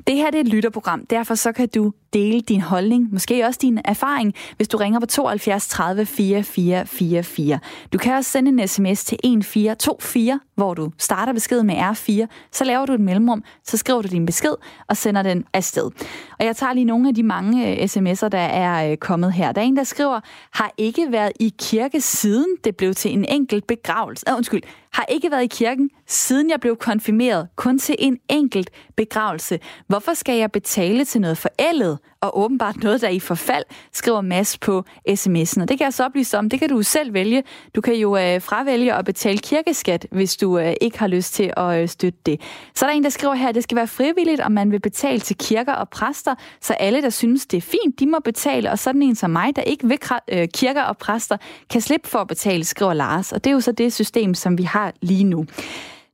Det 0.08 0.16
her 0.16 0.32
det 0.32 0.38
er 0.38 0.42
et 0.42 0.48
lytterprogram, 0.48 1.06
derfor 1.06 1.36
så 1.36 1.52
kan 1.52 1.70
du 1.76 1.92
dele 2.14 2.42
din 2.42 2.57
din 2.58 2.64
holdning, 2.64 3.10
måske 3.12 3.46
også 3.46 3.60
din 3.62 3.80
erfaring, 3.86 4.34
hvis 4.56 4.68
du 4.68 4.78
ringer 4.78 5.00
på 5.00 5.06
72 5.06 5.68
30 5.68 6.06
4444. 6.06 7.60
Du 7.94 7.98
kan 7.98 8.14
også 8.14 8.32
sende 8.32 8.62
en 8.62 8.68
sms 8.68 9.04
til 9.04 9.16
1424, 9.24 10.40
hvor 10.56 10.74
du 10.74 10.92
starter 10.98 11.34
beskeden 11.34 11.68
med 11.68 11.76
R4, 11.76 12.26
så 12.52 12.64
laver 12.64 12.86
du 12.86 12.94
et 12.94 13.00
mellemrum, 13.00 13.44
så 13.64 13.78
skriver 13.78 14.02
du 14.02 14.08
din 14.08 14.26
besked 14.26 14.54
og 14.88 14.98
sender 14.98 15.22
den 15.22 15.46
afsted. 15.54 15.92
Og 16.40 16.46
jeg 16.46 16.56
tager 16.56 16.74
lige 16.74 16.86
nogle 16.86 17.08
af 17.08 17.16
de 17.16 17.24
mange 17.24 17.72
øh, 17.72 17.84
sms'er, 17.84 18.28
der 18.28 18.38
er 18.38 18.92
øh, 18.92 18.98
kommet 18.98 19.34
her. 19.34 19.52
Der 19.52 19.62
er 19.62 19.66
en, 19.66 19.78
der 19.78 19.84
skriver, 19.84 20.20
har 20.54 20.72
ikke 20.78 21.08
været 21.12 21.32
i 21.40 21.54
kirke 21.60 22.02
siden 22.02 22.58
det 22.64 22.76
blev 22.76 22.94
til 22.94 23.14
en 23.14 23.26
enkelt 23.26 23.68
begravelse. 23.68 24.26
Uh, 24.30 24.38
undskyld, 24.38 24.62
har 24.98 25.06
ikke 25.10 25.32
været 25.32 25.44
i 25.44 25.48
kirken, 25.48 25.90
siden 26.08 26.50
jeg 26.50 26.60
blev 26.60 26.76
konfirmeret, 26.76 27.48
kun 27.56 27.80
til 27.80 27.96
en 28.00 28.20
enkelt 28.30 28.70
begravelse. 28.96 29.60
Hvorfor 29.88 30.14
skal 30.14 30.38
jeg 30.38 30.52
betale 30.52 31.06
til 31.06 31.22
noget 31.22 31.38
forældet, 31.38 32.00
og 32.22 32.40
åbenbart 32.40 32.76
noget, 32.84 33.02
der 33.02 33.08
er 33.08 33.12
i 33.12 33.20
forfald, 33.20 33.64
skriver 33.94 34.22
Mads 34.22 34.58
på 34.58 34.84
sms'en. 35.10 35.62
Og 35.62 35.70
det 35.70 35.78
kan 35.78 35.86
jeg 35.86 35.94
så 35.94 36.06
oplyse 36.06 36.38
om, 36.38 36.50
det 36.50 36.60
kan 36.60 36.70
du 36.70 36.84
selv 36.84 37.14
vælge. 37.14 37.44
Du 37.76 37.82
kan 37.82 37.94
jo 37.94 38.18
øh, 38.18 38.42
fravælge 38.42 38.94
at 38.94 39.06
betale 39.06 39.38
kirkeskat, 39.38 40.08
hvis 40.12 40.38
du 40.38 40.60
øh, 40.60 40.74
ikke 40.82 41.00
har 41.00 41.08
lyst 41.08 41.34
til 41.34 41.54
at 41.58 41.82
øh, 41.82 41.90
støtte 41.90 42.20
det. 42.26 42.42
Så 42.76 42.86
er 42.86 42.90
der 42.90 42.98
en, 42.98 43.04
der 43.04 43.10
skriver 43.10 43.34
her, 43.34 43.50
at 43.50 43.56
det 43.56 43.64
skal 43.64 43.78
være 43.78 43.88
frivilligt, 43.88 44.42
om 44.42 44.52
man 44.52 44.72
vil 44.72 44.80
betale 44.80 45.20
til 45.20 45.38
kirker 45.38 45.74
og 45.74 45.90
præster, 45.90 46.36
så 46.62 46.74
alle, 46.74 47.02
der 47.02 47.10
synes, 47.10 47.46
det 47.46 47.58
er 47.58 47.62
fint, 47.62 48.00
de 48.00 48.08
må 48.08 48.20
betale, 48.20 48.72
og 48.72 48.80
sådan 48.80 49.02
en 49.02 49.16
som 49.16 49.30
mig, 49.30 49.56
der 49.56 49.62
ikke 49.62 49.88
vil 49.88 50.00
øh, 50.28 50.48
kirker 50.54 50.84
og 50.84 50.98
præster, 50.98 51.38
kan 51.70 51.82
slippe 51.82 52.10
for 52.10 52.20
at 52.20 52.28
betale, 52.28 52.64
skriver 52.64 52.94
Lars. 52.94 53.32
Og 53.32 53.44
det 53.44 53.50
er 53.50 53.54
jo 53.54 53.60
så 53.60 53.72
det 53.72 53.94
system, 53.94 54.34
som 54.34 54.58
vi 54.58 54.64
har 54.64 54.87
lige 55.02 55.24
nu. 55.24 55.46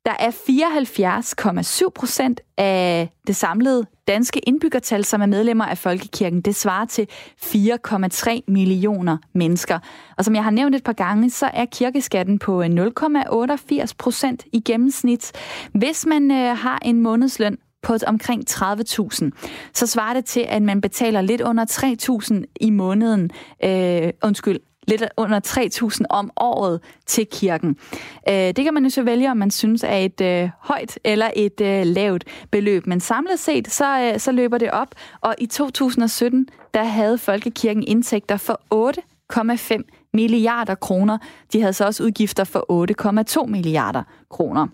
Der 0.06 0.14
er 0.20 0.32
74,7 1.84 1.90
procent 1.96 2.42
af 2.58 3.10
det 3.28 3.36
samlede 3.36 3.86
danske 4.08 4.40
indbyggertal, 4.40 5.06
som 5.06 5.22
er 5.22 5.26
medlemmer 5.26 5.66
af 5.66 5.78
Folkekirken. 5.78 6.42
Det 6.42 6.56
svarer 6.56 6.86
til 6.86 7.08
4,3 7.44 8.40
millioner 8.48 9.18
mennesker. 9.34 9.80
Og 10.18 10.26
som 10.26 10.36
jeg 10.36 10.44
har 10.44 10.52
nævnt 10.52 10.76
et 10.76 10.84
par 10.84 10.94
gange, 10.94 11.30
så 11.30 11.50
er 11.54 11.66
kirkeskatten 11.66 12.40
på 12.40 12.62
øh, 12.62 12.70
0,88 12.70 13.92
procent 13.98 14.46
i 14.54 14.60
gennemsnit. 14.60 15.32
Hvis 15.74 16.06
man 16.06 16.32
øh, 16.32 16.58
har 16.58 16.80
en 16.86 17.02
månedsløn 17.02 17.58
på 17.84 17.96
omkring 18.08 18.44
30.000, 18.50 19.30
så 19.74 19.88
svarer 19.88 20.14
det 20.14 20.26
til, 20.26 20.46
at 20.50 20.62
man 20.62 20.82
betaler 20.82 21.22
lidt 21.22 21.42
under 21.42 21.66
3.000 22.46 22.54
i 22.62 22.70
måneden, 22.70 23.32
øh, 23.64 24.14
undskyld, 24.24 24.60
lidt 24.88 25.04
under 25.18 25.40
3.000 25.90 26.02
om 26.10 26.32
året 26.38 26.82
til 27.06 27.28
kirken. 27.32 27.78
Øh, 28.30 28.36
det 28.36 28.64
kan 28.64 28.74
man 28.74 28.84
jo 28.84 28.90
så 28.90 29.04
vælge, 29.04 29.32
om 29.32 29.38
man 29.38 29.52
synes 29.52 29.84
er 29.84 29.98
et 29.98 30.22
øh, 30.22 30.50
højt 30.60 31.00
eller 31.04 31.30
et 31.36 31.62
øh, 31.62 31.86
lavt 31.86 32.24
beløb. 32.52 32.88
Men 32.88 33.00
samlet 33.00 33.40
set, 33.40 33.72
så, 33.72 34.00
øh, 34.00 34.20
så 34.20 34.32
løber 34.32 34.58
det 34.58 34.72
op, 34.72 34.96
og 35.22 35.36
i 35.38 35.46
2017, 35.46 36.48
der 36.74 36.84
havde 36.84 37.18
Folkekirken 37.18 37.84
indtægter 37.88 38.38
for 38.38 38.62
8,5 38.74 40.10
milliarder 40.14 40.76
kroner. 40.76 41.18
De 41.54 41.62
havde 41.62 41.74
så 41.74 41.86
også 41.86 42.04
udgifter 42.04 42.44
for 42.44 43.42
8,2 43.42 43.46
milliarder 43.46 44.04
kroner. 44.30 44.68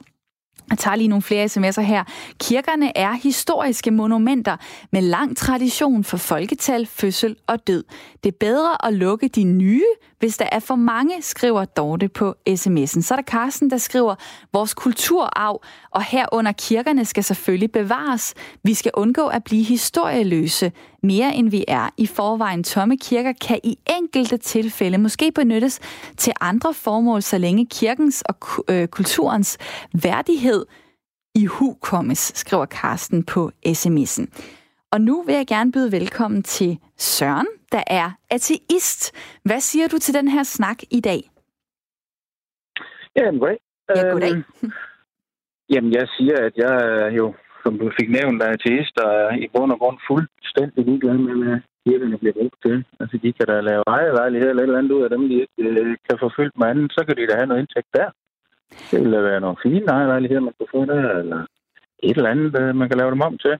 Jeg 0.69 0.77
tager 0.77 0.95
lige 0.95 1.07
nogle 1.07 1.21
flere 1.21 1.45
sms'er 1.45 1.81
her. 1.81 2.03
Kirkerne 2.39 2.97
er 2.97 3.11
historiske 3.11 3.91
monumenter 3.91 4.57
med 4.91 5.01
lang 5.01 5.37
tradition 5.37 6.03
for 6.03 6.17
folketal, 6.17 6.85
fødsel 6.85 7.35
og 7.47 7.67
død. 7.67 7.83
Det 8.23 8.31
er 8.31 8.37
bedre 8.39 8.85
at 8.85 8.93
lukke 8.93 9.27
de 9.27 9.43
nye, 9.43 9.85
hvis 10.19 10.37
der 10.37 10.45
er 10.51 10.59
for 10.59 10.75
mange, 10.75 11.21
skriver 11.21 11.65
Dorte 11.65 12.07
på 12.07 12.35
sms'en. 12.49 13.01
Så 13.01 13.07
er 13.11 13.15
der 13.15 13.23
Carsten, 13.23 13.69
der 13.69 13.77
skriver, 13.77 14.15
vores 14.53 14.73
kulturarv 14.73 15.61
og 15.91 16.03
herunder 16.03 16.51
kirkerne 16.51 17.05
skal 17.05 17.23
selvfølgelig 17.23 17.71
bevares. 17.71 18.33
Vi 18.63 18.73
skal 18.73 18.91
undgå 18.93 19.27
at 19.27 19.43
blive 19.43 19.63
historieløse 19.63 20.71
mere 21.03 21.35
end 21.35 21.49
vi 21.49 21.65
er. 21.67 21.89
I 21.97 22.05
forvejen 22.05 22.63
tomme 22.63 22.97
kirker 22.97 23.33
kan 23.41 23.59
i 23.63 23.77
enkelte 23.99 24.37
tilfælde 24.37 24.97
måske 24.97 25.31
benyttes 25.31 25.79
til 26.17 26.33
andre 26.41 26.73
formål, 26.73 27.21
så 27.21 27.37
længe 27.37 27.65
kirkens 27.65 28.23
og 28.25 28.35
øh, 28.69 28.87
kulturens 28.87 29.57
værdighed 29.93 30.58
i 31.35 31.45
hu 31.45 31.73
kommes, 31.81 32.31
skriver 32.35 32.65
Karsten 32.65 33.23
på 33.23 33.51
sms'en. 33.65 34.25
Og 34.91 35.01
nu 35.01 35.23
vil 35.23 35.35
jeg 35.35 35.47
gerne 35.47 35.71
byde 35.71 35.91
velkommen 35.91 36.43
til 36.43 36.79
Søren, 36.97 37.47
der 37.71 37.83
er 37.87 38.11
ateist. 38.29 39.01
Hvad 39.43 39.59
siger 39.59 39.87
du 39.87 39.97
til 39.97 40.13
den 40.13 40.27
her 40.27 40.43
snak 40.43 40.79
i 40.91 40.99
dag? 40.99 41.21
Jamen, 43.15 43.39
goddag. 43.39 43.59
Ja, 43.95 44.01
goddag. 44.13 44.31
Øhm, 44.31 44.71
jamen, 45.73 45.91
jeg 45.93 46.07
siger, 46.17 46.37
at 46.47 46.53
jeg 46.63 46.73
er 47.05 47.11
jo, 47.19 47.33
som 47.63 47.73
du 47.79 47.91
fik 47.99 48.09
nævnt, 48.17 48.43
er 48.43 48.49
ateist, 48.57 48.95
og 49.03 49.11
er 49.23 49.35
i 49.45 49.47
bund 49.53 49.71
og 49.71 49.79
grund 49.79 49.97
fuldstændig 50.09 50.85
ligeglad 50.85 51.17
med, 51.17 51.35
hvad 51.43 51.59
kirkerne 51.85 52.17
bliver 52.17 52.35
brugt 52.39 52.59
til. 52.65 52.77
Altså, 52.99 53.15
de 53.23 53.33
kan 53.33 53.47
da 53.51 53.55
lave 53.69 53.83
ejerlejlighed 53.87 54.49
eller 54.49 54.63
et 54.63 54.67
eller 54.67 54.81
andet 54.81 54.97
ud 54.97 55.03
af 55.03 55.09
dem, 55.09 55.23
de 55.29 55.35
ikke 55.43 55.63
øh, 55.81 55.97
kan 56.05 56.31
fyldt 56.37 56.57
med 56.59 56.67
andet, 56.67 56.91
så 56.95 57.01
kan 57.05 57.15
de 57.15 57.27
da 57.27 57.35
have 57.39 57.49
noget 57.49 57.61
indtægt 57.61 57.91
der. 57.97 58.09
Det 58.91 58.99
ville 59.01 59.23
være 59.23 59.41
nogle 59.41 59.61
fine 59.63 59.85
ejerlejligheder, 59.85 60.47
man 60.47 60.53
kunne 60.57 60.73
få 60.75 60.85
der, 60.85 61.19
eller 61.21 61.41
et 62.07 62.17
eller 62.17 62.33
andet, 62.33 62.59
øh, 62.61 62.75
man 62.75 62.89
kan 62.89 62.97
lave 62.97 63.11
dem 63.11 63.21
om 63.21 63.37
til. 63.37 63.55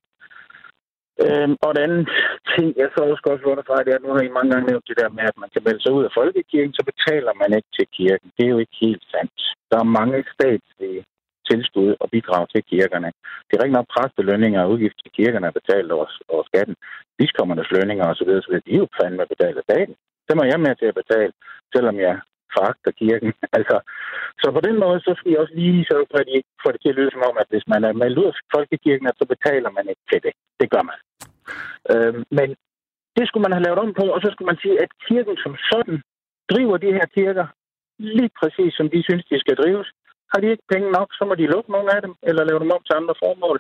Øhm, 1.26 1.56
og 1.66 1.72
den 1.76 1.84
anden 1.88 2.06
ting, 2.54 2.68
jeg 2.82 2.90
så 2.92 3.02
også 3.04 3.24
godt 3.28 3.50
understrege, 3.52 3.84
det 3.86 3.92
er, 3.92 4.00
at 4.00 4.06
nu 4.06 4.12
har 4.14 4.22
I 4.22 4.38
mange 4.38 4.52
gange 4.52 4.68
nævnt 4.70 4.90
det 4.90 5.00
der 5.02 5.10
med, 5.18 5.24
at 5.32 5.38
man 5.44 5.50
kan 5.54 5.64
melde 5.66 5.82
sig 5.84 5.92
ud 5.98 6.04
af 6.08 6.16
folkekirken, 6.20 6.74
så 6.74 6.84
betaler 6.92 7.34
man 7.42 7.50
ikke 7.58 7.72
til 7.78 7.88
kirken. 8.00 8.28
Det 8.36 8.44
er 8.46 8.54
jo 8.56 8.60
ikke 8.64 8.78
helt 8.86 9.04
sandt. 9.14 9.38
Der 9.72 9.78
er 9.80 9.96
mange 10.00 10.18
statslige 10.36 11.02
tilskud 11.50 11.92
og 12.02 12.08
bidrag 12.14 12.44
til 12.50 12.62
kirkerne. 12.72 13.10
Det 13.46 13.54
er 13.54 13.62
rigtig 13.64 13.80
nok 13.80 13.92
præstelønninger 13.94 14.62
og 14.62 14.70
udgifter 14.72 15.02
til 15.04 15.16
kirkerne 15.20 15.48
er 15.48 15.60
betalt 15.60 15.92
over, 15.96 16.08
over 16.34 16.44
skatten. 16.50 16.76
Biskommernes 17.20 17.72
lønninger 17.76 18.06
osv., 18.06 18.18
så 18.20 18.24
videre, 18.26 18.42
så 18.44 18.50
videre, 18.50 18.66
de 18.68 18.74
er 18.74 18.82
jo 18.84 18.88
fandme 18.98 19.32
betalt 19.34 19.58
af 19.58 19.66
staten. 19.70 19.96
Det 20.28 20.34
må 20.38 20.44
jeg 20.44 20.60
med 20.66 20.74
til 20.76 20.92
at 20.92 21.00
betale, 21.02 21.32
selvom 21.76 21.96
jeg 22.08 22.16
foragter 22.56 22.92
kirken. 23.02 23.32
altså, 23.58 23.78
så 24.42 24.48
på 24.58 24.62
den 24.68 24.76
måde, 24.84 25.00
så 25.08 25.12
skal 25.18 25.32
I 25.32 25.42
også 25.42 25.54
lige 25.64 25.86
så 25.90 25.96
for, 26.12 26.20
ikke 26.38 26.52
får 26.64 26.72
det 26.72 26.82
til 26.82 26.94
at 26.94 26.98
lyde 27.00 27.12
som 27.12 27.28
om, 27.30 27.36
at 27.42 27.48
hvis 27.52 27.68
man 27.74 27.82
er 27.84 27.92
ud 28.22 28.28
af 28.32 28.36
folkekirken, 28.56 29.08
så 29.20 29.26
betaler 29.34 29.72
man 29.78 29.86
ikke 29.92 30.06
til 30.12 30.22
det. 30.26 30.34
Det 30.60 30.68
gør 30.74 30.84
man. 30.90 31.00
Øhm, 31.92 32.24
men 32.38 32.50
det 33.18 33.26
skulle 33.28 33.46
man 33.46 33.56
have 33.56 33.66
lavet 33.66 33.80
om 33.84 33.94
på, 34.00 34.06
og 34.16 34.20
så 34.22 34.30
skulle 34.32 34.52
man 34.52 34.62
sige, 34.64 34.78
at 34.84 34.92
kirken 35.08 35.38
som 35.44 35.54
sådan 35.72 35.98
driver 36.52 36.78
de 36.78 36.96
her 36.98 37.08
kirker 37.18 37.48
lige 38.00 38.32
præcis, 38.40 38.72
som 38.78 38.88
de 38.94 39.00
synes, 39.04 39.24
de 39.32 39.40
skal 39.40 39.56
drives. 39.62 39.88
Har 40.32 40.40
de 40.42 40.52
ikke 40.52 40.72
penge 40.74 40.92
nok, 40.98 41.10
så 41.18 41.24
må 41.26 41.34
de 41.36 41.52
lukke 41.54 41.72
nogle 41.72 41.90
af 41.96 42.02
dem, 42.02 42.14
eller 42.30 42.44
lave 42.44 42.60
dem 42.64 42.72
om 42.76 42.84
til 42.84 43.00
andre 43.00 43.16
formål. 43.24 43.58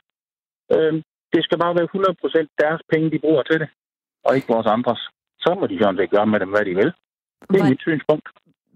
Øhm, 0.73 1.01
det 1.33 1.41
skal 1.43 1.57
bare 1.63 1.75
være 1.79 1.89
100% 2.47 2.47
deres 2.61 2.81
penge, 2.91 3.11
de 3.11 3.19
bruger 3.19 3.43
til 3.43 3.59
det, 3.59 3.69
og 4.25 4.35
ikke 4.35 4.53
vores 4.55 4.67
andres. 4.75 5.01
Så 5.43 5.49
må 5.59 5.67
de 5.67 5.79
sådan 5.81 5.97
set 5.97 6.09
gøre 6.15 6.27
med 6.33 6.39
dem, 6.39 6.49
hvad 6.49 6.65
de 6.65 6.75
vil. 6.81 6.91
Det 7.49 7.59
er 7.59 7.69
mit 7.69 7.81
synspunkt. 7.87 8.27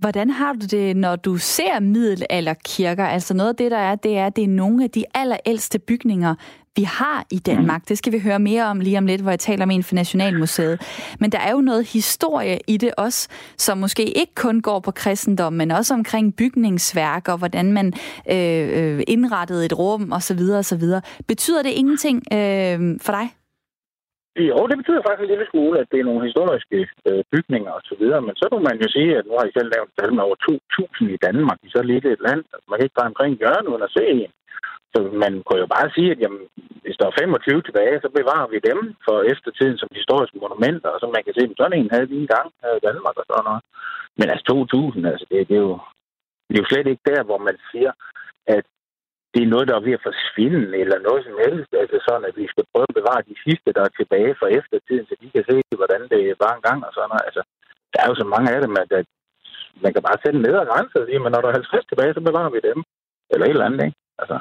Hvordan 0.04 0.30
har 0.30 0.54
du 0.54 0.66
det, 0.66 0.98
når 0.98 1.16
du 1.16 1.38
ser 1.38 1.80
middelalderkirker? 1.80 3.06
Altså 3.06 3.34
noget 3.34 3.50
af 3.50 3.56
det, 3.56 3.72
der 3.72 3.78
er, 3.78 3.96
det 3.96 4.18
er, 4.18 4.30
det 4.30 4.44
er 4.44 4.48
nogle 4.48 4.84
af 4.84 4.90
de 4.90 5.04
allerældste 5.14 5.80
bygninger, 5.80 6.36
vi 6.76 6.84
har 6.84 7.26
i 7.32 7.40
Danmark. 7.40 7.90
Det 7.90 7.98
skal 7.98 8.14
vi 8.14 8.20
høre 8.20 8.40
mere 8.40 8.66
om 8.66 8.80
lige 8.80 8.98
om 8.98 9.06
lidt, 9.06 9.22
hvor 9.22 9.32
jeg 9.32 9.40
taler 9.40 9.66
med 9.66 9.76
en 9.76 9.84
for 9.84 9.96
Nationalmuseet. 9.96 10.82
Men 11.20 11.32
der 11.32 11.40
er 11.40 11.52
jo 11.52 11.62
noget 11.62 11.88
historie 11.88 12.60
i 12.68 12.78
det 12.78 12.92
også, 12.98 13.28
som 13.58 13.78
måske 13.78 14.18
ikke 14.18 14.36
kun 14.36 14.62
går 14.62 14.80
på 14.80 14.92
kristendom, 14.92 15.54
men 15.54 15.72
også 15.72 15.94
omkring 15.94 16.36
bygningsværk 16.36 17.28
og 17.28 17.38
hvordan 17.38 17.74
man 17.74 17.94
øh, 18.32 18.96
øh 18.98 19.04
indrettede 19.08 19.66
et 19.66 19.78
rum 19.80 20.12
osv. 20.12 20.40
osv. 20.40 20.84
Betyder 21.28 21.64
det 21.64 21.70
ingenting 21.70 22.34
øh, 22.34 23.00
for 23.02 23.12
dig? 23.12 23.30
Jo, 24.36 24.68
det 24.70 24.78
betyder 24.78 25.02
faktisk 25.08 25.24
en 25.24 25.34
lille 25.34 25.48
smule, 25.52 25.80
at 25.80 25.88
det 25.92 26.00
er 26.00 26.10
nogle 26.10 26.26
historiske 26.28 26.80
øh, 27.10 27.24
bygninger 27.32 27.72
og 27.72 27.82
så 27.90 27.96
videre. 28.02 28.22
Men 28.28 28.36
så 28.36 28.46
kunne 28.50 28.68
man 28.70 28.82
jo 28.84 28.88
sige, 28.96 29.18
at 29.18 29.26
nu 29.26 29.34
har 29.38 29.46
I 29.48 29.56
selv 29.58 29.70
lavet 29.74 29.90
tal 30.00 30.14
med 30.14 30.24
over 30.28 30.38
2.000 30.50 31.16
i 31.16 31.24
Danmark 31.28 31.60
i 31.64 31.70
så 31.76 31.82
lille 31.92 32.12
et 32.12 32.22
land. 32.28 32.44
Man 32.70 32.78
kan 32.78 32.86
ikke 32.86 33.00
bare 33.00 33.12
omkring 33.14 33.34
hjørnet 33.38 33.72
uden 33.72 33.88
at 33.88 33.96
se 33.98 34.04
en. 34.20 34.32
Så 34.94 35.00
man 35.24 35.34
kunne 35.46 35.62
jo 35.64 35.68
bare 35.76 35.90
sige, 35.96 36.12
at 36.12 36.20
jamen, 36.24 36.44
hvis 36.84 36.98
der 37.00 37.06
er 37.08 37.20
25 37.20 37.62
tilbage, 37.62 38.02
så 38.04 38.10
bevarer 38.20 38.48
vi 38.54 38.60
dem 38.70 38.80
for 39.06 39.18
eftertiden 39.34 39.78
som 39.78 39.90
historiske 40.00 40.40
monumenter, 40.42 40.90
og 40.94 41.00
så 41.00 41.08
man 41.16 41.24
kan 41.24 41.34
se, 41.34 41.44
at 41.46 41.58
sådan 41.58 41.80
en 41.80 41.94
havde 41.94 42.10
vi 42.12 42.18
engang 42.18 42.48
her 42.64 42.74
i 42.78 42.86
Danmark 42.88 43.16
og 43.22 43.26
sådan 43.28 43.46
noget. 43.50 43.64
Men 44.20 44.28
altså 44.34 44.46
2000, 44.46 45.06
altså 45.12 45.26
det, 45.32 45.48
det, 45.50 45.56
er 45.62 45.66
jo, 45.70 45.78
det 46.48 46.54
er 46.56 46.62
jo 46.64 46.70
slet 46.72 46.88
ikke 46.92 47.10
der, 47.12 47.22
hvor 47.24 47.40
man 47.48 47.58
siger, 47.72 47.92
at 48.56 48.66
det 49.34 49.42
er 49.44 49.54
noget, 49.54 49.68
der 49.70 49.76
er 49.76 49.86
ved 49.88 49.98
at 49.98 50.06
forsvinde, 50.10 50.68
eller 50.84 50.98
noget 51.08 51.22
som 51.28 51.36
helst. 51.46 51.72
Altså 51.82 51.98
sådan, 52.08 52.26
at 52.30 52.36
vi 52.42 52.46
skal 52.54 52.66
prøve 52.72 52.88
at 52.90 52.98
bevare 53.00 53.28
de 53.30 53.36
sidste, 53.46 53.70
der 53.78 53.84
er 53.86 53.94
tilbage 54.00 54.34
fra 54.40 54.48
eftertiden, 54.60 55.06
så 55.08 55.16
de 55.22 55.28
kan 55.36 55.44
se, 55.50 55.58
hvordan 55.80 56.02
det 56.14 56.22
var 56.44 56.52
engang 56.56 56.80
og 56.88 56.92
sådan 56.94 57.10
noget. 57.12 57.28
Altså, 57.30 57.42
der 57.94 58.00
er 58.02 58.08
jo 58.12 58.16
så 58.22 58.26
mange 58.34 58.50
af 58.56 58.60
dem, 58.66 58.74
at, 58.84 58.90
at 59.00 59.08
man 59.84 59.92
kan 59.94 60.04
bare 60.08 60.22
sætte 60.24 60.40
ned 60.46 60.56
og 60.62 60.68
grænse 60.72 60.96
og 61.02 61.06
sige, 61.08 61.20
men 61.24 61.32
når 61.32 61.42
der 61.42 61.50
er 61.50 61.60
50 61.62 61.86
tilbage, 61.86 62.14
så 62.14 62.22
bevarer 62.30 62.52
vi 62.56 62.60
dem. 62.70 62.80
Eller 63.32 63.46
et 63.46 63.56
eller 63.56 63.68
andet, 63.68 63.84
ikke? 63.88 63.98
Altså. 64.22 64.38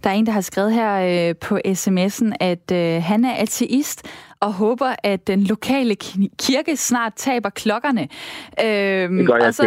Der 0.00 0.08
er 0.10 0.14
en, 0.14 0.26
der 0.26 0.38
har 0.38 0.46
skrevet 0.50 0.72
her 0.80 0.92
øh, 1.10 1.34
på 1.46 1.54
sms'en, 1.82 2.28
at 2.50 2.66
øh, 2.80 3.02
han 3.10 3.20
er 3.30 3.34
ateist 3.44 4.00
og 4.44 4.52
håber, 4.52 4.94
at 5.02 5.26
den 5.26 5.40
lokale 5.44 5.94
kirke 6.38 6.76
snart 6.76 7.12
taber 7.16 7.50
klokkerne. 7.50 8.00
Øhm, 8.64 9.16
det 9.18 9.26
gør 9.26 9.36
jeg 9.36 9.46
og, 9.46 9.54
så, 9.54 9.64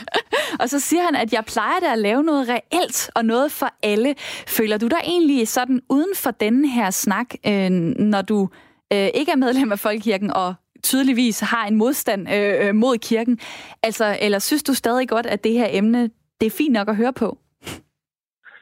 og 0.60 0.68
så 0.68 0.80
siger 0.80 1.02
han, 1.02 1.14
at 1.14 1.32
jeg 1.32 1.44
plejer 1.52 1.78
da 1.80 1.92
at 1.92 1.98
lave 1.98 2.22
noget 2.22 2.48
reelt 2.48 3.10
og 3.14 3.24
noget 3.24 3.52
for 3.52 3.70
alle. 3.82 4.14
Føler 4.48 4.78
du 4.78 4.86
dig 4.86 5.02
egentlig 5.04 5.48
sådan 5.48 5.80
uden 5.88 6.12
for 6.14 6.30
denne 6.30 6.68
her 6.68 6.90
snak, 6.90 7.28
øh, 7.46 7.70
når 8.12 8.22
du 8.22 8.48
øh, 8.92 9.08
ikke 9.14 9.32
er 9.32 9.36
medlem 9.36 9.72
af 9.72 9.78
Folkekirken 9.78 10.30
og 10.30 10.54
tydeligvis 10.82 11.40
har 11.40 11.66
en 11.66 11.76
modstand 11.76 12.28
øh, 12.34 12.68
øh 12.68 12.74
mod 12.74 12.98
kirken? 12.98 13.38
Altså, 13.82 14.16
eller 14.20 14.38
synes 14.38 14.62
du 14.62 14.74
stadig 14.74 15.08
godt, 15.08 15.26
at 15.26 15.44
det 15.44 15.52
her 15.52 15.68
emne, 15.70 16.10
det 16.40 16.46
er 16.46 16.56
fint 16.60 16.72
nok 16.72 16.88
at 16.88 16.96
høre 16.96 17.12
på? 17.12 17.38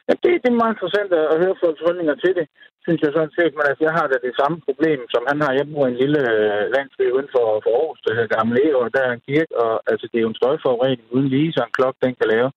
Ja, 0.07 0.13
det, 0.23 0.31
det 0.43 0.49
er 0.53 0.61
meget 0.61 0.73
interessant 0.75 1.11
at 1.13 1.37
høre 1.43 1.55
folks 1.63 1.81
holdninger 1.85 2.15
til 2.15 2.35
det, 2.35 2.45
synes 2.85 3.01
jeg 3.03 3.11
sådan 3.13 3.35
set. 3.37 3.53
Men 3.55 3.65
altså, 3.69 3.83
jeg 3.87 3.95
har 3.99 4.07
da 4.07 4.17
det 4.27 4.33
samme 4.41 4.57
problem, 4.67 4.99
som 5.13 5.23
han 5.29 5.39
har. 5.43 5.51
Jeg 5.59 5.65
bor 5.71 5.85
i 5.87 5.91
en 5.91 6.01
lille 6.03 6.21
øh, 6.35 6.63
landsby 6.75 7.05
uden 7.15 7.29
for, 7.35 7.45
for 7.63 7.71
Aarhus, 7.79 8.01
der 8.05 8.15
hedder 8.15 8.35
Gamle 8.35 8.65
og 8.81 8.85
der 8.95 9.03
er 9.05 9.13
en 9.13 9.25
kirke, 9.29 9.53
og 9.65 9.73
altså, 9.91 10.05
det 10.09 10.17
er 10.17 10.25
jo 10.25 10.31
en 10.33 10.41
støjforurening 10.41 11.07
uden 11.15 11.29
lige, 11.35 11.53
så 11.53 11.61
en 11.63 11.77
klok, 11.77 11.95
den 12.05 12.13
kan 12.19 12.27
lave. 12.33 12.49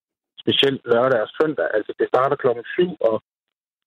Specielt 0.43 0.81
lørdag 0.91 1.19
og 1.25 1.29
søndag. 1.37 1.67
Altså, 1.77 1.91
det 1.99 2.07
starter 2.11 2.37
klokken 2.43 2.65
syv, 2.75 2.91
og 3.09 3.15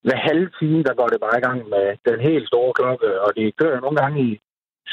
hver 0.04 0.18
halve 0.28 0.50
time, 0.60 0.82
der 0.88 0.94
går 1.00 1.08
det 1.12 1.20
bare 1.26 1.38
i 1.38 1.44
gang 1.46 1.58
med 1.74 1.86
den 2.08 2.20
helt 2.28 2.46
store 2.50 2.72
klokke, 2.78 3.08
og 3.24 3.30
det 3.36 3.56
kører 3.60 3.80
nogle 3.80 3.98
gange 4.02 4.18
i 4.28 4.30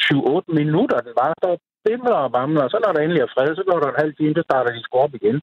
7-8 0.05 0.59
minutter, 0.59 0.97
den 1.07 1.15
bare 1.21 1.33
står 1.41 1.55
bimler 1.85 2.17
og 2.25 2.31
bamler, 2.35 2.63
og 2.65 2.69
så 2.71 2.77
når 2.83 2.91
der 2.93 3.01
endelig 3.01 3.21
er 3.23 3.33
fred, 3.35 3.49
så 3.55 3.63
går 3.69 3.79
der 3.79 3.89
en 3.89 4.01
halv 4.03 4.13
time, 4.15 4.33
så 4.35 4.43
starter 4.49 4.71
de 4.73 4.81
skrub 4.87 5.11
igen. 5.19 5.37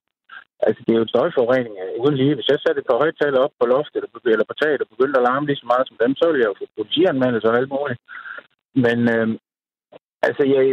Altså, 0.65 0.79
det 0.85 0.93
er 0.93 0.99
jo 1.01 1.11
støjforurening 1.11 1.75
uden 2.01 2.15
lige. 2.21 2.35
Hvis 2.35 2.49
jeg 2.51 2.59
satte 2.59 2.79
et 2.81 2.89
par 2.89 3.01
højtaler 3.03 3.39
op 3.45 3.53
på 3.59 3.65
loftet 3.73 4.03
eller 4.33 4.47
på 4.49 4.55
taget 4.61 4.81
og 4.81 4.91
begyndte 4.93 5.19
at 5.19 5.25
larme 5.27 5.47
lige 5.47 5.61
så 5.61 5.67
meget 5.71 5.87
som 5.87 5.97
dem, 6.03 6.11
så 6.15 6.25
ville 6.27 6.43
jeg 6.43 6.51
jo 6.51 6.59
få 6.59 6.65
politianmeldelse 6.77 7.47
og 7.49 7.57
alt 7.59 7.71
muligt. 7.77 7.99
Men 8.85 8.97
øh, 9.15 9.27
altså, 10.27 10.43
jeg, 10.55 10.63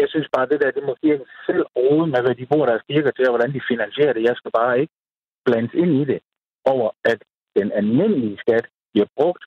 jeg 0.00 0.06
synes 0.12 0.28
bare, 0.34 0.50
det 0.50 0.60
der, 0.62 0.70
det 0.76 0.84
må 0.88 0.92
kirken 1.04 1.26
selv 1.48 1.62
rode 1.78 2.06
med, 2.12 2.20
hvad 2.24 2.34
de 2.40 2.50
bruger 2.50 2.66
deres 2.66 2.84
kirker 2.90 3.12
til, 3.14 3.28
og 3.28 3.32
hvordan 3.34 3.54
de 3.56 3.68
finansierer 3.70 4.12
det. 4.12 4.28
Jeg 4.30 4.36
skal 4.36 4.52
bare 4.60 4.80
ikke 4.80 4.94
blandes 5.46 5.74
ind 5.82 5.92
i 6.00 6.04
det 6.10 6.20
over, 6.72 6.88
at 7.04 7.20
den 7.58 7.68
almindelige 7.80 8.38
skat 8.44 8.66
bliver 8.92 9.08
brugt 9.18 9.42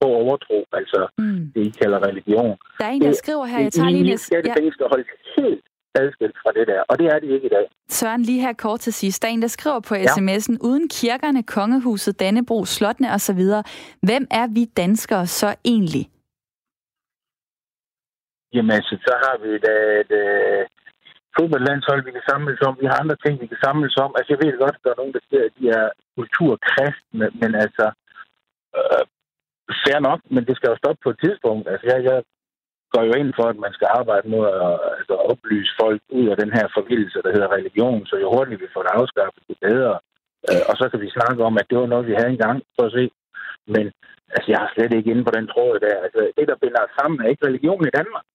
på 0.00 0.06
overtro, 0.22 0.58
altså 0.72 1.00
mm. 1.18 1.52
det, 1.54 1.62
I 1.66 1.70
kalder 1.82 1.98
religion. 2.08 2.56
Der 2.78 2.84
er 2.84 2.90
en, 2.90 3.02
der 3.02 3.12
skriver 3.12 3.44
her, 3.52 3.60
jeg 3.60 3.72
tager 3.72 3.90
lige... 3.90 4.12
Det, 4.12 4.72
skal 4.76 4.86
holdes 4.92 5.08
helt 5.36 5.64
adskilt 5.94 6.36
fra 6.42 6.50
det 6.52 6.66
der, 6.68 6.80
og 6.88 6.98
det 6.98 7.06
er 7.06 7.18
de 7.18 7.26
ikke 7.26 7.46
i 7.46 7.54
dag. 7.56 7.66
Søren, 7.88 8.22
lige 8.22 8.40
her 8.40 8.52
kort 8.52 8.80
til 8.80 8.92
sidst. 8.92 9.22
Der 9.22 9.28
er 9.28 9.32
en, 9.32 9.42
der 9.42 9.48
skriver 9.48 9.80
på 9.80 9.94
sms'en, 9.94 10.56
ja. 10.56 10.66
uden 10.68 10.88
kirkerne, 10.88 11.42
kongehuset, 11.42 12.20
Dannebro, 12.20 12.64
slottene 12.64 13.08
osv., 13.16 13.42
hvem 14.08 14.24
er 14.30 14.46
vi 14.54 14.64
danskere 14.64 15.26
så 15.26 15.48
egentlig? 15.64 16.04
Jamen 18.54 18.70
altså, 18.70 18.94
så 19.06 19.14
har 19.24 19.36
vi 19.44 19.50
da 19.66 19.74
et 20.02 20.12
uh, 20.24 20.62
fodboldlandshold, 21.36 22.04
vi 22.04 22.12
kan 22.16 22.28
samles 22.30 22.60
om. 22.68 22.76
Vi 22.80 22.86
har 22.90 22.96
andre 23.02 23.16
ting, 23.24 23.34
vi 23.42 23.46
kan 23.52 23.60
samles 23.66 23.96
om. 24.04 24.10
Altså, 24.16 24.28
jeg 24.32 24.40
ved 24.42 24.58
godt, 24.62 24.76
at 24.76 24.84
der 24.84 24.90
er 24.92 25.00
nogen, 25.00 25.16
der 25.16 25.22
siger, 25.28 25.42
at 25.48 25.54
de 25.58 25.64
er 25.80 25.86
kulturkristne, 26.16 27.26
men 27.40 27.50
altså, 27.64 27.86
øh, 28.78 29.04
fair 29.82 29.98
nok, 30.08 30.20
men 30.34 30.42
det 30.48 30.54
skal 30.56 30.70
jo 30.70 30.76
stoppe 30.82 31.00
på 31.02 31.10
et 31.10 31.20
tidspunkt. 31.24 31.64
Altså, 31.72 31.84
jeg, 31.90 31.98
jeg 32.08 32.16
går 32.94 33.02
jo 33.08 33.12
ind 33.20 33.30
for, 33.38 33.46
at 33.52 33.58
man 33.64 33.72
skal 33.76 33.88
arbejde 33.98 34.26
mod 34.34 34.46
at 34.64 34.72
altså, 34.98 35.14
oplyse 35.32 35.72
folk 35.82 36.00
ud 36.18 36.26
af 36.32 36.36
den 36.42 36.50
her 36.56 36.66
forvildelse, 36.76 37.22
der 37.24 37.34
hedder 37.34 37.54
religion, 37.56 38.06
så 38.06 38.14
jo 38.22 38.26
hurtigere 38.34 38.60
vi 38.64 38.74
får 38.74 38.82
det 38.82 38.92
afskaffet, 39.00 39.42
det 39.48 39.58
bedre. 39.68 39.96
Øh, 40.48 40.62
og 40.70 40.74
så 40.80 40.84
kan 40.90 41.00
vi 41.04 41.16
snakke 41.16 41.40
om, 41.48 41.54
at 41.60 41.68
det 41.70 41.78
var 41.78 41.88
noget, 41.92 42.08
vi 42.10 42.18
havde 42.18 42.32
engang, 42.36 42.58
for 42.76 42.84
at 42.86 42.94
se. 42.98 43.04
Men 43.74 43.84
altså, 44.34 44.48
jeg 44.52 44.60
er 44.62 44.72
slet 44.74 44.92
ikke 44.94 45.10
inde 45.10 45.24
på 45.26 45.32
den 45.36 45.46
tråd 45.52 45.74
der. 45.86 45.96
Altså, 46.06 46.20
det, 46.38 46.46
der 46.50 46.62
binder 46.62 46.80
os 46.86 46.94
sammen, 46.98 47.16
er 47.18 47.28
ikke 47.28 47.46
religion 47.48 47.86
i 47.86 47.96
Danmark. 47.98 48.26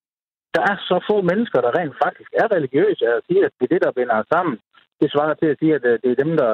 Der 0.55 0.63
er 0.71 0.75
så 0.89 0.97
få 1.09 1.17
mennesker, 1.31 1.59
der 1.61 1.77
rent 1.79 1.95
faktisk 2.05 2.29
er 2.41 2.47
religiøse, 2.57 3.05
og 3.15 3.21
siger, 3.27 3.43
at 3.45 3.53
det 3.57 3.65
er 3.65 3.73
det, 3.73 3.83
der 3.85 3.97
binder 3.99 4.15
os 4.21 4.29
sammen. 4.35 4.55
Det 5.01 5.07
svarer 5.11 5.33
til 5.33 5.49
at 5.51 5.59
sige, 5.59 5.75
at 5.77 5.85
øh, 5.91 5.99
det 6.03 6.09
er 6.11 6.23
dem, 6.23 6.33
der 6.41 6.51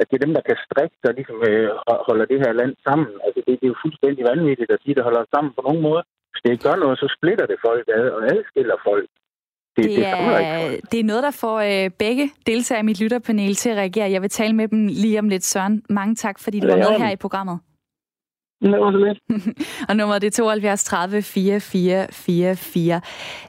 at 0.00 0.06
det 0.10 0.16
er 0.16 0.26
dem, 0.26 0.34
der 0.36 0.44
kan 0.48 0.58
strikke, 0.66 0.96
der 1.04 1.12
ligesom 1.18 1.38
øh, 1.50 1.70
holder 2.08 2.26
det 2.32 2.38
her 2.44 2.52
land 2.60 2.74
sammen. 2.88 3.12
Altså, 3.24 3.40
det, 3.46 3.52
det 3.60 3.66
er 3.66 3.72
jo 3.74 3.82
fuldstændig 3.84 4.22
vanvittigt 4.32 4.70
at 4.70 4.80
sige, 4.82 4.92
at 4.92 4.96
det 4.96 5.06
holder 5.08 5.22
os 5.24 5.32
sammen 5.34 5.52
på 5.56 5.62
nogen 5.68 5.82
måde. 5.88 6.02
Hvis 6.34 6.42
det 6.50 6.62
gør 6.62 6.76
noget, 6.76 6.98
så 6.98 7.14
splitter 7.18 7.46
det 7.46 7.58
folk 7.66 7.88
ad 7.88 8.06
og 8.16 8.22
adskiller 8.24 8.76
folk. 8.84 9.08
Det, 9.76 9.84
det, 9.84 10.06
er, 10.06 10.68
det, 10.68 10.92
det 10.92 11.00
er 11.00 11.04
noget, 11.04 11.22
der 11.22 11.30
får 11.30 11.60
øh, 11.60 11.90
begge 11.90 12.30
deltagere 12.46 12.80
i 12.80 12.84
mit 12.84 13.00
lytterpanel 13.00 13.54
til 13.54 13.70
at 13.70 13.76
reagere. 13.76 14.10
Jeg 14.10 14.22
vil 14.22 14.30
tale 14.30 14.52
med 14.52 14.68
dem 14.68 14.86
lige 14.86 15.18
om 15.18 15.28
lidt, 15.28 15.44
Søren. 15.44 15.82
Mange 15.88 16.14
tak, 16.14 16.38
fordi 16.38 16.60
du 16.60 16.66
var 16.66 16.76
med 16.76 16.98
her 16.98 17.10
i 17.10 17.16
programmet. 17.16 17.58
Det 18.62 18.70
var 18.70 18.92
så 18.92 18.98
lidt. 18.98 19.18
og 19.88 19.96
nummeret 19.96 20.22
det 20.22 20.26
er 20.26 20.42
72 20.42 20.84
30 20.84 21.22
44 21.22 22.06
44. 22.12 23.00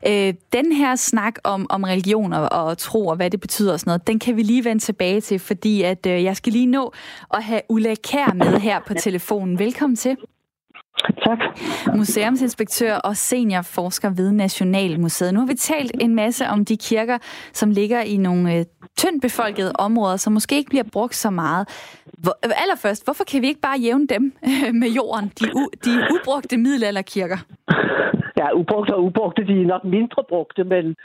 Øh, 0.07 0.33
den 0.53 0.71
her 0.71 0.95
snak 0.95 1.35
om, 1.43 1.67
om 1.69 1.83
religioner 1.83 2.37
og 2.37 2.77
tro 2.77 3.07
og 3.07 3.15
hvad 3.15 3.29
det 3.29 3.41
betyder 3.41 3.73
og 3.73 3.79
sådan 3.79 3.89
noget, 3.89 4.07
den 4.07 4.19
kan 4.19 4.37
vi 4.37 4.43
lige 4.43 4.65
vende 4.65 4.81
tilbage 4.81 5.21
til, 5.21 5.39
fordi 5.39 5.81
at 5.81 6.05
øh, 6.05 6.23
jeg 6.23 6.35
skal 6.35 6.53
lige 6.53 6.65
nå 6.65 6.93
at 7.33 7.43
have 7.43 7.61
Ulla 7.69 7.95
Kær 8.03 8.33
med 8.33 8.59
her 8.59 8.79
på 8.87 8.93
telefonen. 8.93 9.59
Velkommen 9.59 9.95
til. 9.95 10.17
Tak. 11.25 11.39
Museumsinspektør 11.95 12.95
og 12.95 13.17
seniorforsker 13.17 14.09
ved 14.09 14.31
Nationalmuseet. 14.31 15.33
Nu 15.33 15.39
har 15.39 15.47
vi 15.47 15.53
talt 15.53 15.91
en 16.01 16.15
masse 16.15 16.45
om 16.47 16.65
de 16.65 16.77
kirker, 16.77 17.17
som 17.53 17.71
ligger 17.71 18.01
i 18.01 18.17
nogle 18.17 18.55
øh, 18.55 18.65
tyndt 18.97 19.21
befolkede 19.21 19.71
områder, 19.79 20.17
som 20.17 20.33
måske 20.33 20.55
ikke 20.55 20.69
bliver 20.69 20.83
brugt 20.93 21.15
så 21.15 21.29
meget. 21.29 21.67
Hvor, 22.17 22.37
allerførst, 22.63 23.05
hvorfor 23.05 23.23
kan 23.23 23.41
vi 23.41 23.47
ikke 23.47 23.61
bare 23.61 23.79
jævne 23.79 24.07
dem 24.07 24.33
øh, 24.45 24.73
med 24.81 24.89
jorden, 24.89 25.31
de, 25.39 25.45
u, 25.55 25.61
de 25.85 25.91
ubrugte 26.15 26.57
middelalderkirker? 26.57 27.37
Ja, 28.37 28.53
ubrugte 28.53 28.95
og 28.95 29.03
ubrugte, 29.03 29.47
de 29.47 29.61
er 29.61 29.67
nok 29.67 29.83
mindre 29.83 30.23
brugte, 30.29 30.63
men 30.63 30.95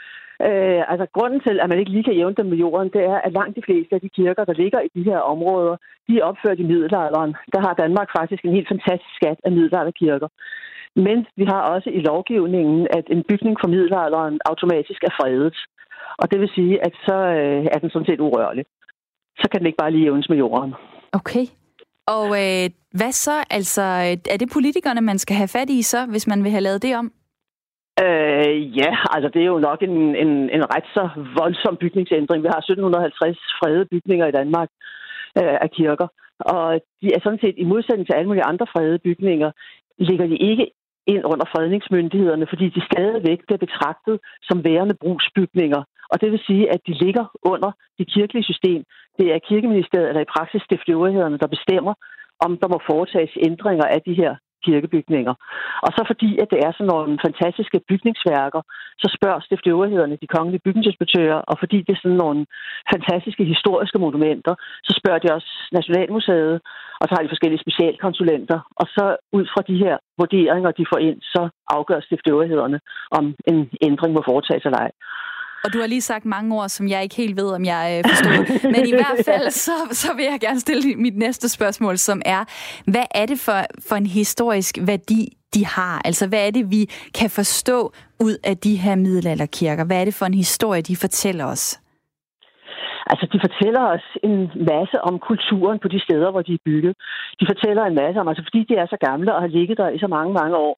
Øh, 0.49 0.81
altså 0.91 1.05
grunden 1.15 1.39
til, 1.47 1.55
at 1.59 1.69
man 1.69 1.79
ikke 1.79 1.91
lige 1.91 2.07
kan 2.07 2.17
jævne 2.19 2.35
dem 2.39 2.45
med 2.45 2.57
jorden, 2.57 2.89
det 2.95 3.03
er, 3.13 3.17
at 3.25 3.33
langt 3.39 3.55
de 3.57 3.65
fleste 3.67 3.95
af 3.95 4.01
de 4.01 4.09
kirker, 4.17 4.43
der 4.45 4.53
ligger 4.53 4.79
i 4.81 4.89
de 4.95 5.03
her 5.09 5.19
områder, 5.33 5.75
de 6.07 6.13
er 6.19 6.23
opført 6.29 6.59
i 6.59 6.69
middelalderen. 6.71 7.31
Der 7.53 7.61
har 7.65 7.73
Danmark 7.73 8.09
faktisk 8.17 8.41
en 8.45 8.55
helt 8.57 8.71
fantastisk 8.73 9.15
skat 9.19 9.39
af 9.45 9.51
middelalderkirker. 9.51 10.27
Men 10.95 11.17
vi 11.39 11.45
har 11.45 11.61
også 11.73 11.89
i 11.89 11.99
lovgivningen, 12.09 12.87
at 12.97 13.05
en 13.15 13.23
bygning 13.29 13.55
fra 13.61 13.67
middelalderen 13.67 14.39
automatisk 14.45 15.03
er 15.03 15.13
fredet. 15.19 15.57
Og 16.21 16.31
det 16.31 16.39
vil 16.39 16.49
sige, 16.55 16.85
at 16.85 16.93
så 17.07 17.17
øh, 17.39 17.65
er 17.73 17.79
den 17.79 17.89
sådan 17.89 18.09
set 18.09 18.19
urørlig. 18.19 18.65
Så 19.41 19.45
kan 19.51 19.59
den 19.59 19.67
ikke 19.67 19.81
bare 19.81 19.91
lige 19.91 20.03
jævnes 20.03 20.29
med 20.29 20.37
jorden. 20.37 20.73
Okay. 21.11 21.45
Og 22.07 22.27
øh, 22.43 22.69
hvad 22.99 23.11
så? 23.11 23.43
Altså, 23.49 23.81
er 24.33 24.37
det 24.39 24.49
politikerne, 24.53 25.01
man 25.01 25.19
skal 25.19 25.35
have 25.35 25.47
fat 25.47 25.69
i 25.69 25.81
så, 25.81 26.05
hvis 26.05 26.27
man 26.27 26.43
vil 26.43 26.51
have 26.51 26.61
lavet 26.61 26.83
det 26.83 26.95
om? 26.95 27.11
Øh, 28.03 28.77
ja, 28.79 28.91
altså 29.13 29.29
det 29.33 29.41
er 29.41 29.51
jo 29.53 29.59
nok 29.69 29.79
en, 29.81 29.97
en, 30.23 30.31
en 30.55 30.63
ret 30.73 30.87
så 30.95 31.03
voldsom 31.39 31.77
bygningsændring. 31.77 32.43
Vi 32.43 32.51
har 32.53 32.61
1750 32.61 33.37
fredede 33.59 33.85
bygninger 33.91 34.27
i 34.27 34.37
Danmark 34.39 34.69
øh, 35.39 35.57
af 35.65 35.69
kirker, 35.71 36.07
og 36.39 36.81
de 37.01 37.07
er 37.15 37.19
sådan 37.23 37.43
set 37.43 37.55
i 37.57 37.63
modsætning 37.73 38.07
til 38.07 38.17
alle 38.17 38.27
mulige 38.27 38.49
andre 38.51 38.67
fredede 38.73 38.99
bygninger, 38.99 39.51
ligger 39.97 40.27
de 40.27 40.37
ikke 40.49 40.65
ind 41.07 41.23
under 41.25 41.45
fredningsmyndighederne, 41.53 42.45
fordi 42.49 42.69
de 42.69 42.81
stadigvæk 42.91 43.39
bliver 43.45 43.61
betragtet 43.65 44.19
som 44.47 44.63
værende 44.63 44.95
brugsbygninger. 45.03 45.81
Og 46.11 46.21
det 46.21 46.31
vil 46.31 46.41
sige, 46.47 46.73
at 46.73 46.81
de 46.87 46.93
ligger 47.03 47.25
under 47.51 47.71
det 47.99 48.07
kirkelige 48.15 48.49
system. 48.51 48.83
Det 49.19 49.27
er 49.33 49.47
kirkeministeriet 49.49 50.09
eller 50.09 50.21
i 50.21 50.33
praksis 50.35 50.61
stiftsøvrighederne, 50.61 51.37
der 51.37 51.47
bestemmer, 51.47 51.93
om 52.45 52.57
der 52.61 52.67
må 52.67 52.79
foretages 52.91 53.33
ændringer 53.49 53.87
af 53.95 54.01
de 54.07 54.13
her 54.13 54.35
kirkebygninger. 54.65 55.33
Og 55.85 55.91
så 55.95 56.01
fordi, 56.11 56.29
at 56.41 56.47
det 56.53 56.59
er 56.65 56.71
sådan 56.71 56.91
nogle 56.93 57.19
fantastiske 57.25 57.79
bygningsværker, 57.89 58.61
så 59.01 59.07
spørger 59.17 59.39
stiftsøvrighederne 59.39 60.17
de 60.21 60.33
kongelige 60.35 60.65
bygningsinspektører, 60.65 61.39
og 61.51 61.55
fordi 61.61 61.77
det 61.85 61.93
er 61.93 62.01
sådan 62.03 62.21
nogle 62.25 62.45
fantastiske 62.93 63.43
historiske 63.53 63.99
monumenter, 63.99 64.53
så 64.87 64.91
spørger 64.99 65.19
de 65.19 65.33
også 65.37 65.51
Nationalmuseet, 65.71 66.55
og 67.01 67.05
så 67.07 67.11
har 67.15 67.23
de 67.23 67.33
forskellige 67.33 67.63
specialkonsulenter, 67.65 68.59
og 68.81 68.85
så 68.95 69.05
ud 69.37 69.45
fra 69.53 69.61
de 69.69 69.75
her 69.83 69.95
vurderinger, 70.19 70.71
de 70.71 70.85
får 70.91 70.99
ind, 71.07 71.19
så 71.21 71.41
afgør 71.77 71.99
stiftsøvrighederne, 71.99 72.79
om 73.17 73.35
en 73.51 73.69
ændring 73.81 74.13
må 74.13 74.21
foretages 74.29 74.65
eller 74.65 74.81
ej. 74.85 74.91
Og 75.63 75.73
du 75.73 75.79
har 75.79 75.87
lige 75.87 76.01
sagt 76.01 76.25
mange 76.25 76.55
ord, 76.55 76.69
som 76.69 76.87
jeg 76.87 77.03
ikke 77.03 77.15
helt 77.15 77.37
ved, 77.37 77.49
om 77.49 77.65
jeg 77.65 78.03
øh, 78.05 78.11
forstår. 78.11 78.67
Men 78.73 78.87
i 78.87 78.91
hvert 78.91 79.25
fald, 79.25 79.51
så, 79.51 79.71
så 79.91 80.13
vil 80.13 80.25
jeg 80.25 80.39
gerne 80.39 80.59
stille 80.59 80.95
mit 80.95 81.17
næste 81.17 81.49
spørgsmål, 81.49 81.97
som 81.97 82.21
er, 82.25 82.45
hvad 82.85 83.05
er 83.11 83.25
det 83.25 83.39
for, 83.39 83.65
for 83.87 83.95
en 83.95 84.05
historisk 84.05 84.77
værdi, 84.81 85.37
de 85.53 85.65
har? 85.65 86.01
Altså, 86.05 86.27
hvad 86.27 86.47
er 86.47 86.51
det, 86.51 86.71
vi 86.71 86.89
kan 87.13 87.29
forstå 87.29 87.93
ud 88.19 88.37
af 88.43 88.57
de 88.57 88.75
her 88.75 88.95
middelalderkirker? 88.95 89.83
Hvad 89.83 90.01
er 90.01 90.05
det 90.05 90.13
for 90.13 90.25
en 90.25 90.33
historie, 90.33 90.81
de 90.81 90.95
fortæller 90.95 91.45
os? 91.45 91.79
Altså, 93.11 93.25
de 93.33 93.39
fortæller 93.45 93.83
os 93.95 94.05
en 94.23 94.51
masse 94.71 94.97
om 95.09 95.19
kulturen 95.19 95.79
på 95.79 95.87
de 95.87 95.99
steder, 96.05 96.31
hvor 96.31 96.41
de 96.41 96.53
er 96.53 96.65
bygget. 96.65 96.93
De 97.39 97.45
fortæller 97.51 97.83
en 97.85 97.95
masse 97.95 98.19
om, 98.19 98.27
altså 98.27 98.43
fordi 98.47 98.61
de 98.69 98.75
er 98.75 98.87
så 98.89 98.97
gamle 99.07 99.35
og 99.35 99.41
har 99.41 99.51
ligget 99.57 99.77
der 99.77 99.89
i 99.89 99.99
så 99.99 100.07
mange, 100.07 100.33
mange 100.33 100.55
år, 100.57 100.75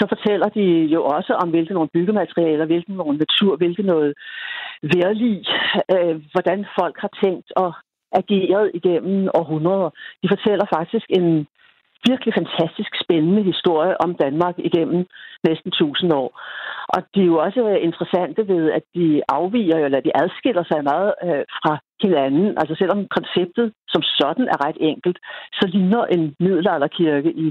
så 0.00 0.06
fortæller 0.08 0.48
de 0.48 0.64
jo 0.94 1.00
også 1.04 1.32
om, 1.42 1.48
hvilke 1.50 1.74
nogle 1.74 1.94
byggematerialer, 1.94 2.66
hvilken 2.66 2.94
nogle 2.94 3.18
natur, 3.18 3.56
hvilke 3.56 3.82
noget 3.82 4.14
værlig, 4.82 5.44
øh, 5.94 6.16
hvordan 6.32 6.66
folk 6.78 6.96
har 7.04 7.10
tænkt 7.22 7.52
og 7.56 7.72
ageret 8.12 8.70
igennem 8.74 9.28
århundreder. 9.34 9.90
De 10.22 10.28
fortæller 10.34 10.66
faktisk 10.76 11.06
en 11.08 11.46
virkelig 12.10 12.34
fantastisk 12.34 12.92
spændende 13.04 13.42
historie 13.42 14.00
om 14.04 14.14
Danmark 14.14 14.54
igennem 14.58 15.06
næsten 15.48 15.68
1000 15.68 16.12
år. 16.12 16.30
Og 16.94 17.00
det 17.14 17.22
er 17.22 17.30
jo 17.32 17.38
også 17.46 17.60
øh, 17.70 17.78
interessante 17.88 18.48
ved, 18.48 18.70
at 18.78 18.84
de 18.94 19.22
afviger, 19.28 19.78
eller 19.84 20.00
de 20.00 20.16
adskiller 20.22 20.64
sig 20.70 20.84
meget 20.84 21.12
øh, 21.26 21.44
fra 21.60 21.72
hinanden. 22.02 22.46
Altså 22.60 22.74
selvom 22.78 23.00
konceptet 23.16 23.66
som 23.88 24.02
sådan 24.20 24.46
er 24.52 24.58
ret 24.66 24.78
enkelt, 24.80 25.18
så 25.58 25.64
ligner 25.74 26.04
en 26.04 26.34
middelalderkirke 26.40 27.30
i 27.44 27.46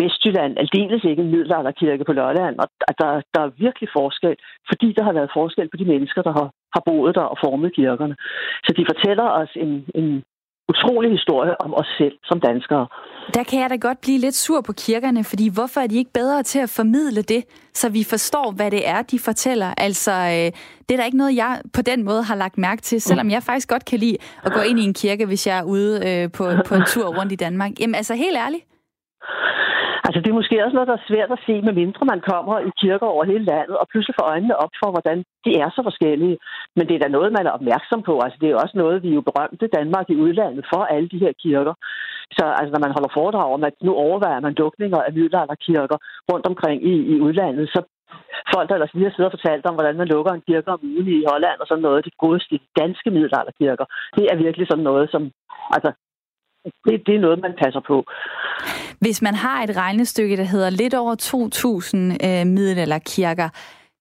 Vestjylland 0.00 0.58
aldeles 0.58 1.04
ikke 1.04 1.22
en 1.22 1.30
middelalderkirke 1.30 2.04
på 2.04 2.12
Lolland. 2.12 2.56
Og 2.62 2.94
der, 3.00 3.10
der 3.34 3.40
er 3.42 3.56
virkelig 3.64 3.88
forskel, 3.98 4.36
fordi 4.70 4.92
der 4.96 5.04
har 5.04 5.12
været 5.12 5.36
forskel 5.38 5.68
på 5.68 5.76
de 5.76 5.90
mennesker, 5.92 6.22
der 6.22 6.32
har, 6.38 6.48
har 6.74 6.82
boet 6.86 7.14
der 7.14 7.26
og 7.32 7.38
formet 7.44 7.74
kirkerne. 7.74 8.16
Så 8.64 8.70
de 8.78 8.86
fortæller 8.90 9.28
os 9.40 9.52
en, 9.64 9.72
en 9.94 10.24
utrolig 10.68 11.10
historie 11.10 11.60
om 11.60 11.74
os 11.74 11.86
selv 11.98 12.12
som 12.24 12.40
danskere. 12.40 12.86
Der 13.34 13.42
kan 13.42 13.60
jeg 13.60 13.70
da 13.70 13.76
godt 13.76 14.00
blive 14.00 14.18
lidt 14.18 14.34
sur 14.34 14.60
på 14.60 14.72
kirkerne, 14.72 15.24
fordi 15.24 15.48
hvorfor 15.48 15.80
er 15.80 15.86
de 15.86 15.96
ikke 15.96 16.12
bedre 16.12 16.42
til 16.42 16.58
at 16.58 16.70
formidle 16.70 17.22
det, 17.22 17.44
så 17.74 17.88
vi 17.88 18.04
forstår, 18.04 18.52
hvad 18.56 18.70
det 18.70 18.88
er, 18.88 19.02
de 19.02 19.18
fortæller? 19.18 19.74
Altså, 19.78 20.12
øh, 20.12 20.52
det 20.88 20.94
er 20.94 20.96
da 20.96 21.04
ikke 21.04 21.16
noget, 21.16 21.36
jeg 21.36 21.60
på 21.72 21.82
den 21.82 22.04
måde 22.04 22.22
har 22.22 22.34
lagt 22.34 22.58
mærke 22.58 22.82
til, 22.82 23.00
selvom 23.00 23.30
jeg 23.30 23.42
faktisk 23.42 23.68
godt 23.68 23.84
kan 23.84 23.98
lide 23.98 24.16
at 24.44 24.52
gå 24.52 24.60
ind 24.60 24.78
i 24.78 24.82
en 24.82 24.94
kirke, 24.94 25.26
hvis 25.26 25.46
jeg 25.46 25.58
er 25.58 25.62
ude 25.62 26.08
øh, 26.08 26.32
på, 26.32 26.50
på 26.66 26.74
en 26.74 26.84
tur 26.86 27.18
rundt 27.18 27.32
i 27.32 27.36
Danmark. 27.36 27.70
Jamen 27.80 27.94
altså, 27.94 28.14
helt 28.14 28.36
ærligt. 28.36 28.64
Altså, 30.06 30.18
det 30.20 30.30
er 30.30 30.40
måske 30.40 30.64
også 30.64 30.76
noget, 30.76 30.90
der 30.90 30.98
er 30.98 31.08
svært 31.10 31.30
at 31.36 31.44
se, 31.46 31.54
med 31.66 31.74
mindre 31.82 32.02
man 32.12 32.20
kommer 32.30 32.54
i 32.68 32.70
kirker 32.82 33.06
over 33.14 33.24
hele 33.30 33.44
landet, 33.52 33.76
og 33.80 33.86
pludselig 33.90 34.14
får 34.18 34.26
øjnene 34.32 34.56
op 34.64 34.72
for, 34.80 34.88
hvordan 34.94 35.18
de 35.44 35.50
er 35.62 35.68
så 35.70 35.80
forskellige. 35.88 36.36
Men 36.76 36.84
det 36.88 36.94
er 36.94 37.02
da 37.04 37.08
noget, 37.16 37.30
man 37.38 37.46
er 37.46 37.56
opmærksom 37.58 38.00
på. 38.08 38.14
Altså, 38.24 38.38
det 38.40 38.48
er 38.48 38.62
også 38.64 38.76
noget, 38.82 39.02
vi 39.02 39.10
er 39.10 39.18
jo 39.18 39.28
berømte 39.30 39.74
Danmark 39.78 40.06
i 40.10 40.20
udlandet 40.24 40.64
for 40.72 40.82
alle 40.94 41.08
de 41.12 41.22
her 41.24 41.32
kirker. 41.44 41.74
Så 42.36 42.44
altså, 42.58 42.70
når 42.72 42.82
man 42.84 42.94
holder 42.96 43.16
foredrag 43.18 43.48
om, 43.56 43.64
at 43.64 43.76
nu 43.86 43.92
overvejer 44.04 44.40
man 44.40 44.54
dukninger 44.54 45.00
af 45.06 45.12
middelalderkirker 45.16 45.98
rundt 46.32 46.46
omkring 46.50 46.78
i, 46.92 46.94
i 47.12 47.14
udlandet, 47.26 47.66
så 47.74 47.80
folk, 48.54 48.68
der 48.68 48.74
ellers 48.74 48.94
lige 48.94 49.08
har 49.08 49.14
siddet 49.14 49.30
og 49.32 49.36
fortalt 49.38 49.66
om, 49.66 49.74
hvordan 49.74 49.96
man 50.00 50.08
lukker 50.14 50.32
en 50.32 50.46
kirke 50.48 50.68
om 50.74 50.80
ugen 50.90 51.08
i 51.08 51.28
Holland 51.32 51.58
og 51.60 51.66
sådan 51.68 51.86
noget, 51.88 52.04
de 52.08 52.18
godeste 52.22 52.58
danske 52.80 53.10
middelalderkirker, 53.10 53.86
det 54.16 54.24
er 54.30 54.42
virkelig 54.44 54.66
sådan 54.68 54.88
noget, 54.90 55.06
som, 55.10 55.22
altså, 55.76 55.90
det, 56.84 57.02
det 57.06 57.14
er 57.14 57.20
noget, 57.20 57.38
man 57.40 57.52
passer 57.62 57.80
på. 57.86 58.04
Hvis 59.00 59.22
man 59.22 59.34
har 59.34 59.62
et 59.62 59.76
regnestykke, 59.76 60.36
der 60.36 60.44
hedder 60.44 60.70
lidt 60.70 60.94
over 60.94 61.14
2.000 61.14 62.26
øh, 62.26 62.46
middelalderkirker, 62.46 63.48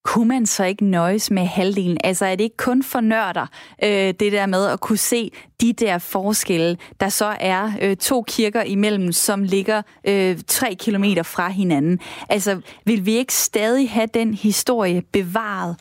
kunne 0.06 0.28
man 0.28 0.46
så 0.46 0.66
ikke 0.66 0.86
nøjes 0.86 1.32
med 1.32 1.46
halvdelen? 1.46 1.98
Altså 2.04 2.26
er 2.26 2.36
det 2.36 2.44
ikke 2.44 2.58
kun 2.58 2.84
for 2.84 3.00
nørder, 3.00 3.48
øh, 3.84 3.90
det 3.90 4.32
der 4.32 4.46
med 4.46 4.68
at 4.68 4.80
kunne 4.80 4.98
se 4.98 5.32
de 5.62 5.74
der 5.74 5.98
forskelle, 5.98 6.78
der 7.00 7.10
så 7.10 7.36
er 7.40 7.72
øh, 7.82 7.96
to 7.98 8.24
kirker 8.28 8.62
imellem, 8.62 9.12
som 9.12 9.44
ligger 9.44 9.82
øh, 10.08 10.38
tre 10.48 10.76
kilometer 10.80 11.24
fra 11.24 11.50
hinanden? 11.50 12.00
Altså 12.30 12.62
vil 12.86 13.06
vi 13.06 13.12
ikke 13.12 13.34
stadig 13.34 13.90
have 13.90 14.08
den 14.14 14.34
historie 14.34 15.02
bevaret, 15.14 15.76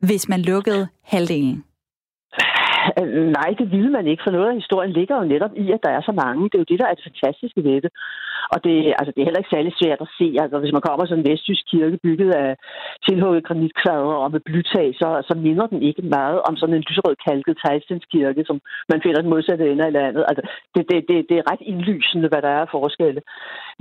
hvis 0.00 0.28
man 0.28 0.40
lukkede 0.40 0.88
halvdelen? 1.04 1.64
Øh, 3.00 3.26
nej, 3.38 3.50
det 3.60 3.66
ville 3.74 3.90
man 3.96 4.06
ikke, 4.06 4.22
for 4.26 4.32
noget 4.36 4.48
af 4.48 4.60
historien 4.62 4.92
ligger 4.98 5.16
jo 5.16 5.24
netop 5.32 5.54
i, 5.64 5.66
at 5.76 5.82
der 5.82 5.90
er 5.90 6.02
så 6.08 6.12
mange. 6.24 6.44
Det 6.48 6.54
er 6.54 6.64
jo 6.64 6.70
det, 6.70 6.80
der 6.80 6.86
er 6.88 6.94
det 6.94 7.08
fantastiske 7.08 7.64
ved 7.68 7.78
det. 7.84 7.92
Og 8.54 8.58
det, 8.64 8.76
altså, 8.98 9.10
det 9.12 9.20
er 9.20 9.28
heller 9.28 9.42
ikke 9.42 9.56
særlig 9.56 9.72
svært 9.74 10.00
at 10.06 10.12
se. 10.18 10.26
Altså, 10.42 10.56
hvis 10.58 10.74
man 10.76 10.86
kommer 10.86 11.04
til 11.06 11.16
en 11.18 11.28
vestjysk 11.28 11.64
kirke 11.72 11.98
bygget 12.06 12.30
af 12.44 12.50
tilhugget 13.06 13.46
granitkvader 13.48 14.16
og 14.24 14.30
med 14.34 14.40
blytag, 14.48 14.88
så, 15.00 15.08
så 15.28 15.34
minder 15.46 15.66
den 15.72 15.82
ikke 15.88 16.02
meget 16.18 16.38
om 16.48 16.56
sådan 16.56 16.76
en 16.76 16.86
lyserød 16.88 17.16
kalket 17.28 17.60
teglstenskirke, 17.64 18.42
som 18.48 18.56
man 18.92 19.02
finder 19.04 19.20
den 19.20 19.30
modsatte 19.30 19.70
ende 19.70 19.86
af 19.88 19.92
landet. 19.92 20.24
Altså, 20.30 20.42
det, 20.74 20.82
det, 20.90 20.98
det, 21.08 21.16
det 21.28 21.36
er 21.38 21.50
ret 21.52 21.62
indlysende, 21.72 22.28
hvad 22.28 22.42
der 22.42 22.50
er 22.56 22.62
af 22.66 22.72
forskelle. 22.76 23.22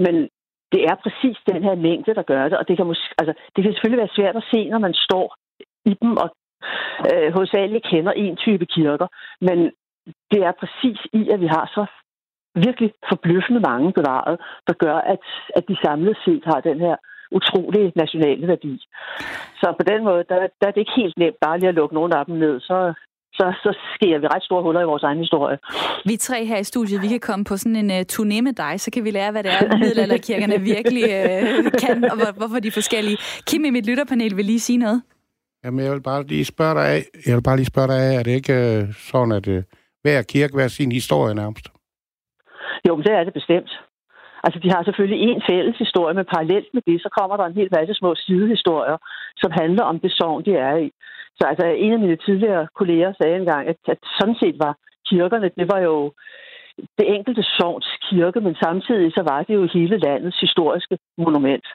Men 0.05 0.15
det 0.73 0.81
er 0.89 0.95
præcis 1.03 1.37
den 1.51 1.63
her 1.67 1.75
mængde, 1.75 2.15
der 2.19 2.29
gør 2.31 2.43
det, 2.49 2.57
og 2.57 2.67
det 2.67 2.77
kan, 2.77 2.87
måske, 2.87 3.07
altså, 3.21 3.33
det 3.55 3.63
kan 3.63 3.73
selvfølgelig 3.73 4.03
være 4.03 4.17
svært 4.17 4.35
at 4.35 4.49
se, 4.53 4.69
når 4.69 4.79
man 4.87 4.93
står 4.93 5.27
i 5.85 5.93
dem 6.01 6.11
og 6.23 6.29
øh, 7.09 7.33
hovedsageligt 7.33 7.85
kender 7.91 8.11
en 8.11 8.35
type 8.37 8.65
kirker, 8.65 9.07
men 9.41 9.59
det 10.31 10.39
er 10.47 10.53
præcis 10.61 10.99
i, 11.13 11.29
at 11.33 11.39
vi 11.41 11.47
har 11.47 11.65
så 11.77 11.85
virkelig 12.55 12.91
forbløffende 13.09 13.59
mange 13.59 13.93
bevaret, 13.93 14.39
der 14.67 14.73
gør, 14.73 14.97
at, 15.13 15.23
at 15.55 15.63
de 15.69 15.77
samlet 15.85 16.17
set 16.25 16.43
har 16.45 16.59
den 16.69 16.79
her 16.79 16.95
utrolige 17.31 17.91
nationale 17.95 18.47
værdi. 18.47 18.73
Så 19.61 19.73
på 19.79 19.83
den 19.91 20.03
måde, 20.03 20.23
der, 20.29 20.37
der 20.61 20.67
er 20.67 20.71
det 20.71 20.81
ikke 20.81 20.99
helt 21.01 21.17
nemt 21.17 21.39
bare 21.41 21.59
lige 21.59 21.69
at 21.69 21.75
lukke 21.75 21.95
nogle 21.95 22.17
af 22.17 22.25
dem 22.25 22.35
ned, 22.35 22.59
så, 22.59 22.93
så, 23.33 23.45
så 23.63 23.71
sker 23.95 24.19
vi 24.19 24.27
ret 24.27 24.43
store 24.43 24.63
huller 24.63 24.81
i 24.81 24.91
vores 24.91 25.03
egen 25.03 25.17
historie. 25.17 25.57
Vi 26.05 26.17
tre 26.17 26.45
her 26.45 26.57
i 26.57 26.63
studiet, 26.63 27.01
vi 27.01 27.07
kan 27.07 27.19
komme 27.19 27.45
på 27.45 27.57
sådan 27.57 27.75
en 27.75 27.89
uh, 27.91 28.01
turné 28.13 28.41
med 28.41 28.53
dig, 28.53 28.73
så 28.81 28.91
kan 28.91 29.03
vi 29.03 29.11
lære, 29.11 29.31
hvad 29.31 29.43
det 29.43 29.51
er, 29.51 29.77
middelalderkirkerne 29.77 30.59
virkelig 30.73 31.03
uh, 31.03 31.71
kan, 31.83 32.11
og 32.11 32.15
hvor, 32.19 32.31
hvorfor 32.37 32.59
de 32.59 32.67
er 32.67 32.77
forskellige. 32.81 33.17
Kim 33.47 33.65
i 33.65 33.69
mit 33.69 33.85
lytterpanel 33.85 34.37
vil 34.37 34.45
lige 34.45 34.59
sige 34.59 34.77
noget. 34.77 35.01
Jamen, 35.63 35.85
jeg 35.85 35.93
vil 35.93 36.01
bare 36.01 36.23
lige 36.23 36.45
spørge 36.45 36.75
dig 36.79 36.87
af, 36.95 37.01
jeg 37.27 37.35
vil 37.35 37.47
bare 37.47 37.57
lige 37.57 37.73
spørge 37.73 37.87
dig 37.87 37.99
af, 38.07 38.11
er 38.19 38.23
det 38.23 38.31
ikke 38.39 38.53
øh, 38.53 38.93
sådan, 39.11 39.31
at 39.31 39.47
øh, 39.47 39.63
hver 40.03 40.21
kirke 40.33 40.53
hver 40.55 40.67
sin 40.67 40.91
historie 40.91 41.35
nærmest? 41.35 41.65
Jo, 42.87 42.95
men 42.95 43.03
det 43.05 43.13
er 43.13 43.23
det 43.23 43.33
bestemt. 43.33 43.71
Altså, 44.43 44.59
de 44.63 44.71
har 44.73 44.83
selvfølgelig 44.83 45.19
en 45.21 45.41
fælles 45.49 45.77
historie, 45.77 46.13
men 46.15 46.31
parallelt 46.33 46.69
med 46.73 46.81
det, 46.87 47.01
så 47.01 47.09
kommer 47.17 47.37
der 47.37 47.45
en 47.45 47.59
hel 47.59 47.69
masse 47.77 47.93
små 47.93 48.15
sidehistorier, 48.15 48.97
som 49.41 49.51
handler 49.61 49.83
om 49.83 49.99
det 49.99 50.11
sovn, 50.11 50.45
de 50.45 50.53
er 50.55 50.75
i. 50.85 50.91
Så 51.37 51.43
altså, 51.51 51.65
en 51.65 51.93
af 51.93 51.99
mine 51.99 52.17
tidligere 52.25 52.67
kolleger 52.79 53.13
sagde 53.13 53.35
engang, 53.35 53.67
at, 53.67 53.79
at 53.93 53.99
sådan 54.19 54.35
set 54.41 54.57
var 54.65 54.73
kirkerne, 55.09 55.49
det 55.59 55.67
var 55.73 55.79
jo 55.89 55.95
det 56.97 57.15
enkelte 57.15 57.43
sovns 57.43 57.89
kirke, 58.09 58.39
men 58.41 58.55
samtidig 58.55 59.11
så 59.17 59.21
var 59.31 59.43
det 59.43 59.53
jo 59.53 59.67
hele 59.73 59.97
landets 59.97 60.39
historiske 60.39 60.97
monument. 61.17 61.65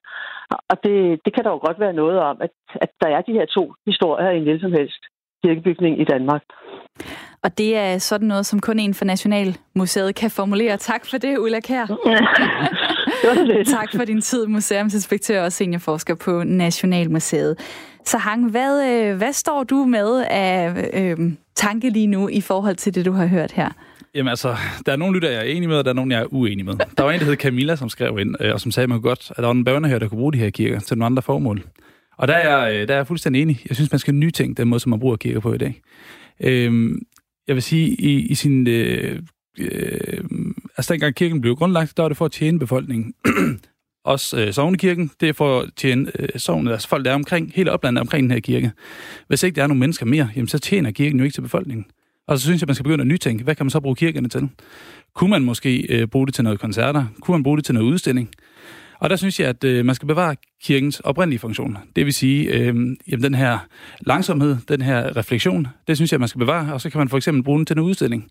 Og 0.70 0.76
det, 0.84 1.20
det 1.24 1.34
kan 1.34 1.44
der 1.44 1.50
jo 1.50 1.60
godt 1.66 1.80
være 1.80 1.92
noget 2.02 2.18
om, 2.18 2.36
at, 2.40 2.50
at 2.84 2.90
der 3.02 3.08
er 3.08 3.20
de 3.20 3.32
her 3.32 3.46
to 3.46 3.72
historier 3.86 4.30
i 4.30 4.36
en 4.36 4.42
hvilken 4.42 4.60
som 4.60 4.72
helst 4.72 5.02
kirkebygning 5.44 6.00
i 6.00 6.04
Danmark. 6.04 6.42
Og 7.44 7.58
det 7.58 7.76
er 7.76 7.98
sådan 7.98 8.28
noget, 8.28 8.46
som 8.46 8.60
kun 8.60 8.78
en 8.78 8.94
for 8.94 9.04
Nationalmuseet 9.04 10.14
kan 10.14 10.30
formulere. 10.30 10.76
Tak 10.76 11.06
for 11.10 11.18
det, 11.18 11.38
Ulla 11.38 11.60
Kær. 11.60 11.86
tak 13.78 13.88
for 13.96 14.04
din 14.04 14.20
tid, 14.20 14.46
museumsinspektør 14.46 15.44
og 15.44 15.52
seniorforsker 15.52 16.14
på 16.14 16.42
Nationalmuseet. 16.44 17.58
Så 18.04 18.18
Hang, 18.18 18.50
hvad, 18.50 18.72
øh, 18.90 19.16
hvad 19.16 19.32
står 19.32 19.64
du 19.64 19.76
med 19.76 20.24
af 20.30 20.90
øh, 20.94 21.32
tanke 21.54 21.90
lige 21.90 22.06
nu 22.06 22.28
i 22.28 22.40
forhold 22.40 22.76
til 22.76 22.94
det, 22.94 23.04
du 23.06 23.12
har 23.12 23.26
hørt 23.26 23.52
her? 23.52 23.68
Jamen 24.14 24.28
altså, 24.28 24.56
der 24.86 24.92
er 24.92 24.96
nogle 24.96 25.14
lytter, 25.14 25.30
jeg 25.30 25.38
er 25.38 25.42
enig 25.42 25.68
med, 25.68 25.76
og 25.76 25.84
der 25.84 25.90
er 25.90 25.94
nogle, 25.94 26.14
jeg 26.14 26.22
er 26.22 26.34
uenig 26.34 26.64
med. 26.64 26.74
Der 26.96 27.02
var 27.02 27.12
en, 27.12 27.20
der 27.20 27.26
hed 27.26 27.36
Camilla, 27.36 27.76
som 27.76 27.88
skrev 27.88 28.18
ind, 28.18 28.34
øh, 28.40 28.52
og 28.52 28.60
som 28.60 28.70
sagde 28.70 28.86
mig 28.86 29.02
godt, 29.02 29.30
at 29.30 29.36
der 29.36 29.44
var 29.44 29.50
en 29.50 29.64
børnehør, 29.64 29.98
der 29.98 30.08
kunne 30.08 30.18
bruge 30.18 30.32
de 30.32 30.38
her 30.38 30.50
kirker 30.50 30.80
til 30.80 30.98
nogle 30.98 31.06
andre 31.06 31.22
formål. 31.22 31.62
Og 32.18 32.28
der 32.28 32.34
er, 32.34 32.58
jeg, 32.58 32.74
øh, 32.74 32.88
der 32.88 32.94
er 32.94 32.98
jeg 32.98 33.06
fuldstændig 33.06 33.42
enig. 33.42 33.60
Jeg 33.68 33.76
synes, 33.76 33.92
man 33.92 33.98
skal 33.98 34.14
nytænke 34.14 34.60
den 34.60 34.68
måde, 34.68 34.80
som 34.80 34.90
man 34.90 35.00
bruger 35.00 35.16
kirker 35.16 35.40
på 35.40 35.54
i 35.54 35.58
dag. 35.58 35.80
Øhm, 36.40 37.02
jeg 37.46 37.54
vil 37.54 37.62
sige, 37.62 37.88
i, 37.88 38.26
i 38.26 38.34
sin... 38.34 38.66
Øh, 38.66 39.22
øh, 39.58 40.24
altså, 40.76 40.92
dengang 40.92 41.14
kirken 41.14 41.40
blev 41.40 41.56
grundlagt, 41.56 41.96
der 41.96 42.02
var 42.02 42.08
det 42.08 42.16
for 42.16 42.24
at 42.24 42.32
tjene 42.32 42.58
befolkningen. 42.58 43.14
også 44.04 44.40
øh, 44.40 44.52
sovnekirken, 44.52 45.10
det 45.20 45.28
er 45.28 45.32
for 45.32 45.60
at 45.60 45.70
tjene 45.76 46.12
øh, 46.18 46.28
sovnet, 46.36 46.72
altså 46.72 46.88
folk, 46.88 47.04
der 47.04 47.10
er 47.10 47.14
omkring, 47.14 47.52
hele 47.54 47.72
oplandet 47.72 48.00
omkring 48.00 48.22
den 48.22 48.30
her 48.30 48.40
kirke. 48.40 48.72
Hvis 49.28 49.42
ikke 49.42 49.56
der 49.56 49.62
er 49.62 49.66
nogen 49.66 49.80
mennesker 49.80 50.06
mere, 50.06 50.28
jamen, 50.36 50.48
så 50.48 50.58
tjener 50.58 50.90
kirken 50.90 51.18
jo 51.18 51.24
ikke 51.24 51.34
til 51.34 51.40
befolkningen. 51.40 51.86
Og 52.28 52.38
så 52.38 52.44
synes 52.44 52.60
jeg, 52.62 52.66
man 52.66 52.74
skal 52.74 52.84
begynde 52.84 53.02
at 53.02 53.08
nytænke, 53.08 53.44
hvad 53.44 53.54
kan 53.54 53.66
man 53.66 53.70
så 53.70 53.80
bruge 53.80 53.96
kirkerne 53.96 54.28
til? 54.28 54.48
Kunne 55.14 55.30
man 55.30 55.44
måske 55.44 55.86
øh, 55.88 56.06
bruge 56.06 56.26
det 56.26 56.34
til 56.34 56.44
noget 56.44 56.60
koncerter? 56.60 57.06
Kunne 57.20 57.34
man 57.34 57.42
bruge 57.42 57.56
det 57.56 57.64
til 57.64 57.74
noget 57.74 57.86
udstilling? 57.86 58.30
Og 59.00 59.10
der 59.10 59.16
synes 59.16 59.40
jeg, 59.40 59.48
at 59.48 59.64
øh, 59.64 59.84
man 59.84 59.94
skal 59.94 60.08
bevare 60.08 60.36
kirkens 60.62 61.00
oprindelige 61.00 61.38
funktion. 61.38 61.78
Det 61.96 62.06
vil 62.06 62.14
sige, 62.14 62.44
øh, 62.44 62.66
jamen, 62.66 63.22
den 63.22 63.34
her 63.34 63.58
langsomhed, 64.00 64.56
den 64.68 64.82
her 64.82 65.16
refleksion, 65.16 65.66
det 65.86 65.96
synes 65.96 66.12
jeg, 66.12 66.20
man 66.20 66.28
skal 66.28 66.38
bevare, 66.38 66.72
og 66.72 66.80
så 66.80 66.90
kan 66.90 66.98
man 66.98 67.08
for 67.08 67.16
eksempel 67.16 67.42
bruge 67.42 67.58
den 67.58 67.66
til 67.66 67.76
en 67.76 67.82
udstilling. 67.82 68.30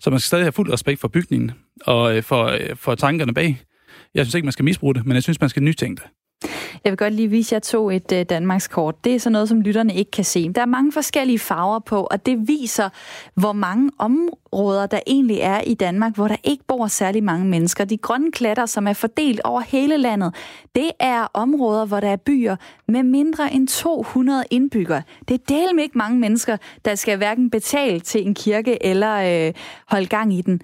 Så 0.00 0.10
man 0.10 0.18
skal 0.18 0.26
stadig 0.26 0.44
have 0.44 0.52
fuld 0.52 0.72
respekt 0.72 1.00
for 1.00 1.08
bygningen 1.08 1.52
og 1.86 2.16
øh, 2.16 2.22
for, 2.22 2.44
øh, 2.44 2.76
for 2.76 2.94
tankerne 2.94 3.34
bag. 3.34 3.60
Jeg 4.14 4.26
synes 4.26 4.34
ikke, 4.34 4.46
man 4.46 4.52
skal 4.52 4.64
misbruge 4.64 4.94
det, 4.94 5.06
men 5.06 5.14
jeg 5.14 5.22
synes, 5.22 5.40
man 5.40 5.50
skal 5.50 5.62
nytænke 5.62 6.02
det. 6.02 6.10
Jeg 6.84 6.90
vil 6.90 6.96
godt 6.96 7.14
lige 7.14 7.28
vise 7.28 7.54
jer 7.54 7.60
to 7.60 7.90
et 7.90 8.12
øh, 8.12 8.24
Danmarks 8.24 8.68
kort. 8.68 9.04
Det 9.04 9.14
er 9.14 9.18
sådan 9.18 9.32
noget, 9.32 9.48
som 9.48 9.60
lytterne 9.60 9.94
ikke 9.94 10.10
kan 10.10 10.24
se. 10.24 10.52
Der 10.52 10.60
er 10.60 10.66
mange 10.66 10.92
forskellige 10.92 11.38
farver 11.38 11.78
på, 11.78 12.08
og 12.10 12.26
det 12.26 12.48
viser, 12.48 12.88
hvor 13.34 13.52
mange 13.52 13.90
områder 13.98 14.86
der 14.86 15.00
egentlig 15.06 15.38
er 15.40 15.60
i 15.60 15.74
Danmark, 15.74 16.14
hvor 16.14 16.28
der 16.28 16.36
ikke 16.44 16.64
bor 16.68 16.86
særlig 16.86 17.24
mange 17.24 17.46
mennesker. 17.46 17.84
De 17.84 17.96
grønne 17.96 18.32
klatter, 18.32 18.66
som 18.66 18.86
er 18.86 18.92
fordelt 18.92 19.40
over 19.44 19.60
hele 19.60 19.96
landet, 19.96 20.34
det 20.74 20.90
er 21.00 21.26
områder, 21.34 21.86
hvor 21.86 22.00
der 22.00 22.08
er 22.08 22.16
byer 22.16 22.56
med 22.88 23.02
mindre 23.02 23.54
end 23.54 23.68
200 23.68 24.44
indbyggere. 24.50 25.02
Det 25.28 25.34
er 25.34 25.44
del 25.48 25.74
med 25.74 25.82
ikke 25.82 25.98
mange 25.98 26.18
mennesker, 26.18 26.56
der 26.84 26.94
skal 26.94 27.16
hverken 27.16 27.50
betale 27.50 28.00
til 28.00 28.26
en 28.26 28.34
kirke 28.34 28.84
eller 28.84 29.46
øh, 29.46 29.52
holde 29.88 30.06
gang 30.06 30.34
i 30.34 30.42
den. 30.42 30.60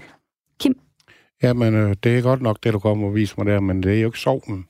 Kim? 0.60 0.78
Jamen, 1.42 1.74
øh, 1.74 1.96
det 2.02 2.18
er 2.18 2.22
godt 2.22 2.42
nok 2.42 2.58
det, 2.62 2.72
du 2.72 2.78
kommer 2.78 3.06
og 3.06 3.14
viser 3.14 3.34
mig 3.38 3.46
der, 3.46 3.60
men 3.60 3.82
det 3.82 3.96
er 3.96 4.00
jo 4.00 4.08
ikke 4.08 4.18
sovnen. 4.18 4.66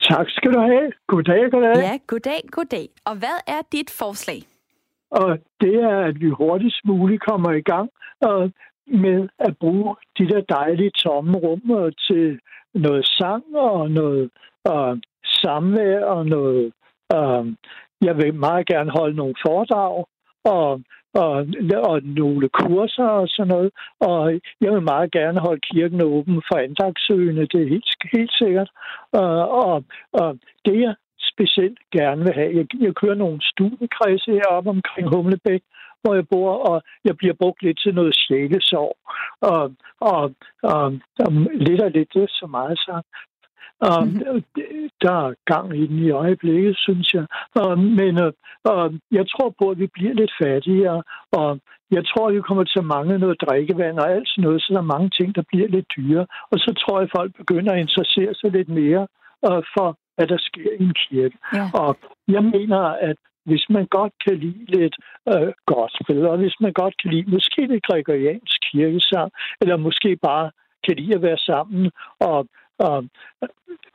Tak 0.10 0.26
skal 0.30 0.54
du 0.54 0.60
have. 0.60 0.92
Goddag, 1.08 1.52
goddag. 1.52 1.76
Ja, 1.76 1.98
goddag, 2.08 2.42
goddag. 2.52 2.88
Og 3.06 3.16
hvad 3.16 3.38
er 3.48 3.62
dit 3.72 3.90
forslag? 3.90 4.53
Og 5.22 5.40
det 5.62 5.76
er, 5.76 5.98
at 6.10 6.16
vi 6.22 6.30
hurtigst 6.30 6.82
muligt 6.86 7.26
kommer 7.30 7.52
i 7.52 7.62
gang 7.62 7.90
og 8.22 8.52
med 8.88 9.30
at 9.40 9.58
bruge 9.58 9.96
de 10.18 10.28
der 10.28 10.42
dejlige 10.42 10.92
tomme 11.06 11.38
rum 11.38 11.62
til 12.08 12.40
noget 12.74 13.06
sang 13.08 13.44
og 13.56 13.92
noget 13.92 14.30
og 14.66 14.98
samvær 15.24 16.06
og 16.06 16.26
noget... 16.26 16.74
Øh, 17.16 17.46
jeg 18.02 18.18
vil 18.18 18.34
meget 18.34 18.68
gerne 18.68 18.92
holde 18.92 19.16
nogle 19.16 19.36
foredrag 19.48 20.06
og, 20.46 20.82
og, 21.14 21.48
og 21.90 22.04
nogle 22.04 22.50
kurser 22.50 23.06
og 23.06 23.28
sådan 23.28 23.48
noget. 23.48 23.72
Og 24.00 24.34
jeg 24.62 24.72
vil 24.74 24.82
meget 24.82 25.12
gerne 25.12 25.40
holde 25.40 25.62
kirken 25.74 26.02
åben 26.04 26.42
for 26.48 26.58
andagtsøgende, 26.58 27.48
det 27.52 27.62
er 27.62 27.70
helt, 27.70 27.90
helt 28.14 28.34
sikkert. 28.34 28.70
Og, 29.12 29.50
og, 29.50 29.84
og 30.14 30.38
det, 30.66 30.82
jeg 30.82 30.96
specielt 31.32 31.80
gerne 31.92 32.24
vil 32.24 32.34
have. 32.34 32.52
Jeg, 32.58 32.66
jeg 32.80 32.96
kører 32.96 33.16
nogle 33.16 33.40
studiekredse 33.42 34.32
heroppe 34.32 34.70
omkring 34.70 35.16
Humlebæk, 35.16 35.62
hvor 36.02 36.14
jeg 36.14 36.28
bor, 36.28 36.52
og 36.70 36.82
jeg 37.06 37.18
bliver 37.18 37.34
brugt 37.42 37.64
lidt 37.64 37.80
til 37.80 37.96
noget 37.96 38.16
sjælesår. 38.16 38.92
Og, 39.42 39.72
og, 40.00 40.24
og, 40.64 40.84
og 41.26 41.32
lidt 41.68 41.82
og 41.82 41.92
lidt, 41.92 42.14
det 42.14 42.24
er 42.24 42.28
så 42.30 42.48
meget 42.48 42.80
sagt. 42.86 43.08
Og 43.80 44.08
mm-hmm. 44.08 44.44
der 45.02 45.16
er 45.28 45.34
gang 45.46 45.78
i 45.78 45.88
den 45.88 46.00
i 46.00 46.10
øjeblikket, 46.10 46.78
synes 46.78 47.14
jeg. 47.14 47.26
Og, 47.56 47.80
men 47.80 48.14
og 48.64 48.94
jeg 49.12 49.26
tror 49.30 49.56
på, 49.60 49.70
at 49.70 49.80
vi 49.80 49.88
bliver 49.88 50.14
lidt 50.14 50.34
fattigere, 50.44 51.04
og 51.32 51.60
jeg 51.92 52.04
tror, 52.06 52.28
at 52.28 52.36
vi 52.36 52.42
kommer 52.42 52.64
til 52.64 52.80
at 52.80 52.92
mangle 52.96 53.20
noget 53.20 53.42
drikkevand 53.42 54.00
og 54.00 54.12
alt 54.12 54.28
sådan 54.30 54.44
noget, 54.44 54.62
så 54.62 54.74
der 54.74 54.80
er 54.80 54.94
mange 54.96 55.10
ting, 55.10 55.36
der 55.36 55.44
bliver 55.52 55.68
lidt 55.68 55.88
dyre. 55.98 56.26
Og 56.52 56.58
så 56.60 56.74
tror 56.82 57.00
jeg, 57.00 57.08
at 57.08 57.16
folk 57.18 57.32
begynder 57.38 57.72
at 57.74 57.80
interessere 57.80 58.34
sig 58.36 58.52
lidt 58.52 58.70
mere 58.70 59.08
uh, 59.48 59.62
for 59.76 59.98
hvad 60.16 60.28
der 60.28 60.38
sker 60.40 60.72
i 60.80 60.84
en 60.84 60.94
kirke. 60.94 61.38
Ja. 61.54 61.70
Og 61.74 61.98
jeg 62.28 62.44
mener, 62.44 62.80
at 62.80 63.18
hvis 63.46 63.66
man 63.70 63.86
godt 63.86 64.14
kan 64.26 64.38
lide 64.38 64.66
lidt 64.68 64.96
øh, 65.34 65.54
gospel, 65.66 66.26
og 66.26 66.38
hvis 66.38 66.56
man 66.60 66.74
godt 66.74 66.96
kan 67.02 67.12
lide 67.12 67.32
måske 67.32 67.66
lidt 67.66 67.86
gregoriansk 67.86 68.58
kirkesang, 68.72 69.32
eller 69.62 69.78
måske 69.78 70.16
bare 70.16 70.52
kan 70.86 70.96
lide 70.98 71.16
at 71.16 71.22
være 71.22 71.38
sammen 71.38 71.92
og 72.20 72.48
og 72.80 73.04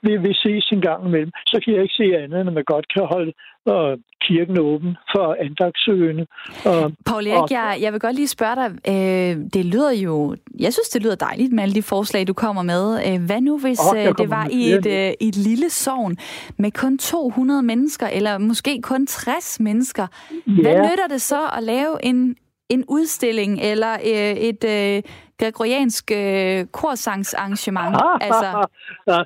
vi 0.02 0.16
vil 0.16 0.34
ses 0.34 0.68
en 0.72 0.80
gang 0.80 1.06
imellem, 1.06 1.30
så 1.46 1.60
kan 1.64 1.74
jeg 1.74 1.82
ikke 1.82 1.94
se 1.94 2.16
andet, 2.22 2.40
end 2.40 2.48
at 2.48 2.54
man 2.54 2.64
godt 2.64 2.86
kan 2.94 3.04
holde 3.14 3.32
øh, 3.70 3.98
kirken 4.20 4.60
åben 4.60 4.96
for 5.12 5.36
andagtsøgende. 5.40 6.26
Øh, 6.66 6.90
Paul 7.06 7.26
Erik, 7.26 7.42
og, 7.42 7.48
jeg, 7.50 7.78
jeg 7.80 7.92
vil 7.92 8.00
godt 8.00 8.16
lige 8.16 8.28
spørge 8.28 8.56
dig, 8.56 8.70
øh, 8.92 9.44
det 9.54 9.64
lyder 9.64 9.92
jo, 9.92 10.36
jeg 10.60 10.72
synes, 10.72 10.88
det 10.88 11.02
lyder 11.02 11.14
dejligt 11.14 11.52
med 11.52 11.62
alle 11.62 11.74
de 11.74 11.82
forslag, 11.82 12.26
du 12.26 12.32
kommer 12.32 12.62
med. 12.62 12.84
Øh, 13.06 13.26
hvad 13.26 13.40
nu, 13.40 13.58
hvis 13.58 13.80
øh, 13.96 14.14
det 14.18 14.30
var 14.30 14.48
i 14.50 14.72
et, 14.72 14.86
øh, 14.86 15.12
et 15.20 15.36
lille 15.36 15.70
sovn 15.70 16.16
med 16.58 16.70
kun 16.70 16.98
200 16.98 17.62
mennesker, 17.62 18.06
eller 18.06 18.38
måske 18.38 18.82
kun 18.82 19.06
60 19.06 19.60
mennesker? 19.60 20.06
Ja. 20.46 20.62
Hvad 20.62 20.74
nytter 20.74 21.06
det 21.10 21.22
så 21.22 21.40
at 21.56 21.62
lave 21.62 22.04
en, 22.04 22.36
en 22.68 22.84
udstilling 22.88 23.60
eller 23.60 23.92
øh, 23.92 24.36
et 24.48 24.64
øh, 24.64 25.02
gregoriansk 25.38 26.10
øh, 26.10 26.66
korsangsarrangement? 26.78 27.96
altså... 28.26 28.48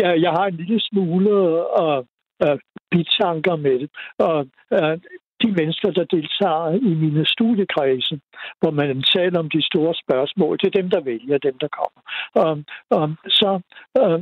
ja, 0.00 0.10
jeg 0.24 0.30
har 0.30 0.46
en 0.46 0.56
lille 0.56 0.80
smule 0.80 1.34
og 1.82 2.06
uh, 2.44 2.58
bitanker 2.90 3.56
med 3.56 3.78
det. 3.78 3.90
Og 4.18 4.38
uh, 4.70 4.94
de 5.42 5.48
mennesker, 5.58 5.90
der 5.90 6.04
deltager 6.04 6.70
i 6.90 6.94
mine 6.94 7.26
studiekredse, 7.26 8.20
hvor 8.60 8.70
man 8.70 9.02
taler 9.02 9.38
om 9.38 9.50
de 9.50 9.62
store 9.62 9.94
spørgsmål, 9.94 10.58
det 10.58 10.66
er 10.66 10.80
dem, 10.80 10.90
der 10.90 11.00
vælger, 11.00 11.38
dem, 11.38 11.58
der 11.58 11.68
kommer. 11.78 12.00
Um, 12.40 12.64
um, 12.96 13.16
så 13.28 13.60
uh, 14.00 14.20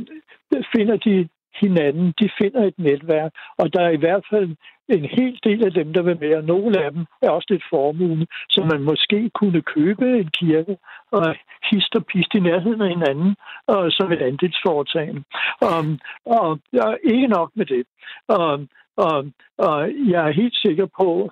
finder 0.75 0.97
de 0.97 1.29
hinanden, 1.61 2.15
de 2.21 2.31
finder 2.39 2.63
et 2.65 2.79
netværk, 2.79 3.33
og 3.59 3.73
der 3.73 3.83
er 3.83 3.91
i 3.91 4.03
hvert 4.05 4.25
fald 4.31 4.57
en 4.89 5.05
hel 5.05 5.39
del 5.45 5.65
af 5.65 5.73
dem, 5.73 5.93
der 5.93 6.03
vil 6.03 6.21
med, 6.21 6.35
og 6.37 6.45
nogle 6.45 6.85
af 6.85 6.93
dem 6.93 7.07
er 7.23 7.31
også 7.31 7.47
lidt 7.51 7.65
formue, 7.71 8.27
så 8.49 8.61
man 8.73 8.83
måske 8.83 9.31
kunne 9.35 9.63
købe 9.63 10.19
en 10.19 10.31
kirke 10.41 10.77
og 11.11 11.37
hist 11.71 11.95
og 11.95 12.07
pist 12.07 12.35
i 12.35 12.41
nærheden 12.41 12.83
af 12.83 12.89
hinanden, 12.89 13.37
og 13.67 13.93
som 13.93 14.13
et 14.13 14.23
andelsforetagende. 14.23 15.23
Um, 15.63 15.99
og, 16.27 16.41
og 16.41 16.89
og 16.89 16.99
ikke 17.05 17.27
nok 17.27 17.51
med 17.55 17.67
det. 17.67 17.85
Um, 18.39 18.69
og, 18.99 19.25
og 19.59 19.77
jeg 20.13 20.29
er 20.29 20.33
helt 20.33 20.57
sikker 20.57 20.87
på, 21.01 21.31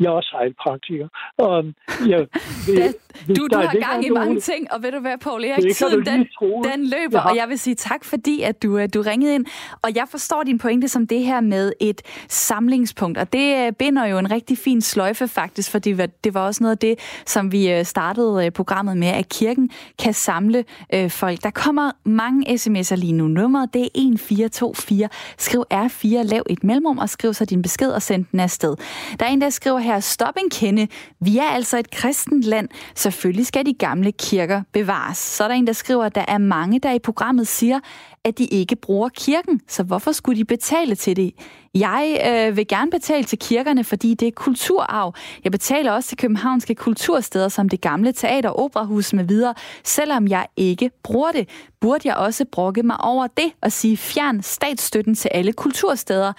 jeg 0.00 0.06
er 0.06 0.10
også 0.10 0.36
heilpraktiker. 0.40 1.08
Og 1.38 1.64
jeg, 2.08 2.26
det, 2.66 2.96
du, 3.36 3.46
du 3.52 3.56
har 3.56 3.78
gang 3.88 4.06
i 4.06 4.10
mange 4.10 4.40
ting, 4.40 4.72
og 4.72 4.82
ved 4.82 4.92
du 4.92 5.00
hvad, 5.00 5.18
Paul 5.18 5.44
Erik, 5.44 5.74
tiden 5.74 6.06
den, 6.06 6.26
den 6.72 6.80
løber, 6.84 7.18
ja. 7.18 7.28
og 7.28 7.36
jeg 7.36 7.48
vil 7.48 7.58
sige 7.58 7.74
tak, 7.74 8.04
fordi 8.04 8.42
at 8.42 8.62
du, 8.62 8.78
øh, 8.78 8.88
du 8.94 9.02
ringede 9.02 9.34
ind. 9.34 9.46
Og 9.82 9.90
jeg 9.94 10.06
forstår 10.10 10.42
din 10.42 10.58
pointe 10.58 10.88
som 10.88 11.06
det 11.06 11.20
her 11.20 11.40
med 11.40 11.72
et 11.80 12.02
samlingspunkt, 12.28 13.18
og 13.18 13.32
det 13.32 13.66
øh, 13.66 13.72
binder 13.72 14.06
jo 14.06 14.18
en 14.18 14.30
rigtig 14.30 14.58
fin 14.58 14.80
sløjfe 14.80 15.28
faktisk, 15.28 15.70
for 15.70 15.78
det 15.78 15.98
var, 15.98 16.06
det 16.24 16.34
var 16.34 16.46
også 16.46 16.62
noget 16.64 16.72
af 16.72 16.78
det, 16.78 17.22
som 17.26 17.52
vi 17.52 17.72
øh, 17.72 17.84
startede 17.84 18.50
programmet 18.50 18.96
med, 18.96 19.08
at 19.08 19.28
kirken 19.28 19.70
kan 19.98 20.14
samle 20.14 20.64
øh, 20.94 21.10
folk. 21.10 21.42
Der 21.42 21.50
kommer 21.50 21.90
mange 22.04 22.46
sms'er 22.54 22.96
lige 22.96 23.12
nu. 23.12 23.28
Nummeret 23.28 23.74
det 23.74 23.82
er 23.82 23.90
1424. 23.94 25.08
Skriv 25.38 25.64
R4, 25.74 26.22
lav 26.22 26.42
et 26.50 26.64
mellemrum, 26.64 26.98
og 26.98 27.07
skriv 27.08 27.34
så 27.34 27.44
din 27.44 27.62
besked 27.62 27.90
og 27.90 28.02
send 28.02 28.24
den 28.32 28.40
afsted. 28.40 28.76
Der 29.20 29.26
er 29.26 29.30
en, 29.30 29.40
der 29.40 29.50
skriver 29.50 29.78
her, 29.78 30.00
stop 30.00 30.34
en 30.44 30.50
kende. 30.50 30.88
Vi 31.20 31.38
er 31.38 31.48
altså 31.48 31.78
et 31.78 31.90
kristent 31.90 32.44
land. 32.44 32.68
Selvfølgelig 32.94 33.46
skal 33.46 33.66
de 33.66 33.74
gamle 33.74 34.12
kirker 34.12 34.62
bevares. 34.72 35.18
Så 35.18 35.44
er 35.44 35.48
der 35.48 35.54
en, 35.54 35.66
der 35.66 35.72
skriver, 35.72 36.04
at 36.04 36.14
der 36.14 36.24
er 36.28 36.38
mange, 36.38 36.78
der 36.78 36.92
i 36.92 36.98
programmet 36.98 37.48
siger, 37.48 37.80
at 38.24 38.38
de 38.38 38.44
ikke 38.44 38.76
bruger 38.76 39.08
kirken. 39.08 39.60
Så 39.68 39.82
hvorfor 39.82 40.12
skulle 40.12 40.38
de 40.38 40.44
betale 40.44 40.94
til 40.94 41.16
det? 41.16 41.34
Jeg 41.74 42.20
øh, 42.26 42.56
vil 42.56 42.68
gerne 42.68 42.90
betale 42.90 43.24
til 43.24 43.38
kirkerne, 43.38 43.84
fordi 43.84 44.14
det 44.14 44.28
er 44.28 44.32
kulturarv. 44.32 45.14
Jeg 45.44 45.52
betaler 45.52 45.92
også 45.92 46.08
til 46.08 46.18
københavnske 46.18 46.74
kultursteder 46.74 47.48
som 47.48 47.68
det 47.68 47.80
gamle 47.80 48.12
teater, 48.12 48.50
operahus 48.50 49.12
med 49.12 49.24
videre. 49.24 49.54
Selvom 49.84 50.28
jeg 50.28 50.46
ikke 50.56 50.90
bruger 51.02 51.32
det, 51.32 51.48
burde 51.80 52.08
jeg 52.08 52.16
også 52.16 52.44
brokke 52.52 52.82
mig 52.82 53.00
over 53.00 53.26
det 53.26 53.52
og 53.62 53.72
sige 53.72 53.96
fjern 53.96 54.42
statsstøtten 54.42 55.14
til 55.14 55.28
alle 55.34 55.52
kultursteder. 55.52 56.32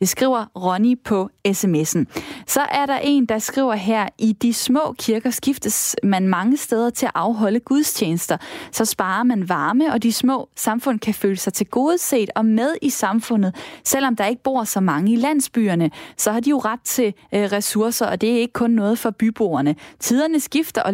Det 0.00 0.08
skriver 0.08 0.44
Ronny 0.56 0.98
på 1.04 1.30
sms'en. 1.48 2.04
Så 2.46 2.60
er 2.60 2.86
der 2.86 2.98
en, 3.02 3.26
der 3.26 3.38
skriver 3.38 3.74
her, 3.74 4.08
i 4.18 4.32
de 4.32 4.54
små 4.54 4.94
kirker 4.98 5.30
skiftes 5.30 5.96
man 6.02 6.28
mange 6.28 6.56
steder 6.56 6.90
til 6.90 7.06
at 7.06 7.12
afholde 7.14 7.60
gudstjenester. 7.60 8.36
Så 8.72 8.84
sparer 8.84 9.22
man 9.22 9.48
varme, 9.48 9.92
og 9.92 10.02
de 10.02 10.12
små 10.12 10.48
samfund 10.56 10.98
kan 10.98 11.14
føle 11.14 11.36
sig 11.36 11.52
til 11.52 11.66
gode 11.66 11.98
set 11.98 12.30
og 12.34 12.44
med 12.44 12.74
i 12.82 12.90
samfundet. 12.90 13.54
Selvom 13.84 14.16
der 14.16 14.26
ikke 14.26 14.42
bor 14.42 14.64
så 14.64 14.80
mange 14.80 15.12
i 15.12 15.16
landsbyerne, 15.16 15.90
så 16.16 16.32
har 16.32 16.40
de 16.40 16.50
jo 16.50 16.58
ret 16.58 16.80
til 16.84 17.14
øh, 17.34 17.42
ressourcer, 17.42 18.06
og 18.06 18.20
det 18.20 18.30
er 18.30 18.38
ikke 18.38 18.52
kun 18.52 18.70
noget 18.70 18.98
for 18.98 19.10
byboerne. 19.10 19.76
Tiderne 19.98 20.40
skifter, 20.40 20.82
og 20.82 20.92